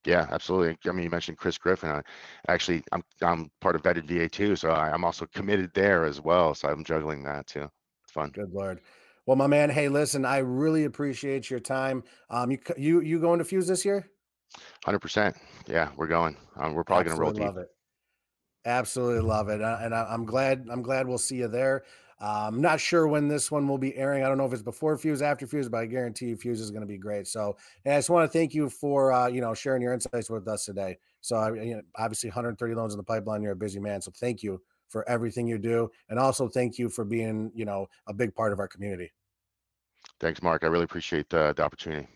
Yeah, 0.06 0.28
absolutely. 0.32 0.78
I 0.86 0.94
mean, 0.94 1.06
you 1.06 1.10
mentioned 1.10 1.38
Chris 1.38 1.58
Griffin. 1.58 1.90
I, 1.90 2.02
actually, 2.50 2.84
I'm 2.92 3.04
I'm 3.22 3.50
part 3.62 3.76
of 3.76 3.84
Vetted 3.84 4.06
VA 4.06 4.28
too, 4.28 4.56
so 4.56 4.72
I, 4.72 4.94
am 4.94 5.06
also 5.06 5.26
committed 5.34 5.72
there 5.74 6.04
as 6.06 6.20
well. 6.20 6.54
So 6.54 6.68
I'm 6.68 6.84
juggling 6.84 7.24
that 7.24 7.48
too. 7.48 7.70
It's 8.04 8.12
fun. 8.12 8.32
Good 8.32 8.52
lord. 8.52 8.82
Well, 9.26 9.38
my 9.38 9.48
man, 9.48 9.70
hey, 9.70 9.88
listen, 9.88 10.26
I 10.26 10.40
really 10.40 10.84
appreciate 10.84 11.50
your 11.50 11.62
time. 11.62 12.04
Um, 12.30 12.52
you 12.52 12.60
you 12.78 13.02
you 13.02 13.20
going 13.20 13.40
to 13.40 13.46
Fuse 13.46 13.68
this 13.68 13.86
year? 13.86 14.06
Hundred 14.84 15.00
percent. 15.00 15.38
Yeah, 15.68 15.90
we're 15.96 16.08
going. 16.08 16.36
Um, 16.58 16.74
we're 16.74 16.84
probably 16.84 17.06
going 17.06 17.16
to 17.16 17.22
roll 17.22 17.32
deep. 17.32 17.44
Love 17.44 17.58
it. 17.58 17.70
Absolutely 18.66 19.22
love 19.22 19.50
it, 19.50 19.62
uh, 19.62 19.80
and 19.82 19.94
I, 19.94 20.14
am 20.14 20.26
glad. 20.26 20.68
I'm 20.70 20.82
glad 20.82 21.08
we'll 21.08 21.18
see 21.18 21.38
you 21.38 21.48
there. 21.48 21.84
Uh, 22.22 22.46
I'm 22.48 22.62
not 22.62 22.80
sure 22.80 23.08
when 23.08 23.28
this 23.28 23.52
one 23.52 23.68
will 23.68 23.78
be 23.78 23.96
airing. 23.96 24.24
I 24.24 24.28
don't 24.28 24.38
know 24.38 24.46
if 24.46 24.54
it's 24.54 24.62
before 24.62 24.98
Fuse, 24.98 25.22
after 25.22 25.48
Fuse, 25.48 25.70
but 25.70 25.80
I 25.80 25.86
guarantee 25.86 26.28
you 26.28 26.38
Fuse 26.38 26.62
is 26.62 26.72
going 26.72 26.82
to 26.82 26.88
be 26.88 26.98
great. 26.98 27.28
So, 27.28 27.58
I 27.86 27.90
just 27.90 28.10
want 28.10 28.30
to 28.30 28.38
thank 28.38 28.54
you 28.54 28.70
for 28.70 29.12
uh, 29.12 29.28
you 29.28 29.42
know 29.42 29.54
sharing 29.54 29.82
your 29.82 29.94
insights 29.94 30.30
with 30.30 30.48
us 30.48 30.66
today. 30.66 30.98
So, 31.22 31.36
I, 31.36 31.54
you 31.54 31.76
know, 31.76 31.82
obviously 31.98 32.30
130 32.30 32.76
loans 32.76 32.94
in 32.94 32.98
the 32.98 33.04
pipeline. 33.04 33.42
You're 33.42 33.54
a 33.54 33.56
busy 33.56 33.80
man, 33.80 34.02
so 34.02 34.12
thank 34.16 34.44
you 34.44 34.62
for 34.90 35.08
everything 35.10 35.48
you 35.48 35.58
do, 35.58 35.90
and 36.10 36.20
also 36.20 36.48
thank 36.48 36.78
you 36.78 36.90
for 36.90 37.04
being 37.04 37.52
you 37.54 37.66
know 37.66 37.88
a 38.08 38.14
big 38.14 38.34
part 38.36 38.54
of 38.54 38.60
our 38.60 38.68
community. 38.68 39.12
Thanks, 40.20 40.42
Mark. 40.42 40.64
I 40.64 40.68
really 40.68 40.84
appreciate 40.84 41.30
the, 41.30 41.54
the 41.56 41.64
opportunity. 41.64 42.08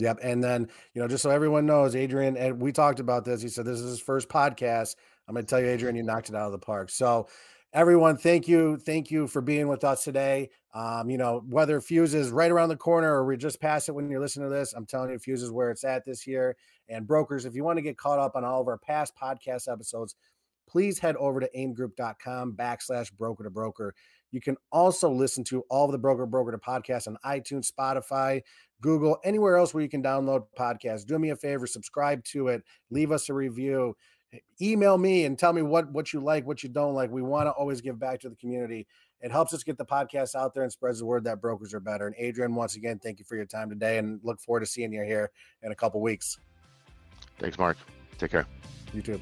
Yep. 0.00 0.18
And 0.22 0.42
then, 0.42 0.68
you 0.94 1.02
know, 1.02 1.08
just 1.08 1.22
so 1.22 1.30
everyone 1.30 1.66
knows, 1.66 1.94
Adrian, 1.94 2.36
and 2.36 2.60
we 2.60 2.72
talked 2.72 3.00
about 3.00 3.24
this. 3.24 3.42
He 3.42 3.48
said 3.48 3.66
this 3.66 3.80
is 3.80 3.90
his 3.90 4.00
first 4.00 4.28
podcast. 4.28 4.96
I'm 5.28 5.34
going 5.34 5.44
to 5.44 5.50
tell 5.50 5.60
you, 5.60 5.66
Adrian, 5.66 5.94
you 5.94 6.02
knocked 6.02 6.30
it 6.30 6.34
out 6.34 6.46
of 6.46 6.52
the 6.52 6.58
park. 6.58 6.90
So, 6.90 7.28
everyone, 7.72 8.16
thank 8.16 8.48
you. 8.48 8.76
Thank 8.78 9.10
you 9.10 9.26
for 9.26 9.40
being 9.40 9.68
with 9.68 9.84
us 9.84 10.04
today. 10.04 10.50
Um, 10.74 11.10
you 11.10 11.18
know, 11.18 11.42
whether 11.48 11.80
Fuse 11.80 12.14
is 12.14 12.30
right 12.30 12.50
around 12.50 12.68
the 12.68 12.76
corner 12.76 13.12
or 13.12 13.24
we 13.24 13.36
just 13.36 13.60
pass 13.60 13.88
it 13.88 13.94
when 13.94 14.08
you're 14.10 14.20
listening 14.20 14.48
to 14.48 14.54
this, 14.54 14.72
I'm 14.72 14.86
telling 14.86 15.10
you, 15.10 15.18
Fuse 15.18 15.42
is 15.42 15.50
where 15.50 15.70
it's 15.70 15.84
at 15.84 16.04
this 16.04 16.26
year. 16.26 16.56
And 16.88 17.06
brokers, 17.06 17.44
if 17.44 17.54
you 17.54 17.64
want 17.64 17.78
to 17.78 17.82
get 17.82 17.96
caught 17.96 18.18
up 18.18 18.36
on 18.36 18.44
all 18.44 18.60
of 18.60 18.68
our 18.68 18.78
past 18.78 19.14
podcast 19.20 19.70
episodes, 19.70 20.16
please 20.68 20.98
head 20.98 21.16
over 21.16 21.40
to 21.40 21.50
aimegroup.com 21.56 22.52
backslash 22.52 23.12
broker 23.12 23.44
to 23.44 23.50
broker. 23.50 23.94
You 24.30 24.40
can 24.40 24.56
also 24.70 25.10
listen 25.10 25.42
to 25.44 25.62
all 25.70 25.86
of 25.86 25.92
the 25.92 25.98
Broker 25.98 26.24
Broker 26.24 26.52
to 26.52 26.58
podcasts 26.58 27.08
on 27.08 27.16
iTunes, 27.24 27.70
Spotify, 27.70 28.42
Google, 28.80 29.18
anywhere 29.24 29.56
else 29.56 29.74
where 29.74 29.82
you 29.82 29.88
can 29.88 30.02
download 30.02 30.44
podcasts. 30.56 31.04
Do 31.04 31.18
me 31.18 31.30
a 31.30 31.36
favor, 31.36 31.66
subscribe 31.66 32.22
to 32.26 32.46
it, 32.48 32.62
leave 32.90 33.10
us 33.10 33.28
a 33.28 33.34
review, 33.34 33.96
email 34.60 34.98
me 34.98 35.24
and 35.24 35.38
tell 35.38 35.52
me 35.52 35.62
what 35.62 35.90
what 35.90 36.12
you 36.12 36.20
like, 36.20 36.46
what 36.46 36.62
you 36.62 36.68
don't 36.68 36.94
like. 36.94 37.10
We 37.10 37.22
want 37.22 37.46
to 37.46 37.50
always 37.52 37.80
give 37.80 37.98
back 37.98 38.20
to 38.20 38.28
the 38.28 38.36
community. 38.36 38.86
It 39.20 39.30
helps 39.30 39.52
us 39.52 39.62
get 39.62 39.76
the 39.76 39.84
podcast 39.84 40.34
out 40.34 40.54
there 40.54 40.62
and 40.62 40.72
spreads 40.72 41.00
the 41.00 41.06
word 41.06 41.24
that 41.24 41.40
brokers 41.40 41.74
are 41.74 41.80
better. 41.80 42.06
And 42.06 42.16
Adrian, 42.18 42.54
once 42.54 42.76
again, 42.76 42.98
thank 42.98 43.18
you 43.18 43.24
for 43.24 43.36
your 43.36 43.44
time 43.44 43.68
today 43.68 43.98
and 43.98 44.18
look 44.22 44.40
forward 44.40 44.60
to 44.60 44.66
seeing 44.66 44.92
you 44.92 45.02
here 45.02 45.30
in 45.62 45.72
a 45.72 45.74
couple 45.74 46.00
weeks. 46.00 46.38
Thanks, 47.38 47.58
Mark. 47.58 47.76
Take 48.18 48.30
care. 48.30 48.46
You 48.94 49.02
too. 49.02 49.20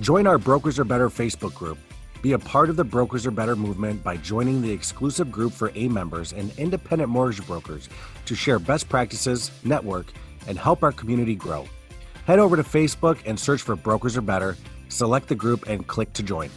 Join 0.00 0.26
our 0.26 0.38
Brokers 0.38 0.78
Are 0.78 0.84
Better 0.84 1.08
Facebook 1.08 1.54
group. 1.54 1.78
Be 2.22 2.32
a 2.32 2.38
part 2.38 2.70
of 2.70 2.76
the 2.76 2.84
Brokers 2.84 3.24
Are 3.26 3.30
Better 3.30 3.54
movement 3.54 4.02
by 4.02 4.16
joining 4.16 4.60
the 4.60 4.70
exclusive 4.70 5.30
group 5.30 5.52
for 5.52 5.70
AIME 5.76 5.92
members 5.92 6.32
and 6.32 6.52
independent 6.58 7.08
mortgage 7.08 7.46
brokers 7.46 7.88
to 8.24 8.34
share 8.34 8.58
best 8.58 8.88
practices, 8.88 9.52
network, 9.62 10.12
and 10.48 10.58
help 10.58 10.82
our 10.82 10.92
community 10.92 11.36
grow. 11.36 11.68
Head 12.28 12.40
over 12.40 12.56
to 12.56 12.62
Facebook 12.62 13.16
and 13.24 13.40
search 13.40 13.62
for 13.62 13.74
Brokers 13.74 14.14
Are 14.18 14.20
Better, 14.20 14.54
select 14.90 15.28
the 15.28 15.34
group, 15.34 15.66
and 15.66 15.86
click 15.86 16.12
to 16.12 16.22
join. 16.22 16.50